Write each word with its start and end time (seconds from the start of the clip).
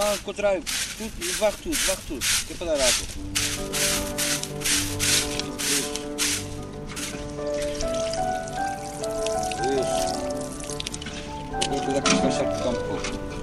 ao 0.00 0.18
contrário, 0.18 0.62
tudo, 0.96 1.38
varre 1.38 1.56
tudo, 1.62 1.76
varre 1.86 2.00
tudo, 2.08 2.20
que 2.46 2.52
é 2.52 2.56
para 2.56 2.66
dar 2.68 2.74
água. 2.74 4.14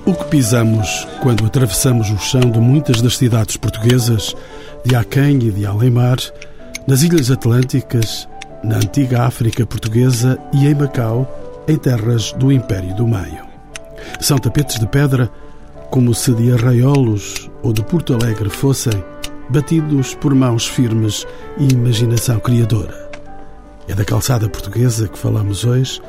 O 0.05 0.15
que 0.15 0.23
pisamos 0.25 1.07
quando 1.21 1.45
atravessamos 1.45 2.09
o 2.09 2.17
chão 2.17 2.41
de 2.41 2.59
muitas 2.59 3.01
das 3.01 3.17
cidades 3.17 3.55
portuguesas, 3.57 4.35
de 4.83 4.95
Aquém 4.95 5.37
e 5.43 5.51
de 5.51 5.65
Além-Mar, 5.65 6.17
nas 6.87 7.03
Ilhas 7.03 7.29
Atlânticas, 7.29 8.27
na 8.63 8.77
antiga 8.77 9.23
África 9.23 9.65
portuguesa 9.65 10.39
e 10.53 10.65
em 10.65 10.73
Macau, 10.73 11.63
em 11.67 11.77
terras 11.77 12.31
do 12.33 12.51
Império 12.51 12.95
do 12.95 13.07
Meio. 13.07 13.50
São 14.19 14.37
tapetes 14.37 14.79
de 14.79 14.87
pedra, 14.87 15.29
como 15.89 16.13
se 16.13 16.33
de 16.33 16.51
arraiolos 16.53 17.49
ou 17.63 17.73
de 17.73 17.83
Porto 17.83 18.13
Alegre 18.13 18.49
fossem, 18.49 19.03
batidos 19.49 20.15
por 20.15 20.33
mãos 20.33 20.67
firmes 20.67 21.25
e 21.57 21.67
imaginação 21.73 22.39
criadora. 22.39 23.09
É 23.87 23.93
da 23.93 24.05
calçada 24.05 24.47
portuguesa 24.47 25.07
que 25.07 25.17
falamos 25.17 25.65
hoje, 25.65 26.01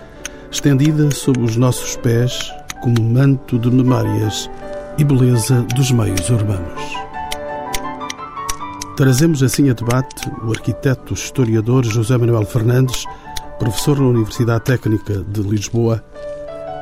estendida 0.50 1.10
sob 1.10 1.40
os 1.40 1.56
nossos 1.56 1.96
pés 1.96 2.52
como 2.80 3.02
manto 3.02 3.58
de 3.58 3.70
memórias 3.70 4.50
e 4.98 5.04
beleza 5.04 5.62
dos 5.74 5.90
meios 5.90 6.28
urbanos. 6.30 6.82
Trazemos 8.96 9.42
assim 9.42 9.70
a 9.70 9.72
debate 9.72 10.30
o 10.44 10.50
arquiteto 10.50 11.14
historiador 11.14 11.84
José 11.84 12.16
Manuel 12.16 12.44
Fernandes, 12.44 13.04
professor 13.58 13.98
na 13.98 14.06
Universidade 14.06 14.64
Técnica 14.64 15.24
de 15.26 15.40
Lisboa, 15.40 16.04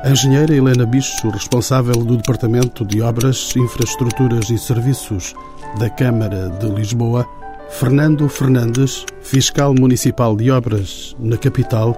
a 0.03 0.09
engenheira 0.09 0.55
Helena 0.55 0.85
Bicho, 0.85 1.29
responsável 1.29 1.93
do 2.03 2.17
Departamento 2.17 2.83
de 2.83 3.01
Obras, 3.01 3.53
Infraestruturas 3.55 4.49
e 4.49 4.57
Serviços 4.57 5.35
da 5.77 5.89
Câmara 5.91 6.49
de 6.49 6.67
Lisboa, 6.67 7.27
Fernando 7.69 8.27
Fernandes, 8.27 9.05
fiscal 9.21 9.75
municipal 9.75 10.35
de 10.35 10.49
obras 10.49 11.15
na 11.19 11.37
capital, 11.37 11.95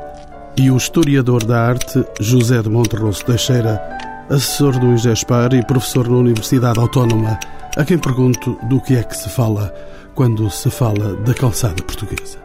e 0.58 0.70
o 0.70 0.76
historiador 0.76 1.46
da 1.46 1.62
arte 1.62 2.04
José 2.20 2.62
de 2.62 2.70
Monterroso 2.70 3.24
Teixeira, 3.26 3.82
assessor 4.30 4.78
do 4.78 4.94
IGESPAR 4.94 5.54
e 5.54 5.66
professor 5.66 6.10
na 6.10 6.18
Universidade 6.18 6.80
Autónoma, 6.80 7.40
a 7.76 7.86
quem 7.86 7.98
pergunto 7.98 8.60
do 8.64 8.82
que 8.82 8.96
é 8.96 9.04
que 9.04 9.16
se 9.16 9.30
fala 9.30 9.74
quando 10.14 10.50
se 10.52 10.70
fala 10.70 11.16
da 11.16 11.34
calçada 11.34 11.82
portuguesa. 11.82 12.38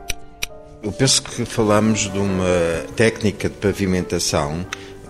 Eu 0.82 0.92
penso 0.92 1.22
que 1.22 1.44
falamos 1.44 2.10
de 2.10 2.18
uma 2.18 2.46
técnica 2.94 3.48
de 3.48 3.56
pavimentação 3.56 4.64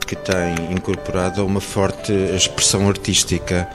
que 0.08 0.16
tem 0.16 0.72
incorporada 0.72 1.44
uma 1.44 1.60
forte 1.60 2.12
expressão 2.34 2.88
artística 2.88 3.68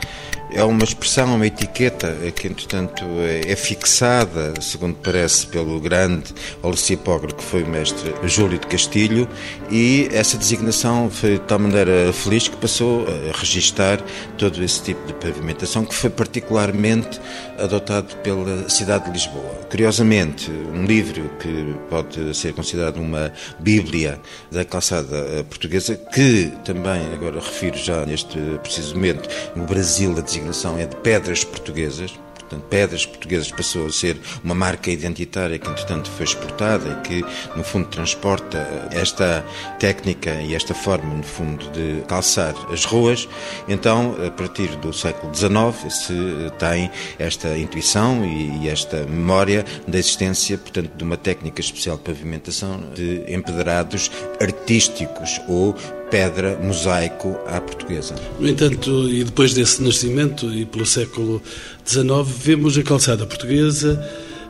é 0.54 0.64
uma 0.64 0.84
expressão, 0.84 1.36
uma 1.36 1.48
etiqueta 1.48 2.16
que, 2.36 2.48
entretanto, 2.48 3.04
é 3.46 3.56
fixada, 3.56 4.54
segundo 4.62 4.96
parece, 4.96 5.48
pelo 5.48 5.80
grande 5.80 6.34
olicipógrafo 6.62 7.36
que 7.36 7.44
foi 7.44 7.64
o 7.64 7.68
mestre 7.68 8.14
Júlio 8.26 8.60
de 8.60 8.68
Castilho, 8.68 9.28
e 9.72 10.08
essa 10.12 10.38
designação 10.38 11.10
foi 11.10 11.34
de 11.34 11.40
tal 11.40 11.60
maneira 11.60 12.14
feliz 12.14 12.48
que 12.48 12.56
passou 12.58 13.06
a 13.08 13.38
registar 13.38 14.00
todo 14.38 14.64
esse 14.64 14.82
tipo 14.84 15.06
de 15.08 15.14
pavimentação, 15.14 15.84
que 15.84 15.96
foi 15.96 16.10
particularmente 16.10 17.20
adotado 17.58 18.16
pela 18.18 18.70
cidade 18.70 19.06
de 19.06 19.12
Lisboa. 19.12 19.68
Curiosamente, 19.70 20.52
um 20.52 20.86
livro 20.86 21.30
que 21.40 21.76
pode 21.90 22.36
ser 22.36 22.54
considerado 22.54 22.98
uma 22.98 23.34
bíblia 23.60 24.20
da 24.52 24.64
calçada 24.64 25.44
portuguesa, 25.50 25.96
que 25.96 26.52
também, 26.64 27.02
agora 27.14 27.40
refiro 27.40 27.78
já 27.78 28.06
neste 28.06 28.38
preciso 28.62 28.96
momento, 28.96 29.28
no 29.56 29.66
Brasil 29.66 30.16
a 30.16 30.22
designação 30.22 30.43
designação 30.44 30.78
é 30.78 30.86
de 30.86 30.96
pedras 30.98 31.44
portuguesas, 31.44 32.12
portanto, 32.40 32.66
Pedras 32.70 33.06
Portuguesas 33.06 33.52
passou 33.52 33.88
a 33.88 33.92
ser 33.92 34.20
uma 34.44 34.54
marca 34.54 34.92
identitária 34.92 35.58
que, 35.58 35.68
entretanto, 35.68 36.10
foi 36.12 36.26
exportada 36.26 37.02
e 37.02 37.08
que, 37.08 37.26
no 37.56 37.64
fundo, 37.64 37.88
transporta 37.88 38.90
esta 38.92 39.44
técnica 39.80 40.32
e 40.42 40.54
esta 40.54 40.74
forma, 40.74 41.16
no 41.16 41.24
fundo, 41.24 41.70
de 41.72 42.04
calçar 42.08 42.54
as 42.72 42.86
ruas. 42.86 43.28
Então, 43.68 44.16
a 44.26 44.30
partir 44.30 44.68
do 44.78 44.94
século 44.94 45.34
XIX, 45.34 45.94
se 45.94 46.14
tem 46.60 46.92
esta 47.18 47.58
intuição 47.58 48.24
e 48.26 48.68
esta 48.70 48.98
memória 49.06 49.66
da 49.88 49.98
existência, 49.98 50.58
portanto, 50.58 50.92
de 50.96 51.04
uma 51.04 51.18
técnica 51.18 51.62
especial 51.62 51.98
de 51.98 52.04
pavimentação 52.04 52.92
de 52.94 53.24
empedrados 53.34 54.12
artísticos 54.40 55.42
ou 55.48 55.76
pedra, 56.14 56.60
mosaico 56.62 57.36
à 57.48 57.60
portuguesa. 57.60 58.14
No 58.40 58.48
entanto, 58.48 59.10
e 59.10 59.24
depois 59.24 59.52
desse 59.52 59.82
nascimento 59.82 60.54
e 60.54 60.64
pelo 60.64 60.86
século 60.86 61.42
XIX, 61.84 62.06
vemos 62.28 62.78
a 62.78 62.84
calçada 62.84 63.26
portuguesa 63.26 64.00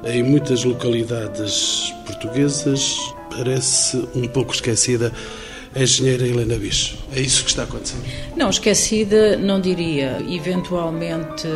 em 0.03 0.21
muitas 0.21 0.65
localidades 0.65 1.93
portuguesas, 2.05 2.97
parece 3.29 3.95
um 4.13 4.27
pouco 4.27 4.53
esquecida 4.53 5.13
a 5.73 5.81
engenheira 5.81 6.27
Helena 6.27 6.57
Bicho. 6.57 6.97
É 7.15 7.21
isso 7.21 7.45
que 7.45 7.51
está 7.51 7.63
acontecendo? 7.63 8.03
Não, 8.35 8.49
esquecida 8.49 9.37
não 9.37 9.61
diria. 9.61 10.17
Eventualmente 10.29 11.47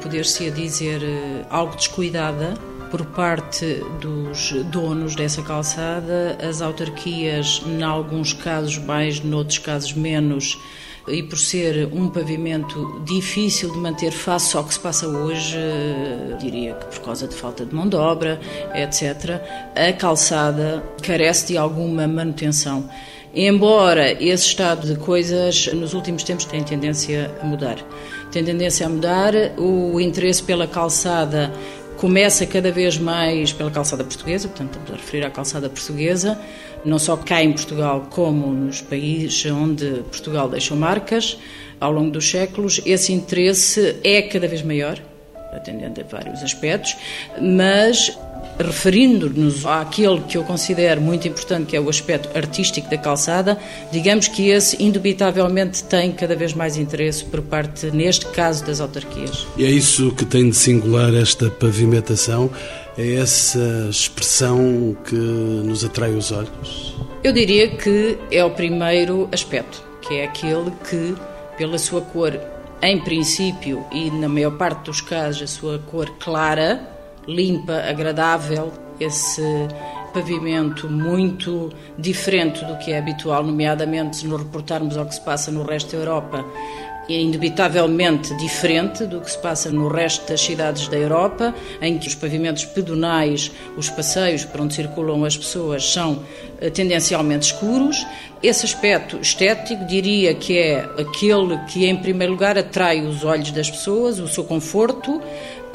poder-se 0.00 0.48
dizer 0.52 1.02
eh, 1.02 1.44
algo 1.50 1.74
descuidada, 1.74 2.54
por 2.96 3.04
parte 3.04 3.84
dos 4.00 4.52
donos 4.72 5.14
dessa 5.14 5.42
calçada, 5.42 6.38
as 6.40 6.62
autarquias, 6.62 7.60
em 7.66 7.82
alguns 7.82 8.32
casos 8.32 8.78
mais, 8.78 9.20
noutros 9.20 9.58
casos 9.58 9.92
menos, 9.92 10.58
e 11.06 11.22
por 11.22 11.38
ser 11.38 11.90
um 11.92 12.08
pavimento 12.08 13.02
difícil 13.04 13.70
de 13.70 13.76
manter 13.76 14.12
face 14.12 14.56
ao 14.56 14.64
que 14.64 14.72
se 14.72 14.80
passa 14.80 15.06
hoje, 15.06 15.58
diria 16.40 16.72
que 16.72 16.86
por 16.86 17.04
causa 17.04 17.28
de 17.28 17.34
falta 17.34 17.66
de 17.66 17.74
mão 17.74 17.86
de 17.86 17.96
obra, 17.96 18.40
etc., 18.74 19.42
a 19.74 19.92
calçada 19.92 20.82
carece 21.02 21.48
de 21.48 21.58
alguma 21.58 22.08
manutenção. 22.08 22.88
Embora 23.38 24.12
esse 24.12 24.46
estado 24.46 24.86
de 24.86 24.98
coisas 24.98 25.66
nos 25.74 25.92
últimos 25.92 26.24
tempos 26.24 26.46
tem 26.46 26.62
tendência 26.62 27.30
a 27.42 27.44
mudar. 27.44 27.76
Tem 28.32 28.42
tendência 28.42 28.86
a 28.86 28.88
mudar, 28.88 29.34
o 29.58 30.00
interesse 30.00 30.42
pela 30.42 30.66
calçada 30.66 31.52
começa 31.96 32.46
cada 32.46 32.70
vez 32.70 32.98
mais 32.98 33.52
pela 33.52 33.70
calçada 33.70 34.04
portuguesa, 34.04 34.48
portanto 34.48 34.72
estamos 34.72 34.90
a 34.90 34.94
referir 34.96 35.24
à 35.24 35.30
calçada 35.30 35.68
portuguesa, 35.68 36.38
não 36.84 36.98
só 36.98 37.16
cá 37.16 37.42
em 37.42 37.52
Portugal 37.52 38.08
como 38.10 38.52
nos 38.52 38.80
países 38.80 39.44
onde 39.50 40.02
Portugal 40.10 40.48
deixou 40.48 40.76
marcas 40.76 41.38
ao 41.80 41.90
longo 41.90 42.10
dos 42.10 42.28
séculos, 42.30 42.80
esse 42.84 43.12
interesse 43.12 43.96
é 44.04 44.22
cada 44.22 44.46
vez 44.46 44.62
maior, 44.62 44.98
atendendo 45.52 46.00
a 46.00 46.04
vários 46.04 46.42
aspectos, 46.42 46.96
mas 47.40 48.16
referindo-nos 48.58 49.66
àquele 49.66 50.20
que 50.22 50.36
eu 50.36 50.44
considero 50.44 51.00
muito 51.00 51.28
importante, 51.28 51.66
que 51.66 51.76
é 51.76 51.80
o 51.80 51.88
aspecto 51.88 52.36
artístico 52.36 52.88
da 52.88 52.96
calçada, 52.96 53.58
digamos 53.92 54.28
que 54.28 54.48
esse 54.48 54.82
indubitavelmente 54.82 55.84
tem 55.84 56.12
cada 56.12 56.34
vez 56.34 56.54
mais 56.54 56.76
interesse 56.76 57.24
por 57.24 57.42
parte, 57.42 57.90
neste 57.90 58.26
caso, 58.26 58.64
das 58.64 58.80
autarquias. 58.80 59.46
E 59.56 59.64
é 59.64 59.70
isso 59.70 60.12
que 60.12 60.24
tem 60.24 60.48
de 60.48 60.56
singular 60.56 61.14
esta 61.14 61.50
pavimentação? 61.50 62.50
É 62.96 63.14
essa 63.16 63.88
expressão 63.90 64.96
que 65.04 65.14
nos 65.14 65.84
atrai 65.84 66.14
os 66.14 66.32
olhos? 66.32 66.96
Eu 67.22 67.32
diria 67.32 67.68
que 67.68 68.16
é 68.30 68.42
o 68.42 68.50
primeiro 68.50 69.28
aspecto, 69.30 69.82
que 70.00 70.14
é 70.14 70.24
aquele 70.24 70.70
que, 70.88 71.14
pela 71.58 71.78
sua 71.78 72.00
cor, 72.00 72.40
em 72.82 72.98
princípio, 73.00 73.84
e 73.92 74.10
na 74.10 74.28
maior 74.28 74.52
parte 74.52 74.84
dos 74.84 75.00
casos, 75.02 75.42
a 75.42 75.46
sua 75.46 75.78
cor 75.78 76.08
clara, 76.18 76.95
limpa, 77.26 77.74
agradável, 77.88 78.72
esse 78.98 79.42
pavimento 80.12 80.88
muito 80.88 81.70
diferente 81.98 82.64
do 82.64 82.76
que 82.78 82.92
é 82.92 82.98
habitual, 82.98 83.42
nomeadamente 83.42 84.16
se 84.16 84.26
nos 84.26 84.40
reportarmos 84.40 84.96
ao 84.96 85.04
que 85.04 85.14
se 85.14 85.20
passa 85.20 85.50
no 85.50 85.62
resto 85.62 85.92
da 85.92 85.98
Europa, 85.98 86.44
é 87.08 87.20
indubitavelmente 87.20 88.34
diferente 88.36 89.04
do 89.04 89.20
que 89.20 89.30
se 89.30 89.38
passa 89.38 89.70
no 89.70 89.86
resto 89.86 90.28
das 90.28 90.40
cidades 90.40 90.88
da 90.88 90.96
Europa, 90.96 91.54
em 91.80 91.98
que 91.98 92.08
os 92.08 92.16
pavimentos 92.16 92.64
pedonais, 92.64 93.52
os 93.76 93.88
passeios 93.88 94.44
por 94.44 94.60
onde 94.60 94.74
circulam 94.74 95.24
as 95.24 95.36
pessoas, 95.36 95.88
são 95.92 96.24
eh, 96.60 96.68
tendencialmente 96.68 97.46
escuros. 97.52 98.04
Esse 98.42 98.66
aspecto 98.66 99.18
estético 99.18 99.84
diria 99.84 100.34
que 100.34 100.58
é 100.58 100.80
aquele 100.98 101.56
que, 101.68 101.86
em 101.86 101.96
primeiro 101.96 102.32
lugar, 102.32 102.58
atrai 102.58 103.00
os 103.00 103.22
olhos 103.22 103.52
das 103.52 103.70
pessoas, 103.70 104.18
o 104.18 104.26
seu 104.26 104.42
conforto, 104.42 105.22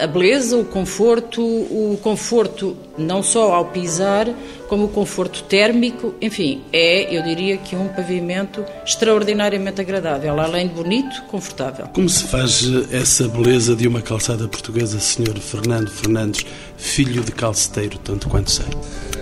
a 0.02 0.08
beleza, 0.08 0.58
o 0.58 0.66
conforto, 0.66 1.42
o 1.44 2.00
conforto 2.02 2.76
não 2.98 3.22
só 3.22 3.54
ao 3.54 3.66
pisar, 3.66 4.28
como 4.68 4.86
o 4.86 4.88
conforto 4.88 5.44
térmico, 5.44 6.16
enfim, 6.20 6.64
é, 6.74 7.16
eu 7.16 7.22
diria 7.22 7.58
que 7.58 7.76
um 7.76 7.88
pavimento 7.88 8.66
extraordinariamente 8.84 9.80
agradável, 9.80 10.40
além 10.40 10.68
de 10.68 10.74
bonito, 10.74 11.22
confortável. 11.24 11.88
Como 11.94 12.10
se 12.10 12.24
faz 12.24 12.64
eh, 12.64 12.98
essa 12.98 13.28
beleza 13.28 13.76
de 13.76 13.88
uma 13.88 14.02
calçada 14.02 14.48
portuguesa, 14.48 15.00
Sr. 15.00 15.40
Fernando 15.40 15.90
Fernandes, 15.90 16.46
filho 16.78 17.22
de 17.22 17.32
calceteiro, 17.32 18.00
tanto 18.00 18.28
quanto 18.28 18.50
sei? 18.50 18.66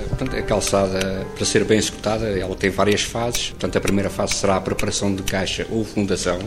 Portanto, 0.08 0.36
a 0.36 0.42
calçada, 0.42 1.28
para 1.36 1.46
ser 1.46 1.64
bem 1.66 1.78
executada, 1.78 2.28
ela 2.28 2.56
tem 2.56 2.70
várias 2.70 3.02
fases. 3.02 3.50
Portanto, 3.50 3.78
a 3.78 3.82
primeira 3.82 4.10
fase 4.10 4.36
será 4.36 4.56
a 4.56 4.62
preparação 4.62 5.14
de 5.14 5.24
caixa 5.24 5.66
ou 5.70 5.84
fundação 5.84 6.40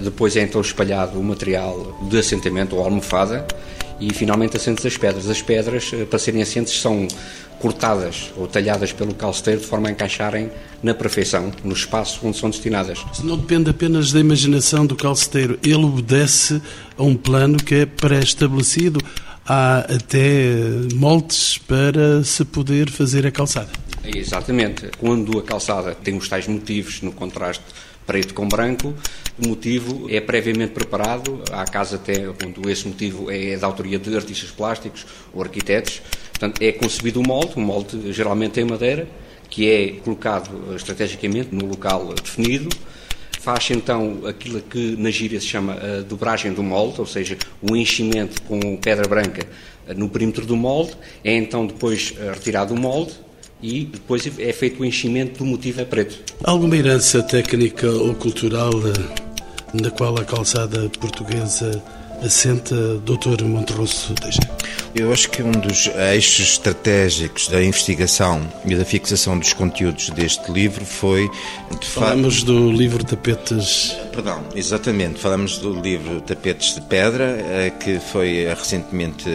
Depois 0.00 0.36
é 0.36 0.42
então 0.42 0.60
espalhado 0.60 1.18
o 1.18 1.24
material 1.24 1.98
de 2.08 2.18
assentamento 2.18 2.76
ou 2.76 2.84
almofada 2.84 3.46
e 3.98 4.12
finalmente 4.12 4.56
assentes 4.56 4.84
as 4.84 4.96
pedras. 4.96 5.28
As 5.28 5.40
pedras, 5.40 5.90
eh, 5.92 6.04
para 6.04 6.18
serem 6.18 6.42
assentes, 6.42 6.78
são 6.78 7.08
cortadas 7.58 8.30
ou 8.36 8.46
talhadas 8.46 8.92
pelo 8.92 9.14
calceteiro 9.14 9.60
de 9.60 9.66
forma 9.66 9.88
a 9.88 9.90
encaixarem 9.90 10.50
na 10.82 10.92
perfeição, 10.92 11.50
no 11.64 11.72
espaço 11.72 12.20
onde 12.22 12.36
são 12.36 12.50
destinadas. 12.50 12.98
Não 13.24 13.38
depende 13.38 13.70
apenas 13.70 14.12
da 14.12 14.20
imaginação 14.20 14.84
do 14.84 14.94
calceteiro, 14.94 15.58
ele 15.62 15.84
obedece 15.84 16.60
a 16.98 17.02
um 17.02 17.16
plano 17.16 17.56
que 17.56 17.74
é 17.74 17.86
pré-estabelecido. 17.86 19.00
Há 19.48 19.78
até 19.94 20.50
moldes 20.94 21.56
para 21.56 22.22
se 22.24 22.44
poder 22.44 22.90
fazer 22.90 23.24
a 23.26 23.30
calçada. 23.30 23.68
Exatamente. 24.04 24.90
Quando 24.98 25.38
a 25.38 25.42
calçada 25.42 25.94
tem 25.94 26.16
os 26.16 26.28
tais 26.28 26.46
motivos 26.48 27.00
no 27.00 27.12
contraste 27.12 27.64
preto 28.06 28.32
com 28.32 28.48
branco, 28.48 28.94
o 29.42 29.48
motivo 29.48 30.06
é 30.08 30.20
previamente 30.20 30.72
preparado, 30.72 31.42
há 31.50 31.64
casos 31.64 31.94
até 31.94 32.26
onde 32.28 32.70
esse 32.70 32.86
motivo 32.86 33.30
é 33.30 33.56
da 33.56 33.66
autoria 33.66 33.98
de 33.98 34.14
artistas 34.14 34.50
plásticos 34.50 35.04
ou 35.34 35.42
arquitetos, 35.42 36.00
portanto 36.30 36.62
é 36.62 36.72
concebido 36.72 37.20
um 37.20 37.24
molde, 37.24 37.52
um 37.56 37.62
molde 37.62 38.12
geralmente 38.12 38.60
em 38.60 38.64
madeira, 38.64 39.08
que 39.50 39.68
é 39.70 39.88
colocado 40.02 40.74
estrategicamente 40.74 41.54
no 41.54 41.66
local 41.66 42.14
definido, 42.14 42.68
faz 43.40 43.70
então 43.70 44.22
aquilo 44.26 44.60
que 44.60 44.96
na 44.96 45.10
gíria 45.10 45.40
se 45.40 45.46
chama 45.46 45.74
a 45.74 46.02
dobragem 46.02 46.52
do 46.52 46.62
molde, 46.62 47.00
ou 47.00 47.06
seja, 47.06 47.36
o 47.60 47.76
enchimento 47.76 48.42
com 48.42 48.76
pedra 48.76 49.06
branca 49.06 49.46
no 49.96 50.08
perímetro 50.08 50.44
do 50.46 50.56
molde, 50.56 50.96
é 51.22 51.36
então 51.36 51.66
depois 51.66 52.14
retirado 52.34 52.74
o 52.74 52.78
molde, 52.78 53.12
e 53.62 53.84
depois 53.84 54.26
é 54.38 54.52
feito 54.52 54.82
o 54.82 54.84
enchimento 54.84 55.38
do 55.38 55.44
motivo 55.44 55.82
a 55.82 55.84
preto. 55.84 56.18
Alguma 56.44 56.76
herança 56.76 57.22
técnica 57.22 57.90
ou 57.90 58.14
cultural 58.14 58.70
eh, 58.72 59.24
na 59.80 59.90
qual 59.90 60.16
a 60.18 60.24
calçada 60.24 60.88
portuguesa 61.00 61.82
assenta, 62.22 62.74
Dr. 63.04 63.44
Monterroso 63.44 64.14
Teixeira? 64.14 64.56
Eu 64.98 65.12
acho 65.12 65.28
que 65.28 65.42
um 65.42 65.50
dos 65.50 65.90
eixos 66.14 66.52
estratégicos 66.52 67.48
da 67.48 67.62
investigação 67.62 68.40
e 68.64 68.74
da 68.74 68.82
fixação 68.82 69.38
dos 69.38 69.52
conteúdos 69.52 70.08
deste 70.08 70.50
livro 70.50 70.86
foi. 70.86 71.30
Falamos 71.82 72.40
fa... 72.40 72.46
do 72.46 72.72
livro 72.72 73.04
Tapetes. 73.04 73.94
Perdão, 74.10 74.42
exatamente. 74.54 75.20
Falamos 75.20 75.58
do 75.58 75.78
livro 75.78 76.22
Tapetes 76.22 76.76
de 76.76 76.80
Pedra, 76.80 77.24
eh, 77.24 77.72
que 77.78 78.00
foi 78.00 78.46
recentemente 78.46 79.28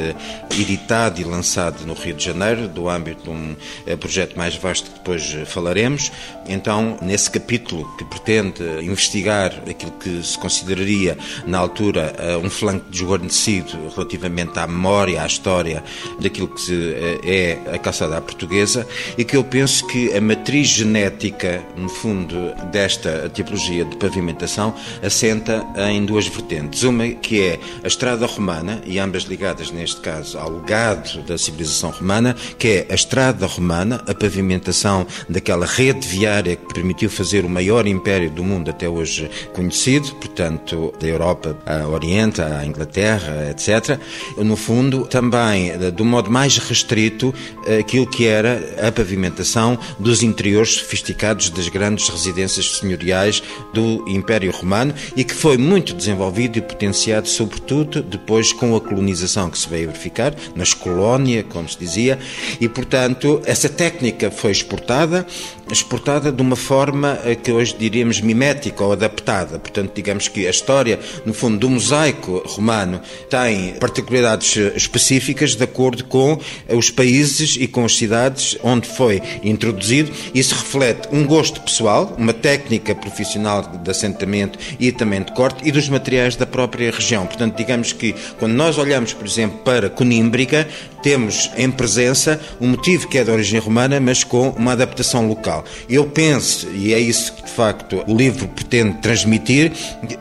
editado 0.60 1.22
e 1.22 1.24
lançado 1.24 1.86
no 1.86 1.94
Rio 1.94 2.16
de 2.16 2.26
Janeiro, 2.26 2.68
do 2.68 2.90
âmbito 2.90 3.26
de 3.26 3.30
um 3.30 3.56
eh, 3.86 3.96
projeto 3.96 4.36
mais 4.36 4.56
vasto 4.56 4.90
que 4.90 4.98
depois 4.98 5.24
falaremos. 5.46 6.12
Então, 6.48 6.98
nesse 7.04 7.30
capítulo 7.30 7.88
que 7.98 8.06
pretende 8.06 8.64
investigar 8.82 9.54
aquilo 9.70 9.92
que 9.92 10.24
se 10.24 10.40
consideraria, 10.40 11.16
na 11.46 11.60
altura, 11.60 12.16
eh, 12.18 12.36
um 12.38 12.50
flanco 12.50 12.90
desguarnecido 12.90 13.78
relativamente 13.96 14.58
à 14.58 14.66
memória, 14.66 15.22
à 15.22 15.28
história 15.28 15.51
história 15.52 15.84
daquilo 16.20 16.48
que 16.48 16.94
eh, 17.24 17.60
é 17.68 17.76
a 17.76 17.78
calçada 17.78 18.18
à 18.18 18.22
portuguesa 18.22 18.88
e 19.18 19.26
que 19.26 19.36
eu 19.36 19.44
penso 19.44 19.86
que 19.88 20.16
a 20.16 20.22
matriz 20.22 20.68
genética, 20.68 21.62
no 21.76 21.90
fundo, 21.90 22.54
desta 22.72 23.30
tipologia 23.34 23.84
de 23.84 23.98
pavimentação 23.98 24.74
assenta 25.04 25.66
em 25.90 26.06
duas 26.06 26.28
vertentes. 26.28 26.84
Uma 26.84 27.10
que 27.10 27.42
é 27.42 27.60
a 27.84 27.88
estrada 27.88 28.26
romana, 28.26 28.82
e 28.86 28.98
ambas 28.98 29.24
ligadas, 29.24 29.72
neste 29.72 30.00
caso, 30.00 30.38
ao 30.38 30.50
legado 30.50 31.22
da 31.24 31.38
civilização 31.38 31.90
romana, 31.90 32.36
que 32.58 32.68
é 32.68 32.88
a 32.90 32.96
estrada 32.96 33.46
romana, 33.46 34.02
a 34.08 34.14
pavimentação 34.14 35.06
daquela 35.28 35.66
rede 35.66 36.08
viária 36.08 36.56
que 36.56 36.74
permitiu 36.74 37.10
fazer 37.10 37.44
o 37.44 37.50
maior 37.50 37.86
império 37.86 38.30
do 38.30 38.44
mundo 38.44 38.70
até 38.70 38.88
hoje 38.88 39.30
conhecido, 39.54 40.16
portanto, 40.16 40.94
da 41.00 41.08
Europa 41.08 41.58
a 41.66 41.88
Oriente, 41.88 42.42
à 42.42 42.66
Inglaterra, 42.66 43.50
etc. 43.50 44.00
No 44.38 44.56
fundo, 44.56 45.06
também 45.08 45.41
também, 45.42 45.72
de 45.92 46.02
um 46.02 46.06
modo 46.06 46.30
mais 46.30 46.58
restrito, 46.58 47.34
aquilo 47.80 48.06
que 48.06 48.28
era 48.28 48.88
a 48.88 48.92
pavimentação 48.92 49.78
dos 49.98 50.22
interiores 50.22 50.76
sofisticados 50.76 51.50
das 51.50 51.68
grandes 51.68 52.10
residências 52.10 52.78
senhoriais 52.78 53.42
do 53.74 54.06
Império 54.08 54.52
Romano 54.52 54.94
e 55.16 55.24
que 55.24 55.34
foi 55.34 55.58
muito 55.58 55.96
desenvolvido 55.96 56.58
e 56.60 56.62
potenciado, 56.62 57.28
sobretudo, 57.28 58.04
depois 58.04 58.54
com 58.54 58.76
a 58.76 58.82
colonização 58.82 59.50
que 59.50 59.58
se 59.58 59.68
veio 59.68 59.88
verificar, 59.88 60.36
nas 60.56 60.76
colónias, 60.76 61.46
como 61.50 61.68
se 61.68 61.78
dizia, 61.80 62.20
e, 62.60 62.70
portanto, 62.70 63.42
essa 63.46 63.68
técnica 63.68 64.30
foi 64.30 64.52
exportada, 64.52 65.26
exportada 65.74 66.32
de 66.32 66.42
uma 66.42 66.56
forma 66.56 67.20
eh, 67.24 67.36
que 67.36 67.52
hoje 67.52 67.76
diríamos 67.78 68.22
mimética 68.22 68.84
ou 68.84 68.92
adaptada. 68.92 69.60
Portanto, 69.60 69.92
digamos 69.94 70.28
que 70.28 70.48
a 70.48 70.50
história, 70.50 71.00
no 71.26 71.34
fundo, 71.34 71.58
do 71.58 71.70
mosaico 71.70 72.42
romano 72.46 73.02
tem 73.30 73.74
particularidades 73.80 74.58
eh, 74.58 74.74
específicas 74.76 75.56
de 75.56 75.64
acordo 75.64 76.04
com 76.06 76.40
eh, 76.68 76.76
os 76.76 76.90
países 76.90 77.58
e 77.60 77.68
com 77.68 77.86
as 77.86 77.96
cidades 77.96 78.58
onde 78.64 78.88
foi 78.88 79.22
introduzido. 79.44 80.12
Isso 80.34 80.56
reflete 80.56 81.08
um 81.12 81.26
gosto 81.26 81.62
pessoal, 81.62 82.16
uma 82.18 82.34
técnica 82.34 82.94
profissional 82.94 83.62
de 83.62 83.90
assentamento 83.90 84.60
e 84.80 84.92
também 84.92 85.22
de 85.22 85.32
corte 85.34 85.68
e 85.68 85.72
dos 85.72 85.88
materiais 85.90 86.36
da 86.36 86.46
própria 86.46 86.92
região. 86.92 87.26
Portanto, 87.26 87.56
digamos 87.56 87.94
que 87.94 88.14
quando 88.40 88.54
nós 88.54 88.78
olhamos, 88.78 89.14
por 89.14 89.26
exemplo, 89.26 89.60
para 89.60 89.90
Conímbriga, 89.90 90.68
temos 91.02 91.50
em 91.58 91.70
presença 91.70 92.40
um 92.60 92.68
motivo 92.68 93.08
que 93.08 93.18
é 93.18 93.24
de 93.24 93.32
origem 93.32 93.60
romana, 93.60 94.00
mas 94.00 94.24
com 94.24 94.50
uma 94.50 94.74
adaptação 94.74 95.28
local. 95.28 95.66
Eu 95.90 96.06
penso, 96.06 96.68
e 96.74 96.94
é 96.94 97.00
isso 97.00 97.34
que 97.34 97.44
de 97.44 97.52
facto 97.52 98.04
o 98.08 98.16
livro 98.16 98.48
pretende 98.48 98.98
transmitir 99.00 99.72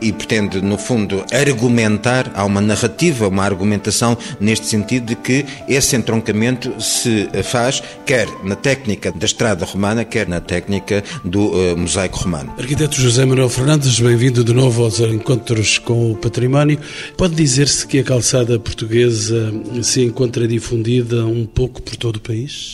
e 0.01 0.11
pretende, 0.11 0.61
no 0.61 0.77
fundo, 0.77 1.23
argumentar, 1.31 2.31
há 2.33 2.43
uma 2.43 2.61
narrativa, 2.61 3.27
uma 3.27 3.43
argumentação 3.43 4.17
neste 4.39 4.65
sentido 4.65 5.05
de 5.05 5.15
que 5.15 5.45
esse 5.67 5.95
entroncamento 5.95 6.81
se 6.81 7.29
faz 7.43 7.81
quer 8.05 8.27
na 8.43 8.55
técnica 8.55 9.11
da 9.11 9.25
estrada 9.25 9.65
romana, 9.65 10.03
quer 10.03 10.27
na 10.27 10.41
técnica 10.41 11.03
do 11.23 11.51
uh, 11.51 11.77
mosaico 11.77 12.17
romano. 12.17 12.53
Arquiteto 12.57 12.99
José 12.99 13.25
Manuel 13.25 13.49
Fernandes, 13.49 13.99
bem-vindo 13.99 14.43
de 14.43 14.53
novo 14.53 14.83
aos 14.83 14.99
encontros 14.99 15.77
com 15.77 16.11
o 16.11 16.15
património. 16.15 16.79
Pode 17.15 17.35
dizer-se 17.35 17.85
que 17.85 17.99
a 17.99 18.03
calçada 18.03 18.59
portuguesa 18.59 19.53
se 19.83 20.03
encontra 20.03 20.47
difundida 20.47 20.70
difundida 20.71 21.25
um 21.25 21.45
pouco 21.45 21.81
por 21.81 21.95
todo 21.97 22.15
o 22.15 22.19
país? 22.21 22.73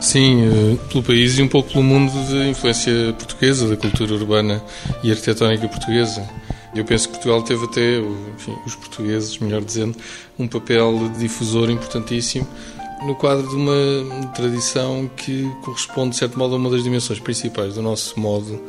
Sim, 0.00 0.42
eh, 0.44 0.76
pelo 0.88 1.02
país 1.02 1.38
e 1.38 1.42
um 1.42 1.48
pouco 1.48 1.72
pelo 1.72 1.82
mundo 1.82 2.12
de 2.28 2.48
influência 2.48 3.12
portuguesa, 3.18 3.68
da 3.68 3.76
cultura 3.76 4.14
urbana 4.14 4.62
e 5.02 5.10
arquitetónica 5.10 5.68
portuguesa. 5.68 6.28
Eu 6.74 6.84
penso 6.84 7.08
que 7.08 7.14
Portugal 7.14 7.42
teve 7.42 7.64
até, 7.64 7.98
enfim, 7.98 8.56
os 8.64 8.74
portugueses, 8.74 9.38
melhor 9.38 9.60
dizendo, 9.62 9.96
um 10.38 10.48
papel 10.48 11.10
difusor 11.18 11.70
importantíssimo 11.70 12.46
no 13.04 13.14
quadro 13.16 13.48
de 13.48 13.56
uma 13.56 14.28
tradição 14.28 15.10
que 15.16 15.50
corresponde, 15.62 16.10
de 16.10 16.16
certo 16.16 16.38
modo, 16.38 16.54
a 16.54 16.58
uma 16.58 16.70
das 16.70 16.84
dimensões 16.84 17.18
principais 17.18 17.74
do 17.74 17.82
nosso 17.82 18.18
modo 18.18 18.60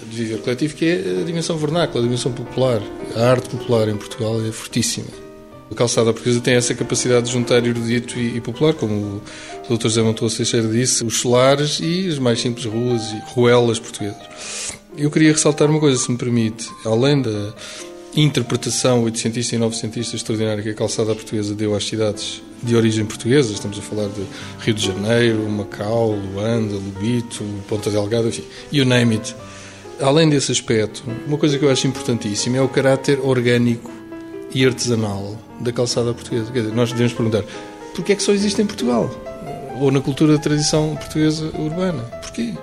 de 0.00 0.16
viver 0.16 0.42
coletivo, 0.42 0.76
que 0.76 0.84
é 0.84 1.20
a 1.22 1.24
dimensão 1.24 1.56
vernácula, 1.56 2.04
a 2.04 2.06
dimensão 2.06 2.30
popular. 2.30 2.80
A 3.16 3.30
arte 3.30 3.48
popular 3.48 3.88
em 3.88 3.96
Portugal 3.96 4.40
é 4.46 4.52
fortíssima. 4.52 5.27
A 5.70 5.74
calçada 5.74 6.12
portuguesa 6.12 6.40
tem 6.40 6.54
essa 6.54 6.74
capacidade 6.74 7.26
de 7.26 7.32
juntar 7.32 7.64
erudito 7.64 8.18
e, 8.18 8.36
e 8.36 8.40
popular, 8.40 8.72
como 8.74 9.20
o 9.68 9.76
Dr. 9.76 9.88
José 9.88 10.02
Montoya 10.02 10.30
Seixeira 10.30 10.66
disse, 10.66 11.04
os 11.04 11.20
solares 11.20 11.78
e 11.80 12.08
as 12.08 12.18
mais 12.18 12.40
simples 12.40 12.64
ruas 12.64 13.02
e 13.12 13.22
ruelas 13.34 13.78
portuguesas. 13.78 14.72
Eu 14.96 15.10
queria 15.10 15.32
ressaltar 15.32 15.68
uma 15.70 15.78
coisa, 15.78 15.98
se 15.98 16.10
me 16.10 16.16
permite. 16.16 16.68
Além 16.84 17.20
da 17.20 17.52
interpretação 18.16 19.04
oitocentista 19.04 19.54
e 19.54 19.58
novecentista 19.58 20.16
extraordinária 20.16 20.62
que 20.62 20.70
a 20.70 20.74
calçada 20.74 21.14
portuguesa 21.14 21.54
deu 21.54 21.74
às 21.76 21.86
cidades 21.86 22.42
de 22.62 22.74
origem 22.74 23.04
portuguesa, 23.04 23.52
estamos 23.52 23.78
a 23.78 23.82
falar 23.82 24.08
de 24.08 24.22
Rio 24.60 24.74
de 24.74 24.86
Janeiro, 24.86 25.48
Macau, 25.50 26.12
Luanda, 26.12 26.74
Lubito, 26.74 27.44
Ponta 27.68 27.90
Delgada, 27.90 28.28
enfim, 28.28 28.44
you 28.72 28.84
name 28.84 29.14
it. 29.16 29.36
Além 30.00 30.28
desse 30.28 30.50
aspecto, 30.50 31.04
uma 31.26 31.36
coisa 31.36 31.58
que 31.58 31.64
eu 31.64 31.70
acho 31.70 31.86
importantíssima 31.86 32.56
é 32.56 32.60
o 32.60 32.68
caráter 32.68 33.20
orgânico 33.20 33.87
e 34.52 34.64
artesanal 34.64 35.36
da 35.60 35.72
calçada 35.72 36.12
portuguesa. 36.12 36.50
Quer 36.52 36.60
dizer, 36.60 36.74
nós 36.74 36.90
devemos 36.90 37.12
perguntar 37.12 37.44
porquê 37.94 38.12
é 38.12 38.16
que 38.16 38.22
só 38.22 38.32
existe 38.32 38.62
em 38.62 38.66
Portugal? 38.66 39.10
Ou 39.80 39.90
na 39.90 40.00
cultura 40.00 40.32
da 40.32 40.38
tradição 40.38 40.96
portuguesa 40.96 41.50
urbana? 41.58 42.02
Porquê? 42.22 42.54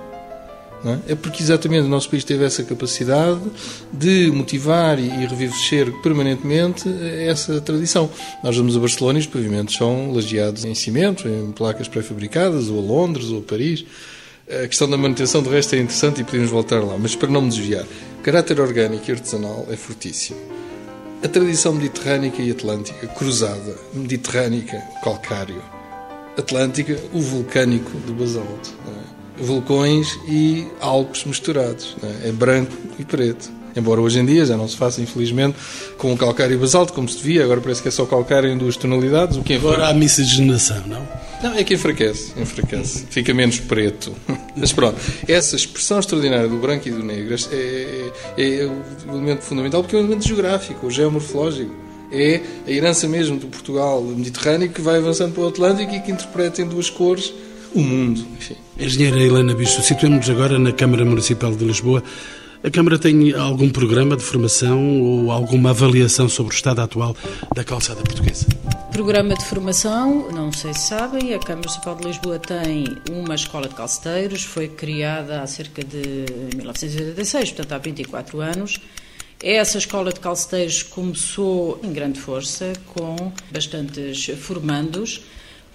É? 0.86 1.14
é? 1.14 1.16
porque 1.16 1.42
exatamente 1.42 1.86
o 1.86 1.90
nosso 1.90 2.10
país 2.10 2.24
teve 2.24 2.46
essa 2.46 2.64
capacidade 2.64 3.42
de 3.92 4.32
motivar 4.32 5.00
e 5.00 5.10
reviver 5.26 5.92
permanentemente 6.04 6.88
essa 7.28 7.60
tradição. 7.60 8.10
Nós 8.44 8.56
vamos 8.56 8.78
a 8.78 8.80
Barcelona 8.80 9.18
e 9.18 9.22
os 9.22 9.28
pavimentos 9.28 9.76
são 9.76 10.14
lajeados 10.14 10.64
em 10.64 10.76
cimento, 10.76 11.28
em 11.28 11.52
placas 11.52 11.88
pré-fabricadas, 11.88 12.70
ou 12.70 12.78
a 12.78 12.82
Londres, 12.82 13.30
ou 13.30 13.40
a 13.40 13.42
Paris. 13.42 13.84
A 14.48 14.68
questão 14.68 14.88
da 14.88 14.96
manutenção, 14.96 15.42
de 15.42 15.50
resto, 15.50 15.74
é 15.74 15.80
interessante 15.80 16.22
e 16.22 16.24
podemos 16.24 16.52
voltar 16.52 16.80
lá, 16.84 16.96
mas 17.00 17.16
para 17.16 17.30
não 17.30 17.42
me 17.42 17.50
desviar, 17.50 17.84
o 18.20 18.22
caráter 18.22 18.60
orgânico 18.62 19.04
e 19.10 19.12
artesanal 19.12 19.66
é 19.72 19.76
fortíssimo. 19.76 20.65
A 21.26 21.28
tradição 21.28 21.74
mediterrânica 21.74 22.40
e 22.40 22.52
atlântica, 22.52 23.08
cruzada, 23.08 23.76
mediterrânica, 23.92 24.78
calcário, 25.04 25.60
atlântica, 26.38 27.00
o 27.12 27.20
vulcânico 27.20 27.90
do 28.06 28.14
basalto. 28.14 28.76
É? 29.40 29.44
Vulcões 29.44 30.08
e 30.28 30.68
Alpes 30.80 31.26
misturados, 31.26 31.98
é? 32.04 32.30
é 32.30 32.32
branco 32.32 32.72
e 33.00 33.04
preto. 33.04 33.52
Embora 33.76 34.02
hoje 34.02 34.20
em 34.20 34.26
dia 34.26 34.46
já 34.46 34.56
não 34.56 34.68
se 34.68 34.78
faça, 34.78 35.02
infelizmente, 35.02 35.58
com 35.98 36.14
o 36.14 36.18
calcário 36.18 36.56
e 36.56 36.58
basalto, 36.58 36.94
como 36.94 37.08
se 37.10 37.18
devia, 37.18 37.44
agora 37.44 37.62
parece 37.62 37.82
que 37.82 37.88
é 37.88 37.92
só 37.92 38.06
calcário 38.06 38.50
em 38.50 38.58
duas 38.58 38.78
tonalidades, 38.78 39.38
o 39.38 39.44
que 39.44 39.56
Agora 39.56 39.88
há 39.88 39.94
miscigenação, 39.94 40.84
não? 40.88 41.08
Não, 41.44 41.54
é 41.54 41.64
que 41.64 41.74
enfraquece, 41.74 42.34
enfraquece, 42.40 43.06
fica 43.10 43.34
menos 43.34 43.60
preto. 43.60 44.14
Mas 44.56 44.72
pronto, 44.72 45.00
essa 45.28 45.56
expressão 45.56 46.00
extraordinária 46.00 46.48
do 46.48 46.58
branco 46.58 46.88
e 46.88 46.92
do 46.92 47.04
negro 47.04 47.36
é, 47.52 48.12
é, 48.38 48.60
é 48.62 48.66
o 48.66 49.12
elemento 49.12 49.44
fundamental 49.44 49.84
porque 49.84 49.96
é 49.96 50.00
um 50.00 50.02
elemento 50.02 50.26
geográfico, 50.28 50.90
geomorfológico. 50.90 51.86
É 52.12 52.40
a 52.66 52.72
herança 52.72 53.08
mesmo 53.08 53.38
do 53.38 53.48
Portugal 53.48 54.02
mediterrâneo 54.02 54.70
que 54.70 54.80
vai 54.80 54.98
avançando 54.98 55.34
para 55.34 55.44
o 55.44 55.48
Atlântico 55.48 55.94
e 55.94 56.00
que 56.00 56.12
interpreta 56.12 56.62
em 56.62 56.68
duas 56.68 56.90
cores 56.90 57.34
o 57.74 57.82
mundo. 57.82 58.26
Enfim. 58.38 58.56
Engenheira 58.80 59.22
Helena 59.22 59.54
Bicho, 59.54 59.82
situemos-nos 59.82 60.30
agora 60.30 60.58
na 60.58 60.72
Câmara 60.72 61.04
Municipal 61.04 61.54
de 61.54 61.66
Lisboa. 61.66 62.02
A 62.66 62.72
Câmara 62.72 62.98
tem 62.98 63.32
algum 63.32 63.70
programa 63.70 64.18
de 64.18 64.24
formação 64.24 65.00
ou 65.00 65.32
alguma 65.32 65.70
avaliação 65.70 66.28
sobre 66.28 66.52
o 66.52 66.56
estado 66.56 66.82
atual 66.82 67.16
da 67.54 67.64
calçada 67.64 68.02
portuguesa? 68.02 68.48
Programa 68.92 69.36
de 69.36 69.46
formação, 69.46 70.32
não 70.32 70.52
sei 70.52 70.74
se 70.74 70.88
sabem, 70.88 71.36
a 71.36 71.40
Câmara 71.40 71.68
Municipal 71.68 71.96
de 71.96 72.08
Lisboa 72.08 72.40
tem 72.40 72.98
uma 73.12 73.36
escola 73.36 73.70
de 73.70 73.76
calceteiros, 73.76 74.44
foi 74.44 74.68
criada 74.68 75.44
há 75.44 75.46
cerca 75.46 75.84
de 75.84 76.26
1986, 76.56 77.52
portanto 77.52 77.72
há 77.72 77.78
24 77.78 78.42
anos. 78.42 78.80
Essa 79.44 79.78
escola 79.78 80.12
de 80.12 80.20
calceteiros 80.20 80.82
começou 80.82 81.80
em 81.84 81.94
grande 81.94 82.20
força, 82.20 82.74
com 82.96 83.32
bastantes 83.52 84.26
formandos. 84.40 85.22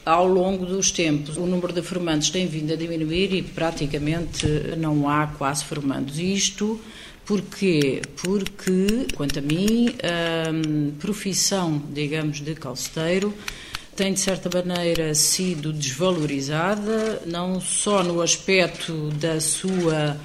Ao 0.05 0.27
longo 0.27 0.65
dos 0.65 0.91
tempos, 0.91 1.37
o 1.37 1.47
número 1.47 1.73
de 1.73 1.83
formandos 1.83 2.31
tem 2.31 2.47
vindo 2.47 2.73
a 2.73 2.77
diminuir 2.77 3.35
e 3.35 3.43
praticamente 3.43 4.47
não 4.79 5.09
há 5.09 5.27
quase 5.27 5.65
formandos. 5.65 6.19
Isto 6.19 6.81
porquê? 7.27 8.01
Porque, 8.23 9.07
quanto 9.15 9.39
a 9.39 9.43
mim, 9.43 9.95
a 10.03 10.99
profissão, 10.99 11.81
digamos, 11.93 12.41
de 12.41 12.55
calceteiro 12.55 13.33
tem, 13.95 14.15
de 14.15 14.21
certa 14.21 14.49
maneira, 14.49 15.15
sido 15.15 15.73
desvalorizada, 15.73 17.23
não 17.27 17.61
só 17.61 18.03
no 18.03 18.23
aspecto 18.23 19.11
da 19.21 19.39
sua 19.41 20.17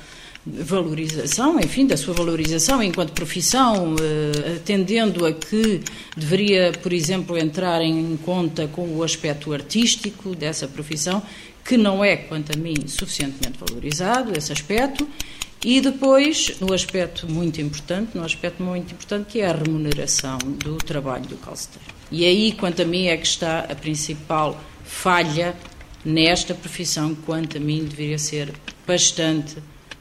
valorização, 0.45 1.59
enfim, 1.59 1.87
da 1.87 1.97
sua 1.97 2.13
valorização 2.13 2.83
enquanto 2.83 3.13
profissão, 3.13 3.95
eh, 3.99 4.57
atendendo 4.57 5.25
a 5.25 5.33
que 5.33 5.81
deveria, 6.15 6.71
por 6.83 6.93
exemplo, 6.93 7.35
entrar 7.35 7.81
em 7.81 8.15
conta 8.17 8.67
com 8.67 8.87
o 8.95 9.03
aspecto 9.03 9.51
artístico 9.51 10.35
dessa 10.35 10.67
profissão, 10.67 11.23
que 11.63 11.77
não 11.77 12.03
é, 12.03 12.15
quanto 12.15 12.53
a 12.53 12.55
mim, 12.55 12.75
suficientemente 12.85 13.57
valorizado, 13.59 14.37
esse 14.37 14.51
aspecto, 14.51 15.07
e 15.63 15.81
depois, 15.81 16.59
no 16.61 16.71
aspecto 16.71 17.27
muito 17.27 17.59
importante, 17.59 18.15
no 18.15 18.23
aspecto 18.23 18.61
muito 18.61 18.93
importante 18.93 19.25
que 19.27 19.39
é 19.39 19.47
a 19.47 19.53
remuneração 19.53 20.37
do 20.37 20.77
trabalho 20.77 21.25
do 21.25 21.37
calceteiro. 21.37 21.95
E 22.11 22.23
aí, 22.23 22.51
quanto 22.51 22.83
a 22.83 22.85
mim, 22.85 23.07
é 23.07 23.17
que 23.17 23.25
está 23.25 23.61
a 23.61 23.73
principal 23.73 24.61
falha 24.83 25.55
nesta 26.03 26.53
profissão, 26.53 27.15
quanto 27.25 27.57
a 27.57 27.59
mim, 27.59 27.83
deveria 27.83 28.19
ser 28.19 28.53
bastante 28.85 29.55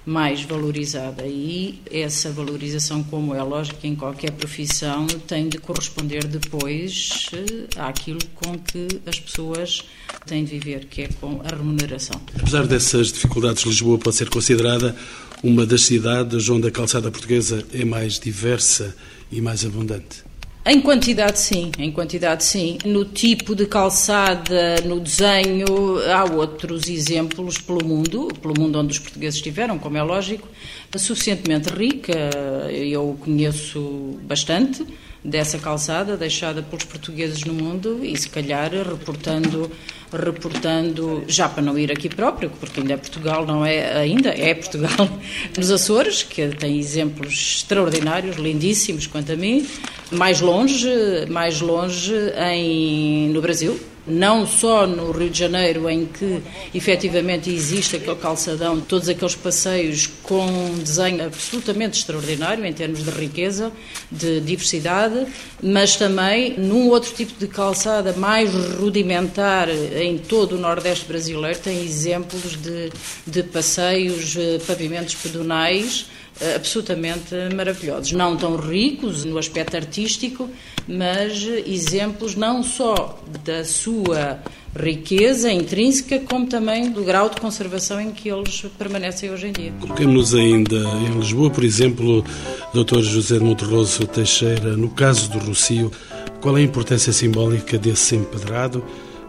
mais 0.06 0.42
valorizada 0.42 1.26
e 1.26 1.80
essa 1.90 2.30
valorização, 2.30 3.02
como 3.02 3.34
é 3.34 3.42
lógico 3.42 3.87
em 3.87 3.94
qualquer 3.94 4.32
profissão, 4.32 5.06
tem 5.06 5.49
de 5.49 5.58
corresponder 5.58 6.26
depois 6.26 7.30
eh, 7.32 7.80
àquilo 7.80 8.20
com 8.34 8.58
que 8.58 9.00
as 9.06 9.18
pessoas 9.18 9.82
têm 10.26 10.44
de 10.44 10.58
viver, 10.58 10.87
que 10.87 11.02
é 11.02 11.08
com 11.20 11.40
a 11.44 11.54
remuneração. 11.54 12.20
Apesar 12.38 12.66
dessas 12.66 13.12
dificuldades, 13.12 13.64
Lisboa 13.64 13.99
pode 13.99 14.16
ser 14.16 14.28
considerada 14.28 14.94
uma 15.42 15.64
das 15.64 15.82
cidades 15.82 16.49
onde 16.49 16.68
a 16.68 16.70
calçada 16.70 17.11
portuguesa 17.11 17.64
é 17.73 17.84
mais 17.84 18.18
diversa 18.18 18.94
e 19.30 19.40
mais 19.40 19.64
abundante. 19.64 20.33
Em 20.66 20.80
quantidade, 20.80 21.38
sim. 21.38 21.71
Em 21.78 21.92
quantidade, 21.92 22.42
sim. 22.42 22.78
No 22.87 23.04
tipo 23.04 23.54
de 23.54 23.66
calçada, 23.66 24.80
no 24.83 24.99
desenho, 24.99 25.66
há 26.11 26.25
outros 26.25 26.88
exemplos 26.88 27.59
pelo 27.59 27.85
mundo, 27.85 28.28
pelo 28.40 28.54
mundo 28.59 28.78
onde 28.78 28.92
os 28.92 28.99
portugueses 28.99 29.37
estiveram, 29.37 29.78
como 29.78 29.99
é 29.99 30.02
lógico, 30.02 30.49
suficientemente 30.97 31.68
rica. 31.68 32.30
Eu 32.73 33.14
conheço 33.21 34.18
bastante 34.23 34.87
dessa 35.25 35.59
calçada 35.59 36.16
deixada 36.16 36.62
pelos 36.62 36.85
portugueses 36.85 37.45
no 37.45 37.54
mundo 37.54 38.00
e 38.04 38.16
se 38.16 38.28
calhar 38.28 38.71
reportando 38.71 39.71
reportando 40.12 41.25
já 41.26 41.49
para 41.49 41.62
não 41.62 41.78
ir 41.78 41.90
aqui 41.90 42.09
próprio 42.09 42.50
porque 42.50 42.81
ainda 42.81 42.93
é 42.93 42.97
Portugal 42.97 43.47
não 43.47 43.64
é? 43.64 43.97
Ainda 43.97 44.28
é 44.28 44.54
Portugal 44.54 45.09
nos 45.57 45.71
Açores 45.71 46.23
que 46.23 46.49
tem 46.49 46.78
exemplos 46.78 47.33
extraordinários 47.33 48.37
lindíssimos 48.37 49.07
quanto 49.07 49.33
a 49.33 49.37
mim. 49.37 49.66
Mais 50.11 50.40
longe 50.40 50.88
mais 51.31 51.61
longe 51.61 52.14
em 52.37 53.31
no 53.31 53.40
Brasil 53.40 53.81
não 54.06 54.46
só 54.46 54.87
no 54.87 55.11
Rio 55.11 55.30
de 55.30 55.38
Janeiro, 55.38 55.88
em 55.88 56.06
que 56.06 56.42
efetivamente 56.75 57.50
existe 57.50 57.96
aquele 57.96 58.16
calçadão, 58.16 58.80
todos 58.80 59.08
aqueles 59.08 59.34
passeios 59.34 60.06
com 60.23 60.46
um 60.46 60.78
desenho 60.78 61.25
absolutamente 61.25 61.99
extraordinário 61.99 62.64
em 62.64 62.73
termos 62.73 63.04
de 63.04 63.11
riqueza, 63.11 63.73
de 64.11 64.40
diversidade, 64.40 65.26
mas 65.62 65.96
também 65.96 66.58
num 66.58 66.88
outro 66.88 67.12
tipo 67.14 67.32
de 67.38 67.46
calçada 67.46 68.12
mais 68.12 68.52
rudimentar 68.78 69.68
em 69.70 70.18
todo 70.18 70.56
o 70.56 70.58
Nordeste 70.58 71.06
brasileiro, 71.06 71.58
tem 71.58 71.82
exemplos 71.82 72.56
de, 72.56 72.90
de 73.26 73.42
passeios, 73.42 74.37
eh, 74.37 74.58
pavimentos 74.66 75.14
pedonais 75.14 76.06
absolutamente 76.54 77.34
maravilhosos. 77.54 78.12
Não 78.12 78.36
tão 78.36 78.56
ricos 78.56 79.24
no 79.24 79.38
aspecto 79.38 79.76
artístico, 79.76 80.48
mas 80.86 81.46
exemplos 81.66 82.34
não 82.34 82.62
só 82.62 83.20
da 83.44 83.64
sua 83.64 84.40
riqueza 84.76 85.52
intrínseca, 85.52 86.18
como 86.18 86.46
também 86.46 86.90
do 86.90 87.04
grau 87.04 87.28
de 87.28 87.40
conservação 87.40 88.00
em 88.00 88.10
que 88.10 88.28
eles 88.28 88.66
permanecem 88.76 89.30
hoje 89.30 89.46
em 89.46 89.52
dia. 89.52 89.72
Coloquemos 89.80 90.34
ainda 90.34 90.76
em 90.76 91.18
Lisboa, 91.18 91.50
por 91.50 91.62
exemplo, 91.62 92.24
Dr. 92.72 93.00
José 93.00 93.38
de 93.38 93.44
Monterroso 93.44 94.04
Teixeira, 94.06 94.76
no 94.76 94.90
caso 94.90 95.30
do 95.30 95.38
Rocio, 95.38 95.92
qual 96.40 96.58
é 96.58 96.60
a 96.60 96.64
importância 96.64 97.12
simbólica 97.12 97.78
desse 97.78 98.16
empedrado? 98.16 98.84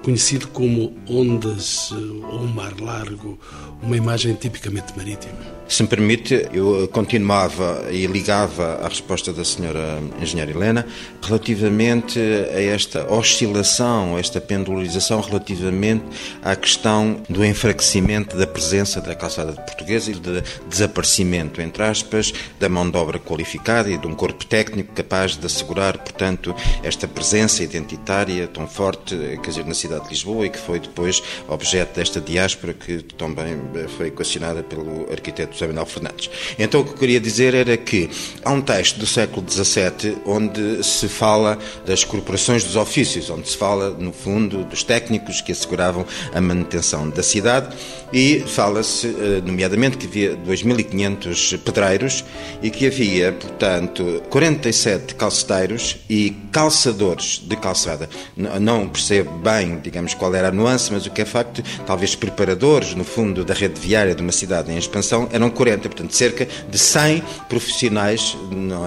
Conhecido 0.06 0.48
como 0.50 0.96
ondas 1.10 1.90
eh, 1.92 1.96
ou 2.32 2.46
mar 2.46 2.80
largo, 2.80 3.40
uma 3.82 3.98
imagem 3.98 4.36
tipicamente 4.36 4.96
marítima. 4.96 5.56
Se 5.68 5.82
me 5.82 5.90
permite, 5.90 6.48
eu 6.54 6.88
continuava 6.90 7.88
e 7.90 8.06
ligava 8.06 8.82
a 8.84 8.88
resposta 8.88 9.34
da 9.34 9.44
senhora 9.44 10.00
engenheira 10.22 10.52
Helena 10.52 10.86
relativamente 11.24 12.20
a 12.20 12.62
esta 12.62 13.12
oscilação, 13.12 14.16
a 14.16 14.20
esta 14.20 14.40
pendularização 14.40 15.22
relativamente 15.22 16.04
à 16.44 16.56
questão 16.56 17.20
do 17.28 17.44
enfraquecimento 17.44 18.38
da 18.38 18.46
presença 18.46 19.02
da 19.02 19.16
calçada 19.16 19.54
portuguesa 19.54 20.12
e 20.12 20.14
do 20.14 20.44
desaparecimento, 20.70 21.60
entre 21.60 21.82
aspas, 21.82 22.32
da 22.60 22.70
mão 22.70 22.88
de 22.88 22.96
obra 22.96 23.18
qualificada 23.18 23.90
e 23.90 23.98
de 23.98 24.06
um 24.06 24.14
corpo 24.14 24.46
técnico 24.46 24.94
capaz 24.94 25.36
de 25.36 25.48
assegurar, 25.48 25.98
portanto, 25.98 26.56
esta 26.84 27.08
presença 27.08 27.64
identitária 27.64 28.48
tão 28.48 28.68
forte, 28.68 29.18
quer 29.42 29.50
dizer, 29.50 29.66
na 29.66 29.74
cidade 29.74 29.95
de 30.00 30.10
Lisboa 30.10 30.46
e 30.46 30.50
que 30.50 30.60
foi 30.60 30.80
depois 30.80 31.22
objeto 31.48 31.96
desta 31.96 32.20
diáspora 32.22 32.74
que 32.74 33.04
também 33.18 33.60
foi 33.98 34.08
equacionada 34.08 34.64
pelo 34.64 35.12
arquiteto 35.12 35.54
José 35.54 35.68
Manuel 35.68 35.86
Fernandes. 35.86 36.30
Então 36.58 36.82
o 36.82 36.84
que 36.84 36.92
eu 36.92 36.98
queria 36.98 37.20
dizer 37.20 37.54
era 37.54 37.78
que 37.78 38.10
há 38.44 38.52
um 38.52 38.62
texto 38.62 39.00
do 39.00 39.06
século 39.06 39.46
XVII 39.50 40.18
onde 40.26 40.84
se 40.84 41.08
fala 41.08 41.58
das 41.86 42.04
corporações 42.04 42.64
dos 42.64 42.76
ofícios, 42.76 43.30
onde 43.30 43.50
se 43.50 43.58
fala, 43.58 43.92
no 43.92 44.12
fundo, 44.12 44.64
dos 44.64 44.84
técnicos 44.84 45.42
que 45.42 45.52
asseguravam 45.52 46.06
a 46.34 46.42
manutenção 46.42 47.10
da 47.10 47.24
cidade 47.24 47.76
e 48.12 48.40
fala-se, 48.48 49.08
eh, 49.08 49.42
nomeadamente, 49.46 49.98
que 49.98 50.06
havia 50.08 50.36
2.500 50.38 51.58
pedreiros 51.60 52.24
e 52.62 52.70
que 52.70 52.88
havia, 52.88 53.34
portanto, 53.34 54.24
47 54.30 55.16
calceteiros 55.16 55.98
e 56.10 56.36
calçadores 56.52 57.42
de 57.44 57.56
calçada. 57.56 58.10
Não 58.36 58.88
percebo 58.88 59.32
bem, 59.38 59.80
digamos, 59.86 60.16
qual 60.16 60.34
era 60.34 60.48
a 60.48 60.52
nuance, 60.52 60.92
mas 60.92 61.06
o 61.06 61.12
que 61.12 61.22
é 61.22 61.26
facto, 61.26 61.64
talvez 61.86 62.16
preparadores, 62.16 62.96
no 62.96 63.04
fundo, 63.04 63.46
da 63.46 63.54
rede 63.54 63.80
viária 63.80 64.16
de 64.16 64.22
uma 64.22 64.32
cidade 64.32 64.72
em 64.72 64.78
expansão, 64.78 65.30
eram 65.32 65.50
40, 65.52 65.88
portanto, 65.88 66.12
cerca 66.12 66.48
de 66.68 66.78
100 66.78 67.24
profissionais 67.48 68.36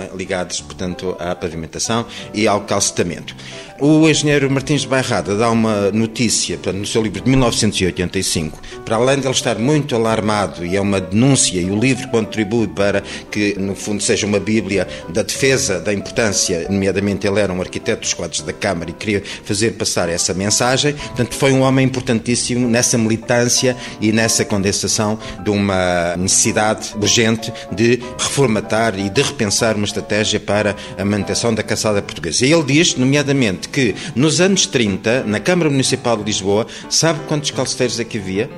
é, 0.03 0.17
ligados, 0.17 0.61
portanto, 0.61 1.17
à 1.21 1.35
pavimentação 1.35 2.05
e 2.35 2.49
ao 2.49 2.63
calcetamento. 2.63 3.35
O 3.81 4.09
engenheiro 4.09 4.51
Martins 4.51 4.85
Bairrada 4.85 5.37
dá 5.37 5.49
uma 5.53 5.93
notícia 5.93 6.57
portanto, 6.57 6.81
no 6.81 6.87
seu 6.87 7.01
livro 7.01 7.21
de 7.21 7.31
1985, 7.31 8.61
para 8.85 8.97
além 8.97 9.21
de 9.21 9.27
ele 9.27 9.35
estar 9.35 9.57
muito 9.57 9.95
alarmado, 9.95 10.67
e 10.67 10.75
é 10.75 10.81
uma 10.81 11.01
denúncia, 11.01 11.61
e 11.61 11.71
o 11.71 11.79
livro 11.79 12.09
contribui 12.09 12.67
para 12.67 13.05
que, 13.31 13.55
no 13.57 13.77
fundo, 13.77 14.03
seja 14.03 14.27
uma 14.27 14.41
bíblia 14.41 14.89
da 15.11 15.23
defesa 15.23 15.79
da 15.79 15.95
importância, 15.95 16.67
nomeadamente 16.69 17.25
ele 17.25 17.39
era 17.39 17.53
um 17.53 17.61
arquiteto 17.61 18.01
dos 18.01 18.15
quadros 18.15 18.41
da 18.41 18.53
Câmara 18.53 18.91
e 18.91 18.95
queria 18.95 19.23
fazer 19.45 19.73
passar 19.75 20.09
essa 20.09 20.35
mensagem. 20.35 20.95
Portanto, 20.95 21.37
foi 21.37 21.53
um 21.53 21.61
homem 21.61 21.87
importantíssimo 21.87 22.69
nessa 22.69 22.99
militância 22.99 23.77
e 24.01 24.11
nessa 24.11 24.45
condensação 24.45 25.17
de 25.45 25.51
uma 25.51 26.17
necessidade 26.17 26.95
urgente 27.01 27.53
de 27.71 28.01
reformatar 28.19 28.99
e 28.99 29.09
de 29.09 29.23
repensar 29.23 29.77
uma 29.77 29.87
estratégia 29.87 30.41
para 30.41 30.75
a 30.99 31.05
manutenção 31.05 31.55
da 31.55 31.63
caçada 31.63 32.03
portuguesa. 32.03 32.45
E 32.45 32.53
ele 32.53 32.65
diz, 32.65 32.97
nomeadamente, 32.97 33.68
que 33.69 33.95
nos 34.15 34.41
anos 34.41 34.67
30, 34.67 35.25
na 35.25 35.41
Câmara 35.41 35.71
Municipal 35.71 36.17
de 36.17 36.25
Lisboa, 36.25 36.67
sabe 36.89 37.21
quantos 37.27 37.51
calceteiros 37.51 38.01
é 38.01 38.05
que 38.05 38.19
havia? 38.19 38.51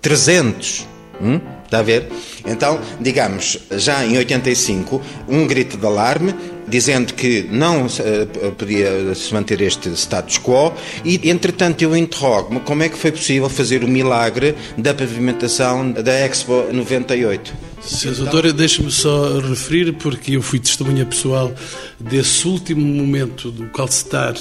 300. 0.00 0.86
Hum? 1.20 1.40
Está 1.64 1.78
a 1.78 1.82
ver? 1.82 2.08
Então, 2.46 2.78
digamos, 3.00 3.58
já 3.72 4.04
em 4.04 4.16
85, 4.18 5.00
um 5.28 5.46
grito 5.46 5.76
de 5.76 5.86
alarme 5.86 6.34
dizendo 6.66 7.14
que 7.14 7.46
não 7.50 7.86
uh, 7.86 8.52
podia 8.56 9.14
se 9.14 9.32
manter 9.32 9.60
este 9.60 9.90
status 9.90 10.38
quo 10.38 10.72
e, 11.04 11.28
entretanto, 11.30 11.82
eu 11.82 11.96
interrogo-me 11.96 12.60
como 12.60 12.82
é 12.82 12.88
que 12.88 12.96
foi 12.96 13.12
possível 13.12 13.48
fazer 13.48 13.84
o 13.84 13.88
milagre 13.88 14.54
da 14.76 14.94
pavimentação 14.94 15.90
da 15.90 16.12
Expo 16.12 16.66
98. 16.72 17.73
Sr. 17.86 18.14
Doutor, 18.14 18.52
deixe-me 18.52 18.90
só 18.90 19.38
referir, 19.40 19.92
porque 19.94 20.36
eu 20.36 20.42
fui 20.42 20.58
testemunha 20.58 21.04
pessoal 21.04 21.52
desse 22.00 22.48
último 22.48 22.84
momento 22.84 23.50
do 23.50 23.66
calcetar 23.66 24.34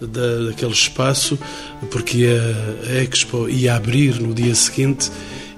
da, 0.00 0.46
daquele 0.46 0.72
espaço, 0.72 1.38
porque 1.90 2.26
a, 2.26 2.90
a 2.90 3.02
Expo 3.02 3.48
ia 3.48 3.76
abrir 3.76 4.20
no 4.20 4.34
dia 4.34 4.54
seguinte 4.54 5.10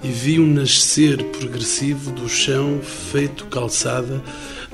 e 0.04 0.08
vi 0.08 0.38
um 0.38 0.46
nascer 0.46 1.22
progressivo 1.24 2.10
do 2.10 2.28
chão 2.28 2.80
feito 2.82 3.46
calçada. 3.46 4.22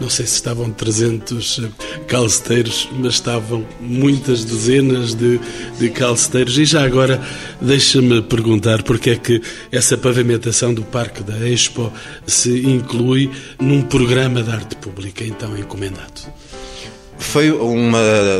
Não 0.01 0.09
sei 0.09 0.27
se 0.27 0.35
estavam 0.35 0.71
300 0.71 1.61
calceteiros, 2.07 2.89
mas 2.93 3.15
estavam 3.15 3.67
muitas 3.81 4.45
dezenas 4.45 5.15
de, 5.15 5.41
de 5.79 5.91
calceteiros. 5.91 6.57
E 6.59 6.65
já 6.65 6.85
agora, 6.85 7.21
deixa-me 7.61 8.23
perguntar 8.23 8.83
porque 8.83 9.11
é 9.11 9.17
que 9.17 9.43
essa 9.73 9.99
pavimentação 9.99 10.73
do 10.73 10.83
Parque 10.83 11.23
da 11.23 11.49
Expo 11.49 11.93
se 12.27 12.65
inclui 12.67 13.31
num 13.61 13.83
programa 13.83 14.43
de 14.43 14.51
arte 14.51 14.77
pública, 14.77 15.25
então 15.25 15.57
encomendado. 15.59 16.33
Foi 17.19 17.53
um 17.53 17.93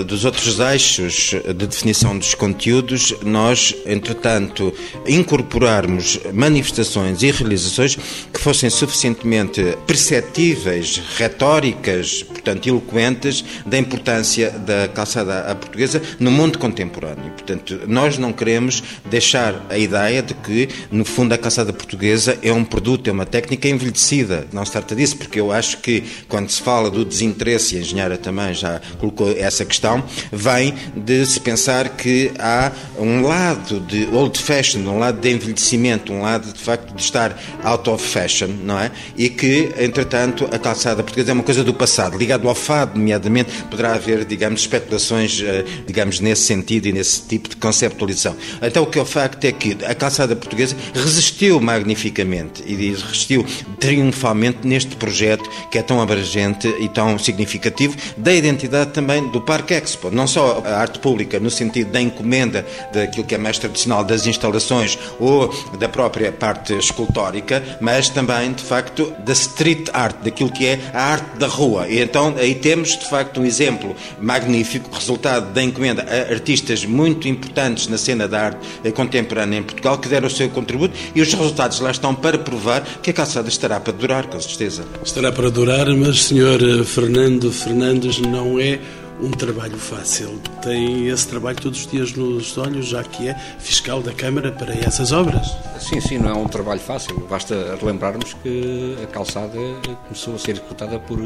dos 0.07 0.25
outros 0.25 0.59
eixos 0.61 1.35
de 1.45 1.67
definição 1.67 2.17
dos 2.17 2.35
conteúdos, 2.35 3.15
nós, 3.23 3.75
entretanto, 3.85 4.73
incorporarmos 5.07 6.19
manifestações 6.33 7.23
e 7.23 7.31
realizações 7.31 7.99
que 8.33 8.41
fossem 8.41 8.71
suficientemente 8.71 9.77
perceptíveis, 9.87 11.03
retóricas, 11.17 12.23
portanto, 12.23 12.69
eloquentes, 12.69 13.45
da 13.67 13.77
importância 13.77 14.51
da 14.51 14.89
calçada 14.89 15.55
portuguesa 15.57 16.01
no 16.19 16.31
mundo 16.31 16.59
contemporâneo. 16.59 17.33
Portanto, 17.33 17.81
nós 17.87 18.17
não 18.17 18.33
queremos 18.33 18.83
deixar 19.11 19.67
a 19.69 19.77
ideia 19.77 20.23
de 20.23 20.35
que, 20.35 20.69
no 20.91 21.05
fundo, 21.05 21.35
a 21.35 21.39
calçada 21.39 21.73
portuguesa 21.73 22.39
é 22.43 22.53
um 22.53 22.65
produto, 22.65 23.09
é 23.09 23.13
uma 23.13 23.27
técnica 23.27 23.69
envelhecida. 23.69 24.47
Não 24.53 24.65
se 24.65 24.73
trata 24.73 24.95
disso, 24.95 25.17
porque 25.17 25.41
eu 25.41 25.53
acho 25.53 25.79
que, 25.79 26.05
quando 26.29 26.49
se 26.49 26.63
fala 26.63 26.91
do 26.91 27.05
desinteresse, 27.05 27.75
e 27.75 27.79
a 27.79 27.81
engenheira 27.81 28.17
também 28.17 28.55
já 28.55 28.68
já 28.69 28.81
colocou 28.99 29.31
essa 29.31 29.65
questão, 29.65 30.03
vem 30.31 30.75
de 30.95 31.25
se 31.25 31.41
pensar 31.41 31.89
que 31.91 32.31
há 32.39 32.71
um 32.99 33.23
lado 33.23 33.81
de 33.81 34.07
old 34.13 34.39
fashion, 34.39 34.81
um 34.81 34.99
lado 34.99 35.21
de 35.21 35.31
envelhecimento, 35.31 36.13
um 36.13 36.23
lado 36.23 36.53
de 36.53 36.61
facto 36.61 36.95
de 36.95 37.03
estar 37.03 37.39
out 37.63 37.89
of 37.89 38.05
fashion, 38.05 38.49
não 38.63 38.79
é? 38.79 38.91
E 39.17 39.29
que, 39.29 39.73
entretanto, 39.79 40.49
a 40.53 40.59
calçada 40.59 41.03
portuguesa 41.03 41.31
é 41.31 41.35
uma 41.35 41.43
coisa 41.43 41.65
do 41.65 41.73
passado, 41.73 42.17
ligado 42.17 42.49
ao 42.49 42.55
fado, 42.55 42.99
nomeadamente, 42.99 43.51
poderá 43.71 43.95
haver, 43.95 44.25
digamos, 44.25 44.61
especulações, 44.61 45.41
eh, 45.43 45.65
digamos, 45.87 46.21
nesse 46.21 46.43
sentido 46.43 46.87
e 46.87 46.93
nesse 46.93 47.23
tipo 47.23 47.49
de 47.49 47.57
conceptualização. 47.57 48.37
Então, 48.63 48.83
o 48.83 48.87
que 48.87 48.99
é 48.99 49.03
o 49.03 49.07
facto 49.07 49.45
é 49.45 49.53
que 49.53 49.77
a 49.85 49.95
calçada 49.95 50.35
portuguesa 50.37 50.77
resistiu 50.95 51.61
magnificamente 51.61 52.63
e 52.67 52.75
resistiu 52.75 53.45
triunfalmente 53.79 54.67
neste 54.67 54.97
projeto 54.97 55.49
que 55.71 55.79
é 55.79 55.83
tão 55.83 56.01
abrangente 56.01 56.69
e 56.81 56.89
tão 56.89 57.19
significativo 57.19 57.97
da 58.17 58.33
identidade 58.35 58.58
identidade 58.59 58.91
também 58.91 59.29
do 59.29 59.41
Parque 59.41 59.75
Expo. 59.75 60.11
Não 60.11 60.27
só 60.27 60.63
a 60.65 60.79
arte 60.79 60.99
pública, 60.99 61.39
no 61.39 61.51
sentido 61.51 61.93
da 61.93 62.01
encomenda 62.01 62.67
daquilo 62.93 63.25
que 63.25 63.35
é 63.35 63.39
mais 63.39 63.59
tradicional 63.59 64.03
das 64.03 64.27
instalações 64.27 64.99
ou 65.21 65.49
da 65.79 65.89
própria 65.89 66.33
parte 66.33 66.75
escultórica, 66.75 67.63
mas 67.81 68.09
também, 68.09 68.53
de 68.53 68.63
facto, 68.63 69.13
da 69.25 69.33
street 69.33 69.89
art, 69.93 70.17
daquilo 70.23 70.51
que 70.51 70.67
é 70.67 70.81
a 70.93 71.03
arte 71.13 71.39
da 71.39 71.47
rua. 71.47 71.89
E 71.89 72.01
então 72.01 72.35
aí 72.37 72.55
temos, 72.55 72.99
de 72.99 73.09
facto, 73.09 73.41
um 73.41 73.45
exemplo 73.45 73.95
magnífico, 74.21 74.91
resultado 74.93 75.53
da 75.53 75.63
encomenda 75.63 76.03
a 76.03 76.33
artistas 76.33 76.85
muito 76.85 77.29
importantes 77.29 77.87
na 77.87 77.97
cena 77.97 78.27
da 78.27 78.47
arte 78.47 78.93
contemporânea 78.93 79.59
em 79.59 79.63
Portugal, 79.63 79.99
que 79.99 80.09
deram 80.09 80.27
o 80.27 80.31
seu 80.31 80.49
contributo 80.49 80.95
e 81.15 81.21
os 81.21 81.33
resultados 81.33 81.81
lá 81.81 81.91
estão 81.91 82.15
para 82.15 82.39
provar 82.39 82.83
que 83.03 83.11
a 83.11 83.13
calçada 83.13 83.49
estará 83.49 83.79
para 83.79 83.93
durar, 83.93 84.27
com 84.27 84.41
certeza. 84.41 84.85
Estará 85.05 85.31
para 85.31 85.51
durar, 85.51 85.87
mas, 85.95 86.25
Sr. 86.25 86.85
Fernando 86.85 87.53
Fernandes, 87.53 88.19
não 88.19 88.48
não 88.49 88.59
é 88.59 88.81
um 89.21 89.31
trabalho 89.31 89.77
fácil. 89.77 90.41
Tem 90.63 91.09
esse 91.09 91.27
trabalho 91.29 91.57
todos 91.61 91.81
os 91.81 91.87
dias 91.87 92.13
nos 92.13 92.57
olhos, 92.57 92.87
já 92.87 93.03
que 93.03 93.29
é 93.29 93.35
fiscal 93.59 94.01
da 94.01 94.13
Câmara 94.13 94.53
para 94.53 94.73
essas 94.75 95.13
obras. 95.13 95.57
Sim, 95.81 96.01
sim, 96.01 96.19
não 96.19 96.31
é 96.31 96.35
um 96.35 96.47
trabalho 96.47 96.81
fácil. 96.81 97.19
Basta 97.29 97.77
relembrarmos 97.81 98.35
que 98.35 98.97
a 99.03 99.07
calçada 99.07 99.59
começou 100.05 100.35
a 100.35 100.39
ser 100.39 100.53
executada 100.53 100.99
por 100.99 101.19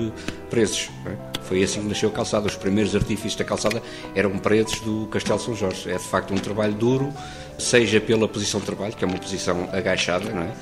presos. 0.50 0.90
É? 1.06 1.31
Foi 1.52 1.62
assim 1.62 1.82
que 1.82 1.88
nasceu 1.88 2.08
a 2.08 2.12
calçada. 2.12 2.46
Os 2.46 2.56
primeiros 2.56 2.96
artifícios 2.96 3.36
da 3.36 3.44
calçada 3.44 3.82
eram 4.14 4.38
presos 4.38 4.80
do 4.80 5.06
Castelo 5.08 5.38
São 5.38 5.54
Jorge. 5.54 5.90
É 5.90 5.98
de 5.98 6.04
facto 6.04 6.32
um 6.32 6.38
trabalho 6.38 6.72
duro, 6.72 7.12
seja 7.58 8.00
pela 8.00 8.26
posição 8.26 8.58
de 8.58 8.64
trabalho, 8.64 8.94
que 8.94 9.04
é 9.04 9.06
uma 9.06 9.18
posição 9.18 9.68
agachada, 9.70 10.30
não 10.30 10.44
é? 10.44 10.52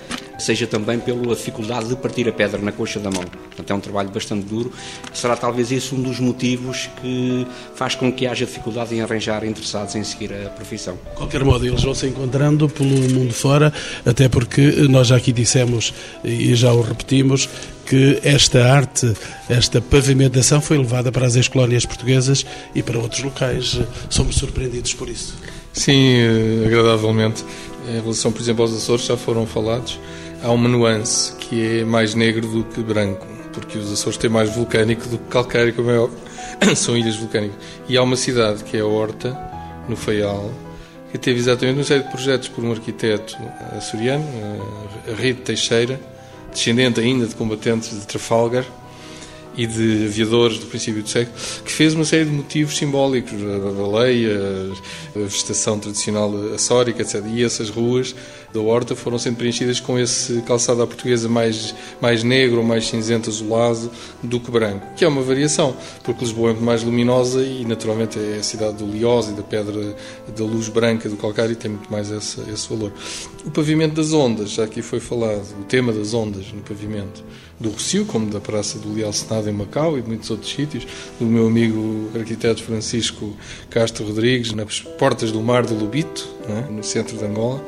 seja 0.40 0.66
também 0.66 0.98
pela 0.98 1.36
dificuldade 1.36 1.88
de 1.88 1.96
partir 1.96 2.28
a 2.28 2.32
pedra 2.32 2.60
na 2.60 2.72
coxa 2.72 2.98
da 2.98 3.10
mão. 3.10 3.22
Portanto, 3.22 3.70
é 3.70 3.74
um 3.74 3.78
trabalho 3.78 4.08
bastante 4.08 4.46
duro. 4.46 4.72
Será 5.12 5.36
talvez 5.36 5.70
esse 5.70 5.94
um 5.94 6.02
dos 6.02 6.18
motivos 6.18 6.88
que 7.00 7.46
faz 7.74 7.94
com 7.94 8.10
que 8.10 8.26
haja 8.26 8.44
dificuldade 8.44 8.92
em 8.94 9.00
arranjar 9.00 9.44
interessados 9.44 9.94
em 9.94 10.02
seguir 10.02 10.32
a 10.32 10.48
profissão. 10.48 10.98
De 11.10 11.16
qualquer 11.16 11.44
modo, 11.44 11.66
eles 11.66 11.82
vão 11.82 11.94
se 11.94 12.06
encontrando 12.06 12.68
pelo 12.68 12.88
mundo 12.88 13.32
fora, 13.32 13.72
até 14.04 14.28
porque 14.28 14.62
nós 14.88 15.08
já 15.08 15.16
aqui 15.16 15.30
dissemos 15.30 15.94
e 16.24 16.54
já 16.54 16.72
o 16.72 16.80
repetimos 16.80 17.48
que 17.90 18.20
esta 18.22 18.72
arte, 18.72 19.12
esta 19.48 19.80
pavimentação 19.80 20.60
foi 20.60 20.78
levada 20.78 21.10
para 21.10 21.26
as 21.26 21.34
ex-colónias 21.34 21.84
portuguesas 21.84 22.46
e 22.72 22.84
para 22.84 22.96
outros 22.96 23.20
locais. 23.20 23.80
Somos 24.08 24.36
surpreendidos 24.36 24.94
por 24.94 25.08
isso. 25.08 25.36
Sim, 25.72 26.20
eh, 26.20 26.66
agradavelmente. 26.66 27.44
Em 27.88 28.00
relação, 28.00 28.30
por 28.30 28.40
exemplo, 28.40 28.62
aos 28.62 28.72
Açores, 28.72 29.06
já 29.06 29.16
foram 29.16 29.44
falados 29.44 29.98
há 30.40 30.52
uma 30.52 30.68
nuance 30.68 31.34
que 31.34 31.80
é 31.80 31.84
mais 31.84 32.14
negro 32.14 32.46
do 32.46 32.62
que 32.62 32.80
branco, 32.80 33.26
porque 33.52 33.76
os 33.76 33.92
Açores 33.92 34.16
têm 34.16 34.30
mais 34.30 34.54
vulcânico 34.54 35.08
do 35.08 35.18
que 35.18 35.28
calcário, 35.28 35.74
como 35.74 35.90
é 35.90 35.98
óbvio. 35.98 36.18
São 36.76 36.96
ilhas 36.96 37.16
vulcânicas. 37.16 37.58
E 37.88 37.96
há 37.96 38.02
uma 38.04 38.16
cidade 38.16 38.62
que 38.62 38.76
é 38.76 38.84
Horta, 38.84 39.36
no 39.88 39.96
Faial, 39.96 40.48
que 41.10 41.18
teve 41.18 41.40
exatamente 41.40 41.78
uma 41.78 41.84
série 41.84 42.04
de 42.04 42.10
projetos 42.10 42.46
por 42.46 42.62
um 42.62 42.70
arquiteto 42.70 43.36
açoriano, 43.76 44.24
eh, 45.08 45.12
Rito 45.20 45.42
Teixeira, 45.42 45.98
descendente 46.52 47.00
ainda 47.00 47.26
de 47.26 47.34
combatentes 47.34 47.98
de 47.98 48.06
Trafalgar, 48.06 48.64
e 49.56 49.66
de 49.66 50.06
aviadores 50.06 50.58
do 50.58 50.66
princípio 50.66 51.02
do 51.02 51.08
século, 51.08 51.36
que 51.64 51.72
fez 51.72 51.94
uma 51.94 52.04
série 52.04 52.24
de 52.24 52.30
motivos 52.30 52.76
simbólicos, 52.76 53.34
a 53.34 53.72
baleia, 53.72 54.38
a 55.14 55.18
vegetação 55.18 55.78
tradicional 55.78 56.32
açórica, 56.54 57.02
etc. 57.02 57.22
E 57.26 57.44
essas 57.44 57.68
ruas 57.68 58.14
da 58.52 58.60
horta 58.60 58.96
foram 58.96 59.18
sendo 59.18 59.36
preenchidas 59.36 59.80
com 59.80 59.98
esse 59.98 60.42
calçado 60.42 60.82
à 60.82 60.86
portuguesa 60.86 61.28
mais, 61.28 61.74
mais 62.00 62.22
negro, 62.22 62.62
mais 62.62 62.86
cinzento, 62.86 63.30
azulado 63.30 63.90
do 64.22 64.40
que 64.40 64.50
branco, 64.50 64.86
que 64.96 65.04
é 65.04 65.08
uma 65.08 65.22
variação, 65.22 65.76
porque 66.02 66.24
Lisboa 66.24 66.50
é 66.50 66.52
muito 66.52 66.64
mais 66.64 66.82
luminosa 66.82 67.42
e 67.42 67.64
naturalmente 67.64 68.18
é 68.18 68.38
a 68.38 68.42
cidade 68.42 68.78
do 68.78 68.86
Liose 68.86 69.32
e 69.32 69.34
da 69.34 69.42
pedra 69.42 69.94
da 70.36 70.44
luz 70.44 70.68
branca 70.68 71.08
do 71.08 71.16
calcário 71.16 71.52
e 71.52 71.56
tem 71.56 71.70
muito 71.70 71.90
mais 71.90 72.10
esse, 72.10 72.40
esse 72.50 72.68
valor. 72.68 72.92
O 73.44 73.50
pavimento 73.50 73.94
das 73.94 74.12
ondas, 74.12 74.50
já 74.50 74.64
aqui 74.64 74.82
foi 74.82 75.00
falado, 75.00 75.44
o 75.60 75.64
tema 75.64 75.92
das 75.92 76.12
ondas 76.14 76.52
no 76.52 76.60
pavimento 76.60 77.22
do 77.60 77.68
Rocio, 77.68 78.06
como 78.06 78.30
da 78.30 78.40
Praça 78.40 78.78
do 78.78 78.92
Leal 78.92 79.12
Senado 79.12 79.48
em 79.48 79.52
Macau 79.52 79.98
e 79.98 80.02
de 80.02 80.08
muitos 80.08 80.30
outros 80.30 80.50
sítios, 80.50 80.86
do 81.18 81.26
meu 81.26 81.46
amigo 81.46 82.10
arquiteto 82.14 82.62
Francisco 82.62 83.36
Castro 83.68 84.06
Rodrigues, 84.06 84.52
nas 84.52 84.80
portas 84.80 85.30
do 85.30 85.42
Mar 85.42 85.66
do 85.66 85.74
Lubito, 85.74 86.26
é? 86.48 86.72
no 86.72 86.82
centro 86.82 87.18
de 87.18 87.24
Angola. 87.24 87.62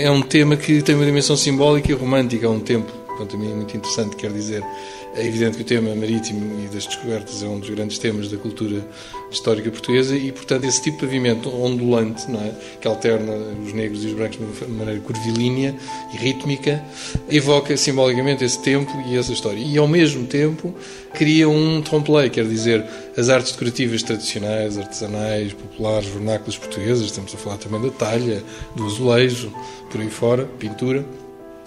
É 0.00 0.10
um 0.10 0.22
tema 0.22 0.56
que 0.56 0.80
tem 0.80 0.94
uma 0.94 1.04
dimensão 1.04 1.36
simbólica 1.36 1.92
e 1.92 1.94
romântica 1.94 2.46
há 2.46 2.50
um 2.50 2.58
tempo, 2.58 2.90
quanto 3.18 3.36
a 3.36 3.38
mim 3.38 3.50
é 3.50 3.54
muito 3.54 3.76
interessante, 3.76 4.16
quer 4.16 4.32
dizer, 4.32 4.64
É 5.12 5.26
evidente 5.26 5.56
que 5.56 5.62
o 5.62 5.66
tema 5.66 5.92
marítimo 5.96 6.62
e 6.62 6.68
das 6.68 6.86
descobertas 6.86 7.42
é 7.42 7.46
um 7.46 7.58
dos 7.58 7.68
grandes 7.68 7.98
temas 7.98 8.30
da 8.30 8.36
cultura 8.36 8.86
histórica 9.28 9.68
portuguesa 9.68 10.16
e, 10.16 10.30
portanto, 10.30 10.64
esse 10.64 10.80
tipo 10.82 10.98
de 10.98 11.06
pavimento 11.06 11.48
ondulante, 11.48 12.26
é? 12.30 12.52
que 12.80 12.86
alterna 12.86 13.32
os 13.64 13.72
negros 13.72 14.04
e 14.04 14.06
os 14.06 14.12
brancos 14.12 14.38
de 14.38 14.44
uma 14.64 14.78
maneira 14.78 15.00
curvilínea 15.00 15.74
e 16.14 16.16
rítmica, 16.16 16.80
evoca 17.28 17.76
simbolicamente 17.76 18.44
esse 18.44 18.62
tempo 18.62 18.90
e 19.08 19.16
essa 19.16 19.32
história. 19.32 19.58
E, 19.58 19.76
ao 19.76 19.88
mesmo 19.88 20.26
tempo, 20.26 20.72
cria 21.12 21.48
um 21.48 21.82
trompe 21.82 22.10
quer 22.30 22.46
dizer, 22.46 22.84
as 23.16 23.28
artes 23.28 23.50
decorativas 23.50 24.04
tradicionais, 24.04 24.78
artesanais, 24.78 25.52
populares, 25.52 26.08
vernáculas 26.08 26.56
portuguesas, 26.56 27.06
estamos 27.06 27.34
a 27.34 27.36
falar 27.36 27.56
também 27.56 27.82
da 27.82 27.90
talha, 27.90 28.42
do 28.76 28.86
azulejo, 28.86 29.52
por 29.90 30.00
aí 30.00 30.10
fora, 30.10 30.44
pintura 30.58 31.04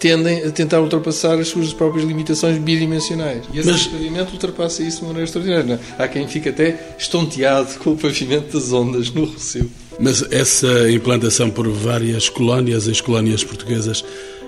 tendem 0.04 0.44
a 0.44 0.50
tentar 0.50 0.80
ultrapassar 0.80 1.38
as 1.38 1.48
suas 1.48 1.72
próprias 1.72 2.04
limitações 2.06 2.58
bidimensionais. 2.58 3.42
E 3.54 3.58
esse 3.58 3.70
Mas... 3.70 3.86
pavimento 3.86 4.32
ultrapassa 4.32 4.82
isso 4.82 4.98
de 4.98 5.04
maneira 5.04 5.24
extraordinária. 5.24 5.80
Há 5.98 6.06
quem 6.06 6.28
fique 6.28 6.50
até 6.50 6.94
estonteado 6.98 7.78
com 7.78 7.92
o 7.92 7.96
pavimento 7.96 8.52
das 8.52 8.70
ondas 8.70 9.10
no 9.10 9.24
Rossio. 9.24 9.70
Mas 9.98 10.22
essa 10.30 10.90
implantação 10.90 11.48
por 11.48 11.66
várias 11.68 12.28
colónias, 12.28 12.86
as 12.86 13.00
colónias 13.00 13.44
portuguesas, 13.44 14.04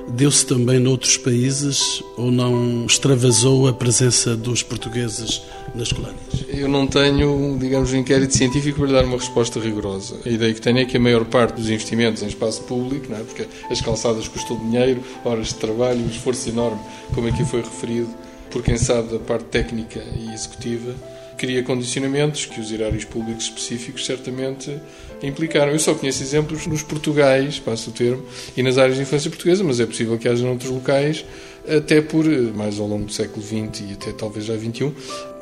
deu-se 0.08 0.46
também 0.46 0.78
noutros 0.78 1.16
países 1.16 2.02
ou 2.16 2.30
não 2.30 2.86
extravasou 2.86 3.68
a 3.68 3.72
presença 3.72 4.36
dos 4.36 4.62
portugueses 4.62 5.42
nas 5.74 5.92
colónias? 5.92 6.44
Eu 6.48 6.68
não 6.68 6.86
tenho, 6.86 7.56
digamos, 7.58 7.92
um 7.92 7.96
inquérito 7.96 8.34
científico 8.34 8.78
para 8.78 8.86
lhe 8.86 8.92
dar 8.92 9.04
uma 9.04 9.16
resposta 9.16 9.60
rigorosa. 9.60 10.16
A 10.24 10.28
ideia 10.28 10.54
que 10.54 10.60
tenho 10.60 10.78
é 10.78 10.84
que 10.84 10.96
a 10.96 11.00
maior 11.00 11.24
parte 11.24 11.56
dos 11.56 11.68
investimentos 11.68 12.22
em 12.22 12.26
espaço 12.26 12.62
público, 12.62 13.06
não 13.10 13.18
é? 13.18 13.22
porque 13.22 13.46
as 13.70 13.80
calçadas 13.80 14.28
custam 14.28 14.58
dinheiro, 14.58 15.02
horas 15.24 15.48
de 15.48 15.54
trabalho, 15.56 16.00
um 16.00 16.08
esforço 16.08 16.48
enorme, 16.48 16.80
como 17.14 17.28
aqui 17.28 17.44
foi 17.44 17.60
referido, 17.60 18.08
por 18.50 18.62
quem 18.62 18.76
sabe 18.76 19.12
da 19.12 19.18
parte 19.18 19.44
técnica 19.46 20.02
e 20.16 20.32
executiva, 20.32 20.94
cria 21.36 21.62
condicionamentos 21.62 22.46
que 22.46 22.60
os 22.60 22.70
erários 22.72 23.04
públicos 23.04 23.44
específicos 23.44 24.04
certamente 24.04 24.74
implicaram. 25.22 25.72
Eu 25.72 25.78
só 25.78 25.94
conheço 25.94 26.22
exemplos 26.22 26.66
nos 26.66 26.82
Portugais, 26.82 27.58
passo 27.58 27.90
o 27.90 27.92
termo, 27.92 28.24
e 28.56 28.62
nas 28.62 28.78
áreas 28.78 28.96
de 28.96 29.02
influência 29.02 29.30
portuguesa, 29.30 29.62
mas 29.64 29.80
é 29.80 29.86
possível 29.86 30.18
que 30.18 30.28
haja 30.28 30.44
noutros 30.44 30.70
locais, 30.70 31.24
até 31.68 32.00
por, 32.00 32.24
mais 32.54 32.78
ao 32.78 32.86
longo 32.86 33.06
do 33.06 33.12
século 33.12 33.44
XX 33.44 33.84
e 33.88 33.92
até 33.94 34.12
talvez 34.12 34.44
já 34.44 34.56
XXI, 34.56 34.92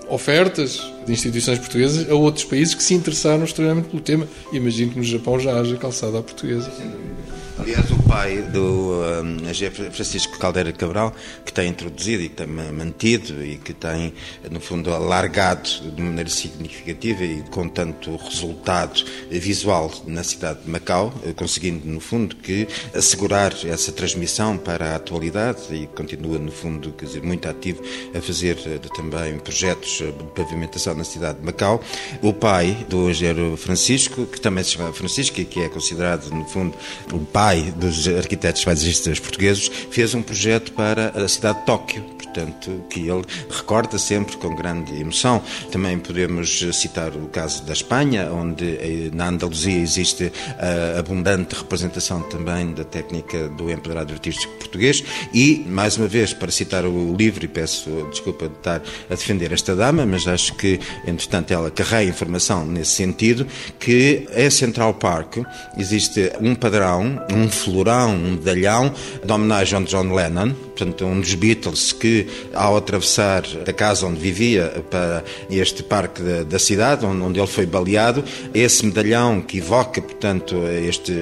ofertas 0.09 0.80
de 1.07 1.12
instituições 1.12 1.59
portuguesas 1.59 2.11
a 2.11 2.14
outros 2.14 2.44
países 2.44 2.74
que 2.74 2.83
se 2.83 2.94
interessaram 2.94 3.44
extremamente 3.44 3.88
pelo 3.88 4.02
tema. 4.02 4.28
Imagino 4.52 4.92
que 4.92 4.98
no 4.98 5.04
Japão 5.04 5.38
já 5.38 5.59
haja 5.59 5.76
calçada 5.76 6.18
à 6.18 6.22
portuguesa. 6.22 6.70
Aliás, 7.56 7.88
o 7.92 8.02
pai 8.02 8.42
do 8.42 9.00
um, 9.22 9.92
Francisco 9.92 10.38
Caldeira 10.38 10.72
Cabral, 10.72 11.14
que 11.44 11.52
tem 11.52 11.68
introduzido 11.68 12.22
e 12.22 12.28
que 12.28 12.34
tem 12.34 12.46
mantido 12.46 13.44
e 13.44 13.58
que 13.58 13.72
tem, 13.72 14.12
no 14.50 14.60
fundo, 14.60 14.92
alargado 14.92 15.68
de 15.94 16.02
maneira 16.02 16.28
significativa 16.28 17.22
e 17.22 17.42
com 17.50 17.68
tanto 17.68 18.16
resultado 18.16 19.04
visual 19.30 19.92
na 20.06 20.24
cidade 20.24 20.62
de 20.62 20.70
Macau, 20.70 21.14
conseguindo, 21.36 21.86
no 21.86 22.00
fundo, 22.00 22.34
que 22.36 22.66
assegurar 22.92 23.54
essa 23.64 23.92
transmissão 23.92 24.58
para 24.58 24.92
a 24.92 24.96
atualidade 24.96 25.72
e 25.72 25.86
continua, 25.86 26.38
no 26.38 26.50
fundo, 26.50 26.92
quer 26.92 27.06
dizer, 27.06 27.22
muito 27.22 27.48
ativo 27.48 27.82
a 28.16 28.20
fazer 28.20 28.58
eh, 28.66 28.80
também 28.96 29.38
projetos 29.38 29.98
de 29.98 30.24
pavimentação 30.34 30.94
na 30.94 31.04
cidade 31.04 31.38
de 31.38 31.44
Macau. 31.44 31.80
O 32.20 32.32
pai 32.32 32.84
do 32.88 33.08
engenheiro 33.08 33.56
Francisco, 33.56 34.26
que 34.26 34.40
também 34.40 34.64
se 34.64 34.70
chama 34.70 34.92
Francisco 34.92 35.40
e 35.40 35.44
que 35.44 35.60
é 35.60 35.68
considerado, 35.68 36.30
no 36.30 36.44
fundo, 36.46 36.76
pai 37.34 37.43
pai 37.44 37.74
dos 37.76 38.09
arquitetos 38.09 38.64
paisagistas 38.64 39.20
portugueses, 39.20 39.70
fez 39.90 40.14
um 40.14 40.22
projeto 40.22 40.72
para 40.72 41.11
a 41.11 41.28
cidade 41.28 41.59
de 41.59 41.66
Tóquio, 41.66 42.02
portanto, 42.35 42.85
que 42.90 43.09
ele 43.09 43.23
recorda 43.49 43.97
sempre 43.97 44.37
com 44.37 44.55
grande 44.55 45.01
emoção. 45.01 45.40
Também 45.70 45.99
podemos 45.99 46.66
citar 46.73 47.12
o 47.12 47.29
caso 47.29 47.62
da 47.62 47.73
Espanha, 47.73 48.31
onde 48.33 48.64
eh, 48.64 49.11
na 49.12 49.29
Andaluzia 49.29 49.79
existe 49.79 50.33
a 50.59 50.99
abundante 50.99 51.55
representação 51.55 52.20
também 52.23 52.73
da 52.73 52.85
técnica 52.85 53.49
do 53.51 53.70
empoderado 53.70 54.12
artístico 54.12 54.53
português 54.55 55.05
e, 55.33 55.64
mais 55.68 55.97
uma 55.97 56.09
vez, 56.09 56.33
para 56.33 56.51
citar 56.51 56.85
o 56.85 57.14
livro, 57.14 57.44
e 57.44 57.49
peço 57.49 57.90
desculpa 58.11 58.49
de 58.49 58.55
estar 58.55 58.83
a 59.09 59.14
defender 59.14 59.53
esta 59.53 59.77
dama, 59.77 60.05
mas 60.05 60.27
acho 60.27 60.55
que, 60.55 60.81
entretanto, 61.07 61.53
ela 61.53 61.70
carrega 61.70 62.11
informação 62.11 62.66
nesse 62.66 62.92
sentido, 62.92 63.47
que 63.79 64.27
em 64.35 64.51
Central 64.51 64.94
Park 64.94 65.38
existe 65.79 66.33
um 66.40 66.55
padrão, 66.55 67.20
um 67.33 67.49
florão, 67.49 68.14
um 68.14 68.33
medalhão 68.33 68.92
de 69.25 69.33
homenagem 69.33 69.79
a 69.79 69.83
John 69.83 70.12
Lennon, 70.14 70.53
portanto, 70.53 71.05
um 71.05 71.20
dos 71.20 71.35
Beatles 71.35 71.92
que, 71.92 72.23
ao 72.52 72.76
atravessar 72.76 73.42
da 73.64 73.72
casa 73.72 74.06
onde 74.06 74.20
vivia 74.20 74.84
para 74.90 75.24
este 75.50 75.82
parque 75.82 76.22
da, 76.22 76.42
da 76.42 76.58
cidade, 76.58 77.04
onde, 77.04 77.38
ele 77.38 77.46
foi 77.46 77.66
baleado, 77.66 78.24
esse 78.52 78.84
medalhão 78.84 79.40
que 79.40 79.58
evoca, 79.58 80.00
portanto, 80.00 80.56
este 80.66 81.12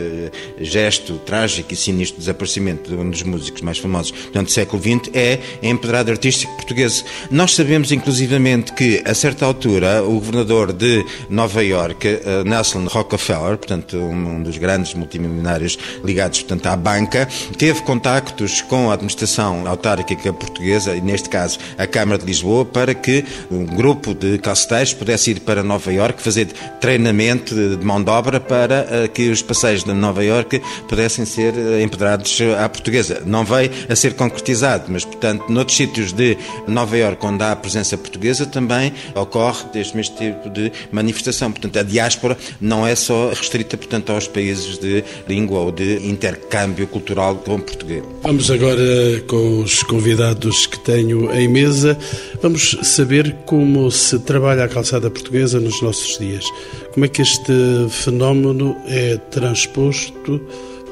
gesto 0.60 1.14
trágico 1.18 1.72
e 1.72 1.76
sinistro 1.76 2.18
desaparecimento 2.18 2.90
de 2.90 2.96
um 2.96 3.10
dos 3.10 3.22
músicos 3.22 3.62
mais 3.62 3.78
famosos 3.78 4.12
do 4.32 4.50
século 4.50 4.82
XX, 4.82 5.10
é 5.14 5.38
empedrado 5.62 6.10
artístico 6.10 6.54
português. 6.56 7.04
Nós 7.30 7.54
sabemos, 7.54 7.92
inclusivamente, 7.92 8.72
que, 8.72 9.02
a 9.04 9.14
certa 9.14 9.46
altura, 9.46 10.02
o 10.02 10.14
governador 10.14 10.72
de 10.72 11.04
Nova 11.28 11.62
York, 11.62 12.06
eh, 12.06 12.44
Nelson 12.44 12.84
Rockefeller, 12.86 13.56
portanto, 13.56 13.96
um 13.96 14.42
dos 14.42 14.58
grandes 14.58 14.94
multimilionários 14.94 15.78
ligados, 16.04 16.40
portanto, 16.42 16.66
à 16.66 16.76
banca, 16.76 17.28
teve 17.56 17.80
contactos 17.82 18.60
com 18.62 18.90
a 18.90 18.94
administração 18.94 19.66
autárquica 19.66 20.32
portuguesa, 20.32 20.91
neste 21.00 21.28
caso 21.28 21.59
a 21.78 21.87
Câmara 21.87 22.18
de 22.18 22.26
Lisboa, 22.26 22.64
para 22.64 22.94
que 22.94 23.24
um 23.50 23.64
grupo 23.64 24.14
de 24.14 24.38
calceteiros 24.38 24.94
pudesse 24.94 25.31
ir 25.31 25.40
para 25.40 25.62
Nova 25.62 25.92
Iorque 25.92 26.22
fazer 26.22 26.48
treinamento 26.81 27.55
de 27.55 27.85
mão 27.85 28.02
de 28.02 28.11
obra 28.11 28.40
para 28.40 28.87
eh, 28.90 29.09
que 29.09 29.31
os 29.31 29.42
passeios 29.42 29.85
de 29.85 29.92
Nova 29.92 30.24
Iorque 30.24 30.61
pudessem 30.88 31.24
ser 31.24 31.55
eh, 31.57 31.83
empedrados 31.83 32.38
à 32.59 32.68
portuguesa. 32.68 33.22
Não 33.24 33.44
veio 33.44 33.70
a 33.88 33.96
ser 33.96 34.14
concretizado, 34.14 34.85
mas, 34.88 35.05
portanto, 35.05 35.44
noutros 35.48 35.76
sítios 35.76 36.12
de 36.12 36.37
Nova 36.66 36.96
Iorque 36.96 37.24
onde 37.26 37.42
há 37.42 37.52
a 37.52 37.57
presença 37.57 37.96
portuguesa 37.96 38.46
também 38.46 38.92
ocorre 39.14 39.64
este 39.74 39.96
mesmo 39.96 40.16
tipo 40.16 40.50
de 40.50 40.72
manifestação. 40.90 41.50
Portanto, 41.50 41.78
a 41.78 41.83
diáspora 41.83 42.37
não 42.61 42.87
é 42.87 42.94
só 42.94 43.31
restrita, 43.31 43.76
portanto, 43.76 44.12
aos 44.12 44.28
países 44.28 44.78
de 44.78 45.05
língua 45.28 45.61
ou 45.61 45.72
de 45.72 46.07
intercâmbio 46.07 46.87
cultural 46.87 47.37
com 47.37 47.61
português. 47.61 48.05
Vamos 48.22 48.50
agora 48.50 49.20
com 49.26 49.62
os 49.62 49.83
convidados 49.83 50.66
que 50.66 50.78
tenho 50.84 51.32
em 51.32 51.48
mesa. 51.48 51.98
Vamos 52.40 52.76
saber 52.82 53.34
como 53.46 53.90
se 53.90 54.18
trabalha 54.20 54.64
a 54.64 54.68
calçada 54.68 55.10
portuguesa 55.10 55.60
nos 55.60 55.80
nossos 55.82 56.18
dias. 56.18 56.44
Como 56.92 57.06
é 57.06 57.08
que 57.08 57.22
este 57.22 57.52
fenómeno 57.90 58.76
é 58.86 59.16
transposto 59.30 60.40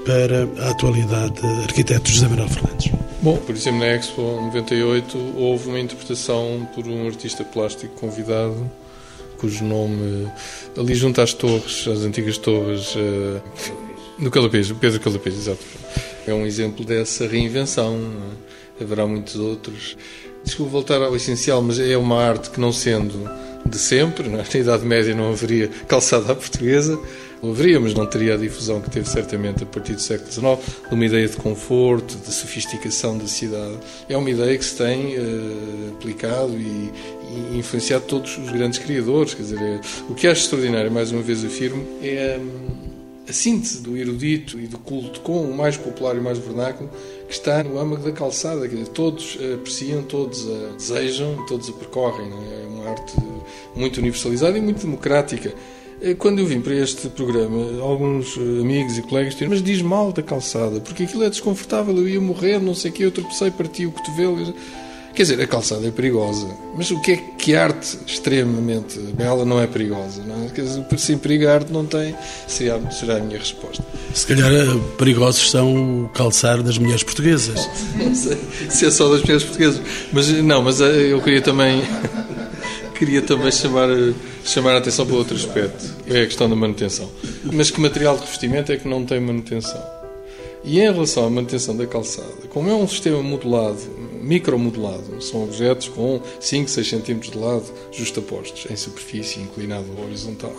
para 0.07 0.48
a 0.64 0.70
atualidade 0.70 1.40
arquiteto 1.64 2.11
José 2.11 2.29
Manuel 2.29 2.48
Fernandes? 2.48 2.92
Bom, 3.22 3.37
por 3.37 3.55
exemplo, 3.55 3.81
na 3.81 3.88
Expo 3.88 4.22
98 4.22 5.18
houve 5.37 5.68
uma 5.68 5.79
interpretação 5.79 6.66
por 6.74 6.87
um 6.87 7.07
artista 7.07 7.44
plástico 7.44 7.94
convidado 7.96 8.70
cujo 9.40 9.64
nome 9.64 10.31
ali 10.76 10.94
junto 10.94 11.20
às 11.20 11.33
torres, 11.33 11.88
às 11.88 12.00
antigas 12.00 12.37
torres 12.37 12.94
uh, 12.94 13.40
do 14.18 14.31
Calapês, 14.31 14.70
Pedro 14.72 15.00
Calapês, 15.00 15.35
exato. 15.35 15.64
É 16.26 16.35
um 16.35 16.46
exemplo 16.46 16.85
dessa 16.85 17.26
reinvenção. 17.26 17.96
É? 17.96 18.60
Haverá 18.81 19.07
muitos 19.07 19.37
outros. 19.37 19.97
Desculpe 20.45 20.73
voltar 20.73 21.03
ao 21.03 21.14
essencial, 21.14 21.61
mas 21.61 21.79
é 21.79 21.97
uma 21.97 22.23
arte 22.23 22.51
que, 22.51 22.61
não 22.61 22.73
sendo 22.73 23.29
de 23.64 23.79
sempre, 23.79 24.29
é? 24.29 24.31
na 24.31 24.43
Idade 24.43 24.87
Média 24.87 25.14
não 25.14 25.31
haveria 25.31 25.69
calçada 25.87 26.33
à 26.33 26.35
portuguesa, 26.35 26.99
haveria, 27.43 27.79
mas 27.79 27.95
não 27.95 28.07
teria 28.07 28.35
a 28.35 28.37
difusão 28.37 28.81
que 28.81 28.90
teve 28.90 29.09
certamente 29.09 29.62
a 29.62 29.66
partir 29.66 29.95
do 29.95 30.01
século 30.01 30.31
XIX, 30.31 30.77
uma 30.90 31.05
ideia 31.05 31.29
de 31.29 31.37
conforto, 31.37 32.16
de 32.16 32.33
sofisticação 32.33 33.16
da 33.16 33.27
cidade. 33.27 33.79
É 34.09 34.16
uma 34.16 34.31
ideia 34.31 34.57
que 34.57 34.64
se 34.64 34.77
tem 34.77 35.19
uh, 35.19 35.93
aplicado 35.93 36.53
e, 36.57 36.90
e, 37.53 37.59
influenciado 37.59 38.05
todos 38.07 38.37
os 38.38 38.51
grandes 38.51 38.79
criadores. 38.79 39.35
Quer 39.35 39.43
dizer, 39.43 39.61
é, 39.61 39.81
o 40.09 40.14
que 40.14 40.27
acho 40.27 40.43
extraordinário, 40.43 40.90
mais 40.90 41.12
uma 41.12 41.23
vez 41.23 41.45
afirmo, 41.45 41.87
é. 42.03 42.38
Um, 42.38 42.89
a 43.31 43.33
síntese 43.33 43.81
do 43.81 43.97
erudito 43.97 44.59
e 44.59 44.66
do 44.66 44.77
culto 44.77 45.21
com 45.21 45.43
o 45.43 45.57
mais 45.57 45.77
popular 45.77 46.16
e 46.16 46.21
mais 46.21 46.37
vernáculo 46.37 46.90
que 47.29 47.33
está 47.33 47.62
no 47.62 47.79
âmago 47.79 48.03
da 48.03 48.11
calçada. 48.11 48.69
Dizer, 48.69 48.88
todos 48.88 49.38
apreciam, 49.55 50.03
todos 50.03 50.47
a 50.49 50.77
desejam, 50.77 51.47
todos 51.47 51.69
a 51.69 51.73
percorrem. 51.73 52.27
É? 52.27 52.64
é 52.64 52.66
uma 52.66 52.90
arte 52.90 53.14
muito 53.75 53.99
universalizada 53.99 54.59
e 54.59 54.61
muito 54.61 54.81
democrática. 54.81 55.55
Eh, 56.03 56.14
quando 56.14 56.40
eu 56.40 56.47
vim 56.47 56.61
para 56.61 56.75
este 56.75 57.09
programa, 57.09 57.81
alguns 57.81 58.37
eh, 58.37 58.40
amigos 58.40 58.99
e 58.99 59.03
colegas 59.03 59.35
disseram, 59.35 59.51
mas 59.51 59.62
diz 59.62 59.81
mal 59.81 60.12
da 60.12 60.23
calçada, 60.23 60.81
porque 60.81 61.05
aquilo 61.05 61.23
é 61.23 61.31
desconfortável, 61.31 61.97
eu 61.97 62.09
ia 62.09 62.21
morrer, 62.21 62.59
não 62.59 62.75
sei 62.75 62.90
o 62.90 62.95
quê, 62.95 63.05
eu 63.05 63.12
tropecei, 63.12 63.51
parti 63.53 63.87
o 63.87 63.93
cotovelo. 63.93 64.53
Quer 65.14 65.23
dizer, 65.23 65.40
a 65.40 65.46
calçada 65.46 65.87
é 65.87 65.90
perigosa, 65.90 66.46
mas 66.77 66.90
o 66.90 67.01
que 67.01 67.12
é 67.12 67.16
que 67.16 67.55
arte 67.55 67.99
extremamente 68.07 68.99
bela 69.14 69.44
não 69.44 69.61
é 69.61 69.66
perigosa? 69.66 70.23
Não 70.23 70.46
é? 70.46 70.49
Quer 70.49 70.62
dizer, 70.62 70.85
sem 70.99 71.18
perigo 71.18 71.49
a 71.49 71.55
arte 71.55 71.73
não 71.73 71.85
tem, 71.85 72.14
será, 72.46 72.81
será 72.90 73.16
a 73.16 73.20
minha 73.20 73.38
resposta. 73.38 73.85
Se 74.14 74.27
calhar 74.27 74.51
eh, 74.53 74.81
perigosos 74.96 75.51
são 75.51 76.05
o 76.05 76.09
calçar 76.11 76.62
das 76.62 76.79
mulheres 76.79 77.03
portuguesas. 77.03 77.68
Não 77.96 78.14
sei 78.14 78.38
se 78.68 78.87
é 78.87 78.90
só 78.90 79.09
das 79.09 79.20
mulheres 79.23 79.42
portuguesas, 79.42 79.81
mas 80.12 80.29
não, 80.29 80.62
mas 80.62 80.81
eh, 80.81 81.12
eu 81.12 81.20
queria 81.20 81.42
também 81.42 81.83
queria 83.01 83.23
também 83.23 83.51
chamar, 83.51 83.88
chamar 84.44 84.75
a 84.75 84.79
atenção 84.79 85.07
para 85.07 85.16
outro 85.16 85.35
aspecto, 85.35 85.87
é 86.07 86.20
a 86.20 86.27
questão 86.27 86.51
da 86.51 86.55
manutenção. 86.55 87.11
Mas 87.51 87.70
que 87.70 87.81
material 87.81 88.14
de 88.14 88.20
revestimento 88.20 88.70
é 88.70 88.77
que 88.77 88.87
não 88.87 89.07
tem 89.07 89.18
manutenção? 89.18 89.83
E 90.62 90.79
em 90.79 90.92
relação 90.92 91.25
à 91.25 91.31
manutenção 91.31 91.75
da 91.75 91.87
calçada, 91.87 92.29
como 92.51 92.68
é 92.68 92.75
um 92.75 92.87
sistema 92.87 93.23
modelado, 93.23 93.79
micromodelado, 94.21 95.21
são 95.23 95.43
objetos 95.43 95.89
com 95.89 96.21
5, 96.39 96.69
6 96.71 96.91
cm 96.91 97.19
de 97.31 97.39
lado 97.39 97.65
justapostos, 97.93 98.71
em 98.71 98.77
superfície, 98.77 99.41
inclinado 99.41 99.87
ou 99.97 100.05
horizontal. 100.05 100.55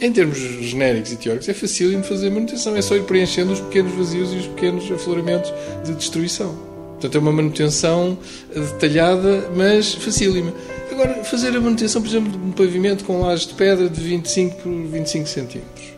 Em 0.00 0.10
termos 0.10 0.38
genéricos 0.38 1.12
e 1.12 1.16
teóricos, 1.16 1.48
é 1.48 1.52
fácil 1.52 1.90
de 1.90 2.08
fazer 2.08 2.30
manutenção, 2.30 2.74
é 2.74 2.80
só 2.80 2.96
ir 2.96 3.02
preenchendo 3.02 3.52
os 3.52 3.60
pequenos 3.60 3.92
vazios 3.92 4.32
e 4.32 4.36
os 4.36 4.46
pequenos 4.46 4.90
afloramentos 4.90 5.52
de 5.84 5.92
destruição. 5.94 6.54
Portanto, 6.92 7.16
é 7.16 7.18
uma 7.18 7.32
manutenção 7.32 8.18
detalhada, 8.54 9.50
mas 9.54 9.94
facílima. 9.94 10.52
Agora, 10.90 11.24
fazer 11.24 11.56
a 11.56 11.60
manutenção, 11.60 12.00
por 12.00 12.08
exemplo, 12.08 12.30
de 12.30 12.38
um 12.38 12.52
pavimento 12.52 13.04
com 13.04 13.20
lajes 13.20 13.46
de 13.46 13.54
pedra 13.54 13.88
de 13.88 14.00
25 14.00 14.56
por 14.56 14.70
25 14.70 15.26
centímetros, 15.26 15.94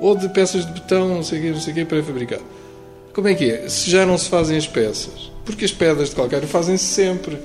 ou 0.00 0.16
de 0.16 0.28
peças 0.28 0.66
de 0.66 0.72
betão, 0.72 1.08
não 1.08 1.22
sei 1.22 1.38
o 1.38 1.42
quê, 1.42 1.50
não 1.50 1.60
sei 1.60 1.72
o 1.72 1.76
quê, 1.76 1.84
pré-fabricado. 1.84 2.44
Como 3.12 3.28
é 3.28 3.34
que 3.34 3.50
é? 3.50 3.68
Se 3.68 3.88
já 3.88 4.04
não 4.04 4.18
se 4.18 4.28
fazem 4.28 4.56
as 4.56 4.66
peças, 4.66 5.30
porque 5.44 5.64
as 5.64 5.72
pedras 5.72 6.10
de 6.10 6.16
calcário 6.16 6.48
fazem-se 6.48 6.84
sempre. 6.84 7.38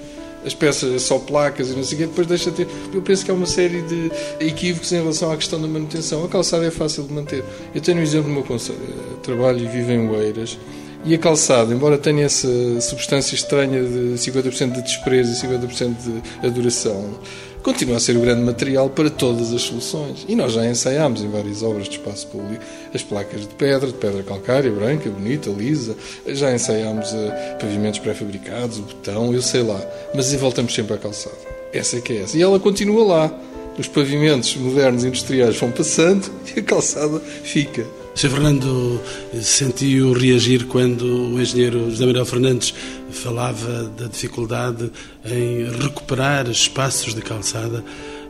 As 0.45 0.53
peças 0.53 1.01
só 1.01 1.19
placas 1.19 1.69
e 1.69 1.73
não 1.73 1.83
sei 1.83 1.95
o 1.95 1.99
quê, 1.99 2.07
depois 2.07 2.25
deixa 2.25 2.49
ter. 2.49 2.65
Eu 2.93 3.01
penso 3.01 3.25
que 3.25 3.31
há 3.31 3.33
uma 3.33 3.45
série 3.45 3.81
de 3.81 4.09
equívocos 4.39 4.89
em 4.93 4.95
relação 4.95 5.29
à 5.31 5.35
questão 5.35 5.61
da 5.61 5.67
manutenção. 5.67 6.23
A 6.23 6.29
calçada 6.29 6.65
é 6.65 6.71
fácil 6.71 7.03
de 7.03 7.13
manter. 7.13 7.43
Eu 7.75 7.81
tenho 7.81 7.99
um 7.99 8.01
exemplo 8.01 8.29
no 8.29 8.35
meu 8.35 8.43
conselho. 8.43 8.79
Trabalho 9.21 9.59
e 9.59 9.67
vivo 9.67 9.91
em 9.91 10.07
Oeiras. 10.09 10.57
E 11.03 11.13
a 11.13 11.17
calçada, 11.17 11.73
embora 11.73 11.97
tenha 11.97 12.25
essa 12.25 12.47
substância 12.81 13.33
estranha 13.33 13.83
de 13.83 14.15
50% 14.15 14.73
de 14.73 14.81
desprezo 14.81 15.31
e 15.31 15.47
50% 15.47 15.95
de 15.95 16.47
adoração, 16.47 17.17
continua 17.63 17.97
a 17.97 17.99
ser 17.99 18.15
o 18.17 18.21
grande 18.21 18.41
material 18.41 18.89
para 18.89 19.09
todas 19.09 19.53
as 19.53 19.61
soluções. 19.61 20.25
E 20.27 20.35
nós 20.35 20.53
já 20.53 20.65
ensaiámos 20.65 21.21
em 21.21 21.29
várias 21.29 21.63
obras 21.63 21.87
de 21.87 21.97
espaço 21.97 22.27
público 22.27 22.63
as 22.93 23.03
placas 23.03 23.41
de 23.41 23.47
pedra, 23.47 23.87
de 23.87 23.93
pedra 23.93 24.23
calcária, 24.23 24.71
branca, 24.71 25.09
bonita, 25.09 25.49
lisa. 25.49 25.95
Já 26.27 26.53
ensaiámos 26.53 27.11
uh, 27.11 27.31
pavimentos 27.59 27.99
pré-fabricados, 27.99 28.79
o 28.79 28.83
betão, 28.83 29.33
eu 29.33 29.41
sei 29.41 29.61
lá. 29.61 29.79
Mas 30.13 30.33
voltamos 30.33 30.73
sempre 30.73 30.93
à 30.93 30.97
calçada. 30.97 31.35
Essa 31.73 31.97
é 31.97 32.01
que 32.01 32.13
é 32.13 32.21
essa. 32.23 32.37
E 32.37 32.41
ela 32.41 32.59
continua 32.59 33.03
lá. 33.03 33.39
Os 33.77 33.87
pavimentos 33.87 34.55
modernos 34.57 35.05
industriais 35.05 35.57
vão 35.57 35.71
passando 35.71 36.29
e 36.55 36.59
a 36.59 36.63
calçada 36.63 37.19
fica. 37.19 37.98
Sr. 38.15 38.29
Fernando 38.29 39.01
sentiu 39.41 40.13
reagir 40.13 40.65
quando 40.65 41.03
o 41.03 41.41
engenheiro 41.41 41.89
José 41.89 42.05
Manuel 42.05 42.25
Fernandes 42.25 42.73
falava 43.11 43.83
da 43.97 44.07
dificuldade 44.07 44.91
em 45.25 45.69
recuperar 45.81 46.49
espaços 46.49 47.13
de 47.13 47.21
calçada. 47.21 47.83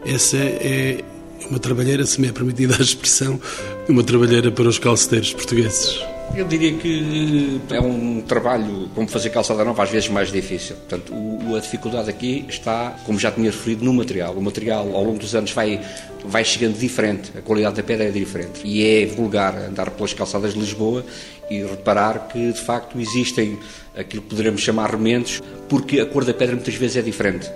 Essa 0.06 0.38
é 0.38 1.04
uma 1.50 1.60
trabalheira, 1.60 2.06
se 2.06 2.22
me 2.22 2.28
é 2.28 2.32
permitida 2.32 2.76
a 2.78 2.82
expressão, 2.82 3.40
uma 3.88 4.04
trabalheira 4.04 4.52
para 4.52 4.68
os 4.68 4.78
calceteiros 4.78 5.34
portugueses. 5.34 6.00
Eu 6.36 6.46
diria 6.46 6.74
que 6.74 7.60
é 7.72 7.82
um 7.82 8.22
trabalho, 8.22 8.90
como 8.96 9.08
fazer 9.08 9.30
calçada 9.30 9.66
nova, 9.66 9.84
às 9.84 9.90
vezes 9.90 10.10
mais 10.10 10.32
difícil. 10.32 10.76
Portanto, 10.76 11.14
o, 11.14 11.56
a 11.56 11.60
dificuldade 11.60 12.10
aqui 12.10 12.46
está, 12.48 12.96
como 13.06 13.20
já 13.20 13.32
tinha 13.32 13.50
referido, 13.52 13.84
no 13.84 13.94
material. 13.94 14.34
O 14.34 14.42
material, 14.42 14.96
ao 14.96 15.04
longo 15.04 15.20
dos 15.20 15.36
anos, 15.36 15.52
vai, 15.52 15.82
vai 16.24 16.46
chegando 16.46 16.78
diferente, 16.78 17.32
a 17.38 17.42
qualidade 17.42 17.76
da 17.76 17.84
pedra 17.84 18.08
é 18.08 18.12
diferente. 18.12 18.62
E 18.64 18.86
é 18.86 19.06
vulgar 19.06 19.58
andar 19.58 19.90
pelas 19.92 20.14
calçadas 20.14 20.54
de 20.54 20.60
Lisboa 20.60 21.04
e 21.50 21.64
reparar 21.64 22.28
que, 22.28 22.54
de 22.54 22.60
facto, 22.62 23.00
existem 23.00 23.60
aquilo 23.98 24.22
que 24.22 24.30
poderemos 24.30 24.62
chamar 24.62 24.92
remendos, 24.92 25.42
porque 25.68 26.00
a 26.00 26.06
cor 26.06 26.24
da 26.24 26.34
pedra 26.34 26.56
muitas 26.56 26.76
vezes 26.76 26.98
é 26.98 27.02
diferente. 27.02 27.52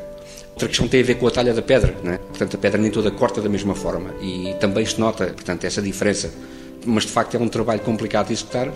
Outra 0.54 0.68
questão 0.68 0.88
tem 0.88 1.02
a 1.02 1.04
ver 1.04 1.16
com 1.16 1.28
a 1.28 1.32
talha 1.32 1.54
da 1.54 1.62
pedra, 1.62 1.96
não 2.04 2.14
é? 2.14 2.18
portanto 2.18 2.56
a 2.56 2.60
pedra 2.60 2.80
nem 2.80 2.92
toda 2.92 3.10
corta 3.10 3.42
da 3.42 3.50
mesma 3.50 3.74
forma 3.74 4.14
e 4.22 4.54
também 4.60 4.86
se 4.86 5.00
nota, 5.00 5.26
portanto, 5.26 5.64
essa 5.66 5.82
diferença 5.82 6.32
mas 6.86 7.04
de 7.04 7.12
facto 7.12 7.36
é 7.36 7.40
um 7.40 7.48
trabalho 7.48 7.82
complicado 7.82 8.28
de 8.28 8.34
executar 8.34 8.72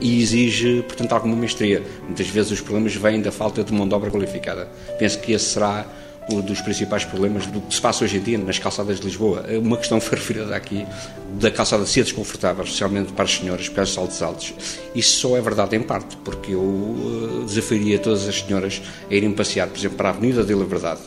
e 0.00 0.22
exige, 0.22 0.82
portanto, 0.82 1.12
alguma 1.12 1.36
mestria. 1.36 1.82
Muitas 2.04 2.26
vezes 2.28 2.52
os 2.52 2.60
problemas 2.60 2.94
vêm 2.94 3.20
da 3.20 3.30
falta 3.30 3.62
de 3.62 3.72
mão 3.72 3.86
de 3.86 3.94
obra 3.94 4.10
qualificada. 4.10 4.68
Penso 4.98 5.18
que 5.20 5.32
esse 5.32 5.46
será 5.46 5.86
um 6.32 6.40
dos 6.40 6.60
principais 6.60 7.04
problemas 7.04 7.46
do 7.46 7.60
que 7.60 7.74
se 7.74 7.80
passa 7.80 8.04
hoje 8.04 8.18
em 8.18 8.20
dia 8.20 8.38
nas 8.38 8.58
calçadas 8.58 9.00
de 9.00 9.06
Lisboa. 9.06 9.44
Uma 9.60 9.76
questão 9.76 10.00
foi 10.00 10.18
referida 10.18 10.54
aqui 10.54 10.86
da 11.38 11.50
calçada 11.50 11.84
ser 11.86 12.04
desconfortável, 12.04 12.64
especialmente 12.64 13.12
para 13.12 13.24
as 13.24 13.32
senhoras, 13.32 13.68
para 13.68 13.82
os 13.82 13.92
saltos 13.92 14.22
altos. 14.22 14.54
Isso 14.94 15.20
só 15.20 15.36
é 15.36 15.40
verdade 15.40 15.76
em 15.76 15.82
parte, 15.82 16.16
porque 16.18 16.52
eu 16.52 17.44
desafiaria 17.46 17.98
todas 17.98 18.28
as 18.28 18.40
senhoras 18.40 18.80
a 19.10 19.14
irem 19.14 19.32
passear, 19.32 19.68
por 19.68 19.78
exemplo, 19.78 19.96
para 19.96 20.08
a 20.08 20.12
Avenida 20.12 20.44
da 20.44 20.54
Liberdade, 20.54 21.00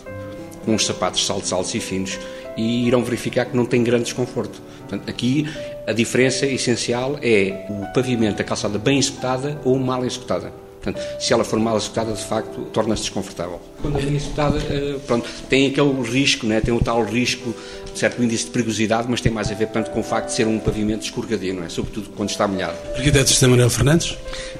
com 0.65 0.75
os 0.75 0.85
sapatos 0.85 1.25
saltos 1.25 1.51
altos 1.53 1.73
e 1.73 1.79
finos, 1.79 2.19
e 2.55 2.87
irão 2.87 3.03
verificar 3.03 3.45
que 3.45 3.55
não 3.55 3.65
tem 3.65 3.83
grande 3.83 4.05
desconforto. 4.05 4.61
Portanto, 4.93 5.09
aqui 5.09 5.49
a 5.87 5.93
diferença 5.93 6.45
essencial 6.45 7.17
é 7.21 7.65
o 7.69 7.91
pavimento 7.93 8.37
da 8.37 8.43
calçada 8.43 8.77
bem 8.77 8.99
executada 8.99 9.59
ou 9.65 9.79
mal 9.79 10.05
executada. 10.05 10.51
Portanto, 10.81 11.01
se 11.19 11.33
ela 11.33 11.43
for 11.43 11.57
mal 11.59 11.77
executada, 11.77 12.11
de 12.11 12.23
facto, 12.23 12.61
torna-se 12.73 13.03
desconfortável. 13.03 13.59
Quando 13.81 13.97
é 13.97 14.01
bem 14.01 14.15
executada, 14.15 14.57
eh, 14.69 14.97
pronto, 15.07 15.27
tem 15.49 15.67
aquele 15.67 16.01
risco, 16.01 16.45
né? 16.45 16.59
tem 16.59 16.73
o 16.73 16.79
tal 16.79 17.03
risco, 17.05 17.55
certo 17.99 18.23
índice 18.23 18.45
de 18.45 18.51
perigosidade, 18.51 19.07
mas 19.09 19.21
tem 19.21 19.31
mais 19.31 19.51
a 19.51 19.53
ver 19.53 19.67
portanto, 19.67 19.91
com 19.91 19.99
o 19.99 20.03
facto 20.03 20.27
de 20.27 20.33
ser 20.33 20.47
um 20.47 20.59
pavimento 20.59 21.05
escorregadio, 21.05 21.53
não 21.53 21.63
é? 21.63 21.69
sobretudo 21.69 22.09
quando 22.15 22.29
está 22.29 22.47
molhado. 22.47 22.75
Arquiteto 22.95 23.29
José 23.29 23.47
Manuel 23.47 23.69
Fernandes? 23.69 24.17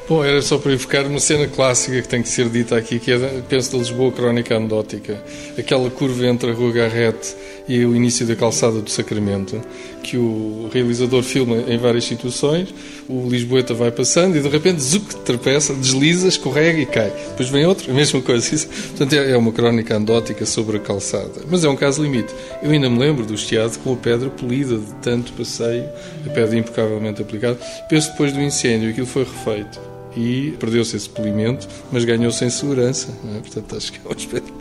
Bom, 0.08 0.24
era 0.24 0.42
só 0.42 0.58
para 0.58 0.74
evocar 0.74 1.06
uma 1.08 1.20
cena 1.20 1.48
clássica 1.48 2.02
que 2.02 2.08
tem 2.08 2.22
que 2.22 2.30
ser 2.30 2.50
dita 2.50 2.76
aqui, 2.78 3.00
que 3.00 3.12
é, 3.12 3.42
penso, 3.48 3.72
da 3.72 3.78
Lisboa 3.78 4.12
Crónica 4.12 4.56
Anedótica. 4.56 5.24
Aquela 5.58 5.90
curva 5.90 6.28
entre 6.28 6.52
a 6.52 6.54
Rua 6.54 6.72
Garrete 6.72 7.36
e 7.68 7.86
o 7.86 7.96
início 7.96 8.26
da 8.26 8.36
calçada 8.36 8.82
do 8.82 8.90
Sacramento, 8.90 9.62
que 10.04 10.18
o 10.18 10.70
realizador 10.74 11.24
filma 11.24 11.56
em 11.68 11.78
várias 11.78 12.04
situações, 12.04 12.74
o 13.08 13.30
Lisboeta 13.30 13.74
vai 13.74 13.92
passando 13.92 14.36
e 14.36 14.42
de 14.42 14.50
repente, 14.50 14.82
zuc, 14.82 15.16
tropeça, 15.24 15.74
desliza, 15.74 16.28
escorrega 16.28 16.80
e 16.80 16.86
cai. 16.86 17.12
Depois 17.30 17.50
vem 17.50 17.66
outro, 17.66 17.90
a 17.92 17.94
mesma 17.94 18.22
coisa. 18.22 18.54
Isso, 18.54 18.68
portanto, 18.68 19.14
é 19.14 19.38
uma 19.38 19.52
crónica 19.52 19.96
andótica 19.96 20.46
sobre 20.46 20.78
a 20.78 20.80
calçada. 20.80 21.44
Mas 21.50 21.64
é 21.64 21.70
um 21.70 21.76
caso 21.76 22.04
limite. 22.04 22.34
Eu 22.62 22.72
ainda 22.72 22.90
me 22.90 23.00
lembro 23.00 23.23
do 23.26 23.34
estiado 23.34 23.78
com 23.80 23.94
a 23.94 23.98
pedra 23.98 24.30
polida 24.30 24.78
de 24.78 24.94
tanto 25.02 25.34
passeio, 25.34 25.86
a 26.26 26.30
pedra 26.30 26.58
impecavelmente 26.58 27.22
aplicada. 27.22 27.58
Penso 27.90 28.12
depois 28.12 28.34
do 28.34 28.42
incêndio, 28.42 28.90
aquilo 28.90 29.08
foi 29.08 29.24
refeito 29.24 29.80
e 30.16 30.56
perdeu-se 30.60 30.96
esse 30.96 31.10
polimento, 31.10 31.68
mas 31.92 32.06
ganhou-se 32.06 32.44
em 32.46 32.50
segurança. 32.50 33.10
É? 33.36 33.40
Portanto, 33.40 33.76
acho 33.76 33.92
que 33.92 34.00
é 34.06 34.10
um 34.10 34.14
aspecto 34.14 34.54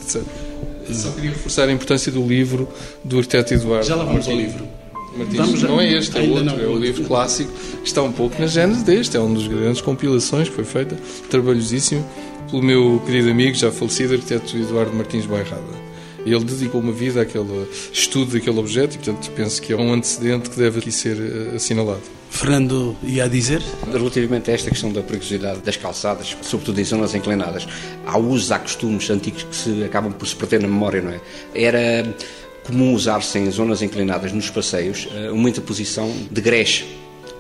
só 0.91 1.11
queria 1.13 1.31
reforçar 1.31 1.69
a 1.69 1.73
importância 1.73 2.11
do 2.11 2.27
livro 2.27 2.69
do 3.05 3.19
arquiteto 3.19 3.55
Eduardo. 3.55 3.87
Já 3.87 3.95
lá 3.95 4.05
vamos 4.05 4.27
ao 4.27 4.35
livro. 4.35 4.67
Martins, 5.17 5.37
vamos, 5.37 5.63
não 5.63 5.81
é 5.81 5.93
este, 5.93 6.17
é 6.17 6.23
outro, 6.23 6.45
não, 6.45 6.59
é 6.59 6.67
o 6.67 6.79
livro 6.79 7.05
clássico 7.05 7.53
que 7.53 7.87
está 7.87 8.03
um 8.03 8.13
pouco 8.13 8.41
na 8.41 8.47
gênese 8.47 8.83
deste, 8.83 9.15
é 9.15 9.21
um 9.21 9.35
dos 9.35 9.47
grandes 9.47 9.83
compilações 9.83 10.49
que 10.49 10.55
foi 10.55 10.65
feita, 10.65 10.97
trabalhosíssimo, 11.29 12.03
pelo 12.51 12.63
meu 12.63 13.03
querido 13.05 13.31
amigo, 13.31 13.55
já 13.55 13.71
falecido, 13.71 14.15
arquiteto 14.15 14.57
Eduardo 14.57 14.95
Martins 14.95 15.27
Bairrada. 15.27 15.92
Ele 16.25 16.45
dedicou 16.45 16.81
uma 16.81 16.93
vida 16.93 17.23
àquele 17.23 17.67
estudo 17.93 18.33
daquele 18.33 18.59
objeto 18.59 18.95
e, 18.95 18.99
portanto, 18.99 19.31
penso 19.33 19.61
que 19.61 19.73
é 19.73 19.77
um 19.77 19.93
antecedente 19.93 20.51
que 20.51 20.57
deve 20.57 20.79
aqui 20.79 20.93
ser 20.93 21.17
eh, 21.19 21.57
assinalado. 21.57 22.03
Fernando 22.31 22.97
ia 23.03 23.25
a 23.25 23.29
dizer? 23.29 23.63
Relativamente 23.93 24.51
a 24.51 24.55
esta 24.55 24.71
questão 24.71 24.91
da 24.91 25.03
perigosidade 25.03 25.61
das 25.61 25.77
calçadas, 25.77 26.37
sobretudo 26.41 26.81
em 26.81 26.85
zonas 26.85 27.15
inclinadas, 27.15 27.67
há 28.07 28.19
usos, 28.19 28.51
há 28.51 28.59
costumes 28.59 29.09
antigos 29.11 29.43
que 29.43 29.55
se 29.55 29.85
acabam 29.85 30.13
por 30.13 30.27
se 30.27 30.35
perder 30.35 30.63
na 30.63 30.69
memória, 30.69 31.03
não 31.03 31.11
é? 31.11 31.21
Era 31.55 32.17
comum 32.65 32.95
usar-se 32.95 33.39
em 33.39 33.51
zonas 33.51 33.83
inclinadas 33.83 34.33
nos 34.33 34.49
passeios 34.49 35.09
eh, 35.15 35.31
uma 35.31 35.51
interposição 35.51 36.11
de 36.31 36.41
greche, 36.41 36.87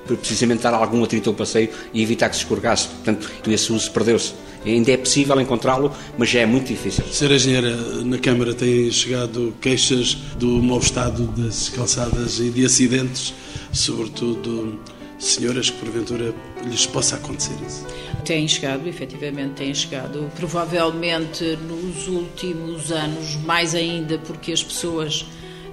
para 0.07 0.16
precisamente 0.16 0.62
dar 0.62 0.75
algum 0.75 1.03
atrito 1.05 1.31
ao 1.31 1.35
passeio 1.35 1.71
e 1.95 2.03
evitar 2.03 2.29
que 2.29 2.37
se 2.37 2.42
escorregasse. 2.42 2.88
Portanto, 2.88 3.31
esse 3.47 3.73
uso 3.73 3.90
perdeu-se. 3.92 4.35
Ainda 4.64 4.92
é 4.92 4.96
possível 4.96 5.40
encontrá-lo, 5.40 5.92
mas 6.16 6.29
já 6.29 6.40
é 6.40 6.46
muito 6.46 6.68
difícil. 6.68 7.05
Sra. 7.11 7.35
Engenheira, 7.35 7.77
na 8.05 8.18
Câmara 8.18 8.55
têm 8.55 8.90
chegado 8.90 9.55
queixas 9.61 10.14
do 10.38 10.62
mau 10.62 10.79
estado 10.79 11.27
das 11.29 11.68
calçadas 11.68 12.38
e 12.38 12.51
de 12.51 12.64
acidentes, 12.64 13.35
sobretudo 13.72 14.79
senhoras 15.18 15.70
que 15.70 15.79
porventura 15.79 16.35
lhes 16.64 16.87
possa 16.87 17.16
acontecer 17.16 17.55
isso. 17.66 17.87
Têm 18.25 18.46
chegado, 18.46 18.88
efetivamente 18.88 19.55
têm 19.55 19.75
chegado. 19.75 20.31
Provavelmente 20.37 21.57
nos 21.68 22.09
últimos 22.09 22.90
anos, 22.92 23.37
mais 23.44 23.75
ainda 23.75 24.18
porque 24.18 24.53
as 24.53 24.62
pessoas 24.62 25.25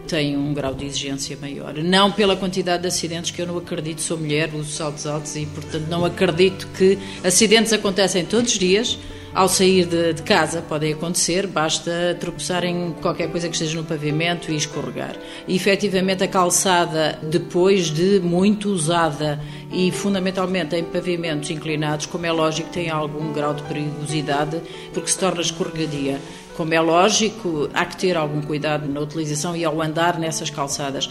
têm 0.09 0.35
um 0.35 0.53
grau 0.53 0.73
de 0.73 0.85
exigência 0.85 1.37
maior. 1.39 1.75
Não 1.75 2.11
pela 2.11 2.35
quantidade 2.35 2.81
de 2.81 2.87
acidentes, 2.87 3.29
que 3.29 3.41
eu 3.41 3.47
não 3.47 3.57
acredito, 3.57 4.01
sou 4.01 4.17
mulher, 4.17 4.49
uso 4.53 4.71
saltos 4.71 5.05
altos 5.05 5.35
e, 5.35 5.45
portanto, 5.45 5.85
não 5.87 6.03
acredito 6.03 6.67
que 6.75 6.97
acidentes 7.23 7.71
acontecem 7.71 8.25
todos 8.25 8.51
os 8.51 8.59
dias. 8.59 8.97
ao 9.31 9.47
sair 9.47 9.85
de, 9.85 10.13
de, 10.13 10.23
casa, 10.23 10.59
podem 10.59 10.91
acontecer, 10.91 11.45
basta 11.45 12.17
tropeçar 12.19 12.63
em 12.63 12.91
qualquer 12.93 13.29
coisa 13.29 13.47
que 13.47 13.53
esteja 13.53 13.77
no 13.77 13.85
pavimento 13.85 14.51
e 14.51 14.55
escorregar. 14.55 15.15
E, 15.47 15.55
efetivamente, 15.55 16.23
a 16.23 16.27
calçada, 16.27 17.19
depois 17.21 17.91
de 17.91 18.19
muito 18.19 18.69
usada 18.69 19.39
e 19.71 19.91
fundamentalmente 19.91 20.75
em 20.75 20.83
pavimentos 20.83 21.51
inclinados, 21.51 22.07
como 22.07 22.25
é 22.25 22.31
lógico, 22.31 22.69
tem 22.71 22.89
algum 22.89 23.31
grau 23.31 23.53
de 23.53 23.61
perigosidade 23.63 24.59
porque 24.91 25.09
se 25.11 25.19
torna 25.19 25.41
escorregadia. 25.41 26.19
Como 26.59 26.73
é 26.73 26.81
lógico, 26.81 27.69
há 27.73 27.85
que 27.85 27.95
ter 27.95 28.17
algum 28.17 28.41
cuidado 28.41 28.85
na 28.85 28.99
utilização 28.99 29.55
e 29.55 29.63
ao 29.63 29.81
andar 29.81 30.19
nessas 30.19 30.49
calçadas. 30.49 31.09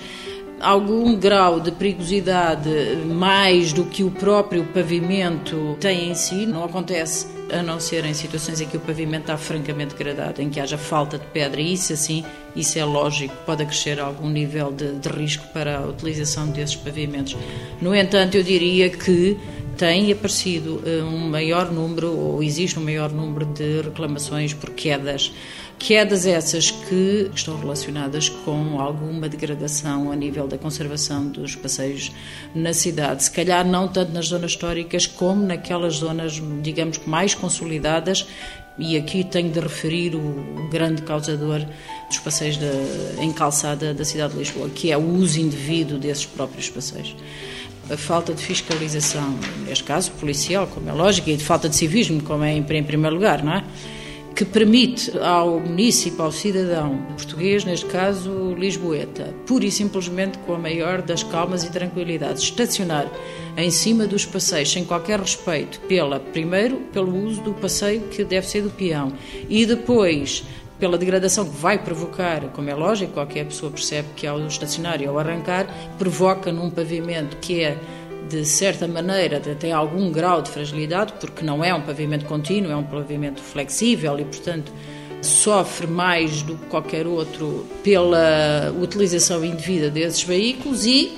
Algum 0.61 1.17
grau 1.17 1.59
de 1.59 1.73
perigosidade 1.73 2.69
mais 3.07 3.73
do 3.73 3.87
que 3.87 4.05
o 4.05 4.11
próprio 4.11 4.63
pavimento 4.75 5.75
tem 5.81 6.11
em 6.11 6.15
si, 6.15 6.45
não 6.45 6.65
acontece 6.65 7.29
a 7.51 7.63
não 7.63 7.81
ser 7.81 8.05
em 8.05 8.13
situações 8.13 8.61
em 8.61 8.67
que 8.67 8.77
o 8.77 8.81
pavimento 8.81 9.23
está 9.23 9.39
francamente 9.39 9.95
degradado, 9.95 10.43
em 10.43 10.51
que 10.51 10.61
haja 10.61 10.77
falta 10.77 11.19
de 11.19 11.25
pedra, 11.29 11.59
e 11.63 11.73
isso 11.73 11.95
assim, 11.95 12.23
isso 12.55 12.79
é 12.79 12.85
lógico, 12.85 13.35
pode 13.47 13.63
acrescer 13.63 13.99
algum 13.99 14.29
nível 14.29 14.71
de, 14.71 14.97
de 14.97 15.09
risco 15.09 15.47
para 15.55 15.79
a 15.79 15.87
utilização 15.87 16.49
desses 16.51 16.77
pavimentos. 16.77 17.35
No 17.81 17.95
entanto, 17.95 18.37
eu 18.37 18.43
diria 18.43 18.91
que 18.91 19.35
tem 19.79 20.11
aparecido 20.11 20.83
eh, 20.85 21.03
um 21.05 21.31
maior 21.31 21.71
número, 21.71 22.11
ou 22.11 22.43
existe 22.43 22.77
um 22.79 22.83
maior 22.83 23.12
número 23.12 23.47
de 23.47 23.81
reclamações 23.83 24.53
por 24.53 24.71
quedas. 24.71 25.33
Quedas 25.79 26.27
essas 26.27 26.73
que 26.73 27.31
estão 27.33 27.57
relacionadas 27.57 28.29
com 28.29 28.81
alguma 28.81 29.29
degradação 29.29 30.11
a 30.11 30.17
nível 30.17 30.49
da 30.49 30.59
conservação 30.59 31.29
dos 31.29 31.55
passeios 31.55 32.11
na 32.53 32.73
cidade. 32.73 33.23
Se 33.23 33.31
calhar 33.31 33.64
não 33.64 33.87
tanto 33.87 34.12
nas 34.12 34.27
zonas 34.27 34.51
históricas 34.51 35.07
como 35.07 35.47
naquelas 35.47 35.95
zonas, 35.95 36.43
digamos 36.61 36.99
mais 37.07 37.33
consolidadas 37.33 38.27
e 38.77 38.97
aqui 38.97 39.23
tenho 39.23 39.51
de 39.51 39.61
referir 39.61 40.17
o 40.17 40.69
grande 40.71 41.03
causador 41.03 41.64
dos 42.09 42.19
passeios 42.19 42.57
de, 42.57 42.67
em 43.21 43.33
calçada 43.33 43.95
da 43.95 44.05
cidade 44.05 44.33
de 44.33 44.41
Lisboa, 44.41 44.69
que 44.71 44.91
é 44.91 44.99
o 44.99 45.14
uso 45.14 45.38
indevido 45.38 45.99
desses 45.99 46.27
próprios 46.27 46.69
passeios 46.69 47.14
a 47.90 47.96
falta 47.96 48.35
de 48.35 48.42
fiscalização, 48.42 49.38
neste 49.66 49.85
caso 49.85 50.12
policial, 50.12 50.66
como 50.66 50.88
é 50.88 50.92
lógico, 50.92 51.31
e 51.31 51.37
de 51.37 51.44
falta 51.44 51.68
de 51.68 51.77
civismo, 51.77 52.22
como 52.22 52.44
é 52.44 52.53
em, 52.53 52.62
primeiro 52.62 53.14
lugar, 53.14 53.42
não 53.42 53.55
é? 53.55 53.64
Que 54.35 54.44
permite 54.44 55.18
ao 55.18 55.59
município, 55.59 56.22
ao 56.22 56.31
cidadão 56.31 56.96
português, 57.16 57.64
neste 57.64 57.87
caso 57.87 58.55
lisboeta, 58.55 59.35
pura 59.46 59.64
e 59.64 59.70
simplesmente 59.70 60.38
com 60.38 60.55
a 60.55 60.59
maior 60.59 61.03
das 61.03 61.22
calmas 61.24 61.64
e 61.64 61.72
tranquilidades, 61.72 62.44
estacionar 62.44 63.11
em 63.57 63.70
cima 63.70 64.07
dos 64.07 64.24
passeios 64.24 64.70
sem 64.70 64.85
qualquer 64.85 65.18
respeito, 65.18 65.81
pela, 65.81 66.20
primeiro, 66.20 66.77
pelo 66.92 67.16
uso 67.24 67.40
do 67.42 67.55
passeio 67.55 68.03
que 68.03 68.22
deve 68.22 68.46
ser 68.46 68.62
do 68.62 68.70
peão, 68.70 69.12
e 69.48 69.66
depois 69.66 70.44
pela 70.79 70.97
degradação 70.97 71.45
que 71.45 71.57
vai 71.57 71.79
provocar, 71.79 72.41
como 72.53 72.71
é 72.71 72.75
lógico, 72.75 73.14
qualquer 73.14 73.45
pessoa 73.45 73.71
percebe 73.71 74.09
que 74.14 74.27
ao 74.27 74.47
estacionar 74.47 75.01
e 75.03 75.07
ao 75.07 75.19
arrancar, 75.19 75.67
provoca 75.99 76.53
num 76.53 76.71
pavimento 76.71 77.37
que 77.38 77.62
é 77.62 77.77
de 78.29 78.45
certa 78.45 78.87
maneira 78.87 79.41
tem 79.41 79.73
algum 79.73 80.12
grau 80.12 80.43
de 80.43 80.51
fragilidade, 80.51 81.14
porque 81.19 81.45
não 81.45 81.64
é 81.64 81.73
um 81.75 81.81
pavimento 81.81 82.27
contínuo, 82.27 82.71
é 82.71 82.77
um 82.77 82.85
pavimento 82.85 83.41
flexível 83.41 84.19
e, 84.21 84.25
portanto, 84.25 84.71
sofre 85.23 85.87
mais 85.87 86.43
do 86.43 86.55
que 86.57 86.67
qualquer 86.67 87.07
outro 87.07 87.67
pela 87.83 88.73
utilização 88.81 89.45
indevida 89.45 89.91
desses 89.91 90.23
veículos 90.23 90.85
e 90.85 91.17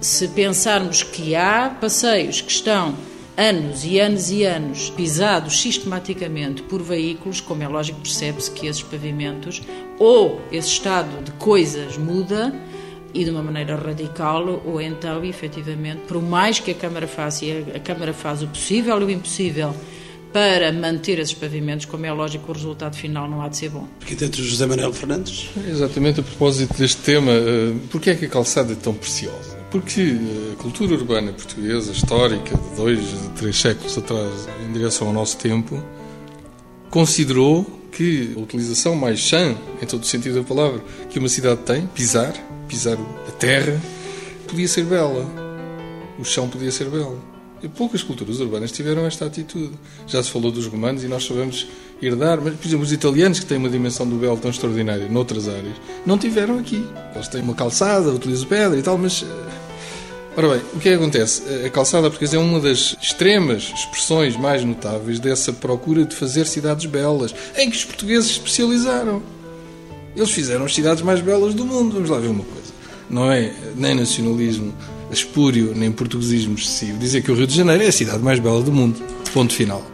se 0.00 0.28
pensarmos 0.28 1.02
que 1.02 1.34
há 1.34 1.74
passeios 1.80 2.40
que 2.40 2.50
estão 2.50 2.94
anos 3.40 3.86
e 3.86 3.98
anos 3.98 4.30
e 4.30 4.44
anos 4.44 4.90
pisados 4.90 5.62
sistematicamente 5.62 6.62
por 6.62 6.82
veículos, 6.82 7.40
como 7.40 7.62
é 7.62 7.68
lógico, 7.68 7.98
percebe-se 7.98 8.50
que 8.50 8.66
esses 8.66 8.82
pavimentos 8.82 9.62
ou 9.98 10.42
esse 10.52 10.68
estado 10.68 11.24
de 11.24 11.30
coisas 11.32 11.96
muda 11.96 12.54
e 13.14 13.24
de 13.24 13.30
uma 13.30 13.42
maneira 13.42 13.76
radical, 13.76 14.62
ou 14.64 14.78
então, 14.78 15.24
efetivamente, 15.24 16.02
por 16.06 16.22
mais 16.22 16.60
que 16.60 16.70
a 16.70 16.74
Câmara 16.74 17.08
faça, 17.08 17.46
e 17.46 17.64
a 17.74 17.80
Câmara 17.80 18.12
faz 18.12 18.42
o 18.42 18.46
possível 18.46 19.00
e 19.00 19.04
o 19.04 19.10
impossível 19.10 19.74
para 20.34 20.70
manter 20.70 21.18
esses 21.18 21.34
pavimentos, 21.34 21.86
como 21.86 22.04
é 22.04 22.12
lógico, 22.12 22.52
o 22.52 22.54
resultado 22.54 22.94
final 22.94 23.28
não 23.28 23.40
há 23.40 23.48
de 23.48 23.56
ser 23.56 23.70
bom. 23.70 23.88
Arquiteto 24.02 24.42
José 24.42 24.66
Manuel 24.66 24.92
Fernandes. 24.92 25.48
Exatamente 25.66 26.20
a 26.20 26.22
propósito 26.22 26.76
deste 26.78 27.00
tema, 27.02 27.32
eh, 27.32 27.74
porquê 27.90 28.10
é 28.10 28.14
que 28.14 28.26
a 28.26 28.28
calçada 28.28 28.74
é 28.74 28.76
tão 28.76 28.94
preciosa? 28.94 29.59
Porque 29.70 30.16
a 30.52 30.62
cultura 30.62 30.94
urbana 30.94 31.32
portuguesa, 31.32 31.92
histórica, 31.92 32.56
de 32.56 32.76
dois, 32.76 33.00
três 33.36 33.56
séculos 33.56 33.96
atrás, 33.96 34.48
em 34.66 34.72
direção 34.72 35.06
ao 35.06 35.12
nosso 35.12 35.36
tempo, 35.36 35.80
considerou 36.90 37.64
que 37.92 38.34
a 38.36 38.40
utilização 38.40 38.94
mais 38.96 39.20
chã, 39.20 39.54
em 39.80 39.86
todo 39.86 40.02
o 40.02 40.06
sentido 40.06 40.40
da 40.40 40.42
palavra, 40.42 40.82
que 41.08 41.18
uma 41.18 41.28
cidade 41.28 41.60
tem, 41.60 41.86
pisar, 41.86 42.32
pisar 42.66 42.98
a 43.28 43.32
terra, 43.32 43.80
podia 44.46 44.66
ser 44.66 44.84
bela. 44.84 45.24
O 46.18 46.24
chão 46.24 46.48
podia 46.48 46.72
ser 46.72 46.88
belo. 46.88 47.20
E 47.62 47.68
poucas 47.68 48.02
culturas 48.02 48.40
urbanas 48.40 48.72
tiveram 48.72 49.06
esta 49.06 49.26
atitude. 49.26 49.72
Já 50.06 50.22
se 50.22 50.30
falou 50.30 50.50
dos 50.50 50.66
romanos 50.66 51.04
e 51.04 51.08
nós 51.08 51.24
sabemos 51.24 51.68
herdar, 52.00 52.40
mas, 52.42 52.54
por 52.54 52.66
exemplo, 52.66 52.84
os 52.84 52.92
italianos, 52.92 53.38
que 53.38 53.46
têm 53.46 53.58
uma 53.58 53.68
dimensão 53.68 54.08
do 54.08 54.16
belo 54.16 54.38
tão 54.38 54.50
extraordinária 54.50 55.08
noutras 55.08 55.46
áreas, 55.46 55.76
não 56.06 56.16
tiveram 56.16 56.58
aqui. 56.58 56.82
Eles 57.14 57.28
têm 57.28 57.42
uma 57.42 57.54
calçada, 57.54 58.08
utilizam 58.10 58.48
pedra 58.48 58.78
e 58.78 58.82
tal, 58.82 58.96
mas 58.96 59.22
eh, 59.22 59.59
Ora 60.36 60.48
bem, 60.48 60.60
o 60.74 60.78
que 60.78 60.88
é 60.88 60.92
que 60.92 60.98
acontece? 60.98 61.42
A 61.66 61.70
calçada 61.70 62.08
portuguesa 62.08 62.36
é 62.36 62.38
uma 62.38 62.60
das 62.60 62.96
extremas 63.02 63.72
expressões 63.74 64.36
mais 64.36 64.64
notáveis 64.64 65.18
dessa 65.18 65.52
procura 65.52 66.04
de 66.04 66.14
fazer 66.14 66.46
cidades 66.46 66.86
belas, 66.86 67.34
em 67.56 67.68
que 67.68 67.76
os 67.76 67.84
portugueses 67.84 68.26
se 68.26 68.32
especializaram. 68.34 69.22
Eles 70.14 70.30
fizeram 70.30 70.64
as 70.64 70.74
cidades 70.74 71.02
mais 71.02 71.20
belas 71.20 71.52
do 71.52 71.64
mundo. 71.64 71.94
Vamos 71.94 72.10
lá 72.10 72.18
ver 72.18 72.28
uma 72.28 72.44
coisa. 72.44 72.70
Não 73.08 73.30
é 73.30 73.52
nem 73.76 73.94
nacionalismo 73.94 74.72
espúrio, 75.10 75.74
nem 75.74 75.90
portuguesismo 75.90 76.54
excessivo 76.54 76.98
dizer 76.98 77.22
que 77.22 77.32
o 77.32 77.34
Rio 77.34 77.46
de 77.46 77.56
Janeiro 77.56 77.82
é 77.82 77.88
a 77.88 77.92
cidade 77.92 78.22
mais 78.22 78.38
bela 78.38 78.62
do 78.62 78.72
mundo. 78.72 79.02
Ponto 79.32 79.52
final. 79.52 79.84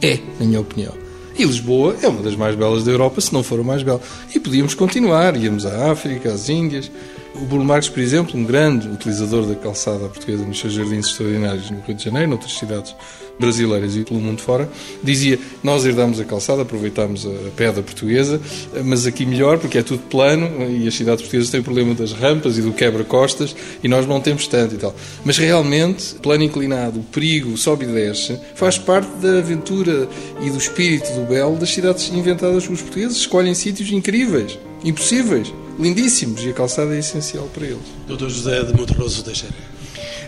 É, 0.00 0.18
na 0.40 0.46
minha 0.46 0.60
opinião. 0.60 0.94
E 1.38 1.44
Lisboa 1.44 1.94
é 2.02 2.08
uma 2.08 2.22
das 2.22 2.34
mais 2.34 2.56
belas 2.56 2.84
da 2.84 2.90
Europa, 2.90 3.20
se 3.20 3.32
não 3.32 3.42
for 3.42 3.60
a 3.60 3.62
mais 3.62 3.82
bela. 3.82 4.00
E 4.34 4.40
podíamos 4.40 4.74
continuar, 4.74 5.36
íamos 5.36 5.66
à 5.66 5.92
África, 5.92 6.32
às 6.32 6.48
Índias. 6.48 6.90
O 7.40 7.44
Bruno 7.44 7.64
Marques, 7.64 7.88
por 7.88 8.00
exemplo, 8.00 8.38
um 8.38 8.44
grande 8.44 8.88
utilizador 8.88 9.46
da 9.46 9.54
calçada 9.54 10.08
portuguesa 10.08 10.44
nos 10.44 10.58
seus 10.58 10.72
jardins 10.72 11.06
extraordinários 11.06 11.70
no 11.70 11.80
Rio 11.80 11.94
de 11.94 12.02
Janeiro, 12.02 12.30
noutras 12.30 12.58
cidades 12.58 12.96
brasileiras 13.38 13.94
e 13.94 14.02
pelo 14.02 14.18
mundo 14.18 14.42
fora, 14.42 14.68
dizia: 15.04 15.38
Nós 15.62 15.86
herdamos 15.86 16.18
a 16.18 16.24
calçada, 16.24 16.62
aproveitámos 16.62 17.24
a 17.24 17.50
pedra 17.56 17.80
portuguesa, 17.80 18.40
mas 18.84 19.06
aqui 19.06 19.24
melhor, 19.24 19.58
porque 19.58 19.78
é 19.78 19.82
tudo 19.84 20.02
plano 20.10 20.68
e 20.68 20.88
as 20.88 20.94
cidades 20.94 21.22
portuguesas 21.22 21.50
têm 21.50 21.60
o 21.60 21.64
problema 21.64 21.94
das 21.94 22.12
rampas 22.12 22.58
e 22.58 22.62
do 22.62 22.72
quebra-costas 22.72 23.54
e 23.84 23.86
nós 23.86 24.04
não 24.04 24.20
temos 24.20 24.48
tanto 24.48 24.74
e 24.74 24.78
tal. 24.78 24.94
Mas 25.24 25.38
realmente, 25.38 26.16
plano 26.16 26.42
inclinado, 26.42 26.98
o 26.98 27.04
perigo, 27.04 27.56
sobe 27.56 27.84
e 27.84 27.88
desce, 27.88 28.36
faz 28.56 28.78
parte 28.78 29.10
da 29.18 29.38
aventura 29.38 30.08
e 30.40 30.50
do 30.50 30.58
espírito 30.58 31.12
do 31.12 31.24
belo 31.24 31.56
das 31.56 31.70
cidades 31.70 32.10
inventadas 32.12 32.64
pelos 32.64 32.82
portugueses. 32.82 33.18
Escolhem 33.18 33.54
sítios 33.54 33.92
incríveis, 33.92 34.58
impossíveis 34.84 35.52
lindíssimos 35.78 36.42
e 36.44 36.50
a 36.50 36.52
calçada 36.52 36.94
é 36.94 36.98
essencial 36.98 37.48
para 37.54 37.66
eles. 37.66 37.78
Doutor 38.06 38.30
José 38.30 38.62
de 38.64 38.74
Monterroso 38.74 39.22
Teixeira. 39.22 39.78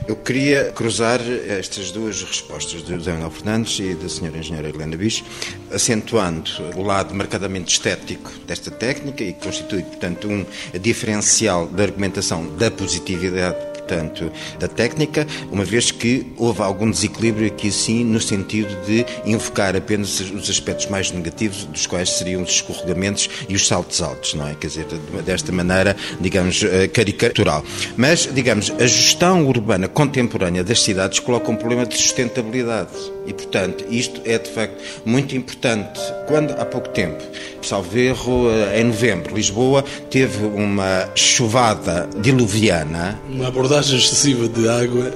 Eu 0.09 0.17
queria 0.17 0.73
cruzar 0.73 1.21
estas 1.21 1.93
duas 1.93 2.21
respostas 2.23 2.83
do 2.83 2.97
José 2.97 3.13
Manuel 3.13 3.31
Fernandes 3.31 3.79
e 3.79 3.95
da 3.95 4.09
senhora 4.09 4.39
engenheira 4.39 4.69
Helena 4.69 4.97
Bicho, 4.97 5.25
acentuando 5.71 6.51
o 6.75 6.83
lado 6.83 7.15
marcadamente 7.15 7.73
estético 7.73 8.29
desta 8.45 8.73
técnica 8.73 9.23
e 9.23 9.33
que 9.33 9.45
constitui, 9.45 9.83
portanto, 9.83 10.27
um 10.29 10.45
diferencial 10.81 11.67
da 11.67 11.85
argumentação 11.85 12.45
da 12.57 12.71
positividade 12.71 13.70
portanto, 13.91 14.31
da 14.59 14.69
técnica, 14.69 15.27
uma 15.51 15.65
vez 15.65 15.91
que 15.91 16.33
houve 16.37 16.63
algum 16.63 16.89
desequilíbrio 16.89 17.49
aqui 17.49 17.73
sim 17.73 18.05
no 18.05 18.21
sentido 18.21 18.69
de 18.87 19.05
invocar 19.27 19.75
apenas 19.75 20.21
os 20.21 20.49
aspectos 20.49 20.87
mais 20.87 21.11
negativos, 21.11 21.65
dos 21.65 21.87
quais 21.87 22.11
seriam 22.11 22.43
os 22.43 22.51
escorregamentos 22.51 23.29
e 23.49 23.55
os 23.55 23.67
saltos 23.67 24.01
altos, 24.01 24.35
não 24.35 24.47
é? 24.47 24.55
Quer 24.55 24.69
dizer, 24.69 24.87
desta 25.25 25.51
maneira, 25.51 25.97
digamos, 26.21 26.63
eh, 26.63 26.87
caricatural. 26.87 27.65
Mas, 27.97 28.29
digamos, 28.33 28.71
a 28.79 28.87
gestão 28.87 29.47
urbana 29.47 29.89
contemporânea 29.89 30.63
das 30.63 30.83
cidades 30.83 31.19
coloca 31.19 31.51
um 31.51 31.57
problema 31.57 31.85
de 31.85 31.97
sustentabilidade. 31.97 32.91
E, 33.27 33.33
portanto, 33.33 33.85
isto 33.91 34.21
é 34.25 34.39
de 34.39 34.51
facto 34.51 34.83
muito 35.05 35.37
importante. 35.37 36.01
Quando 36.27 36.53
há 36.53 36.65
pouco 36.65 36.89
tempo, 36.89 37.23
salvo 37.63 37.97
erro, 37.99 38.51
eh, 38.51 38.81
em 38.81 38.85
novembro, 38.85 39.35
Lisboa 39.35 39.85
teve 40.11 40.45
uma 40.45 41.09
chuvada 41.15 42.09
diluviana. 42.21 43.21
Uma 43.29 43.49
abordagem 43.49 43.99
excessiva 43.99 44.49
de 44.49 44.69
água. 44.69 45.13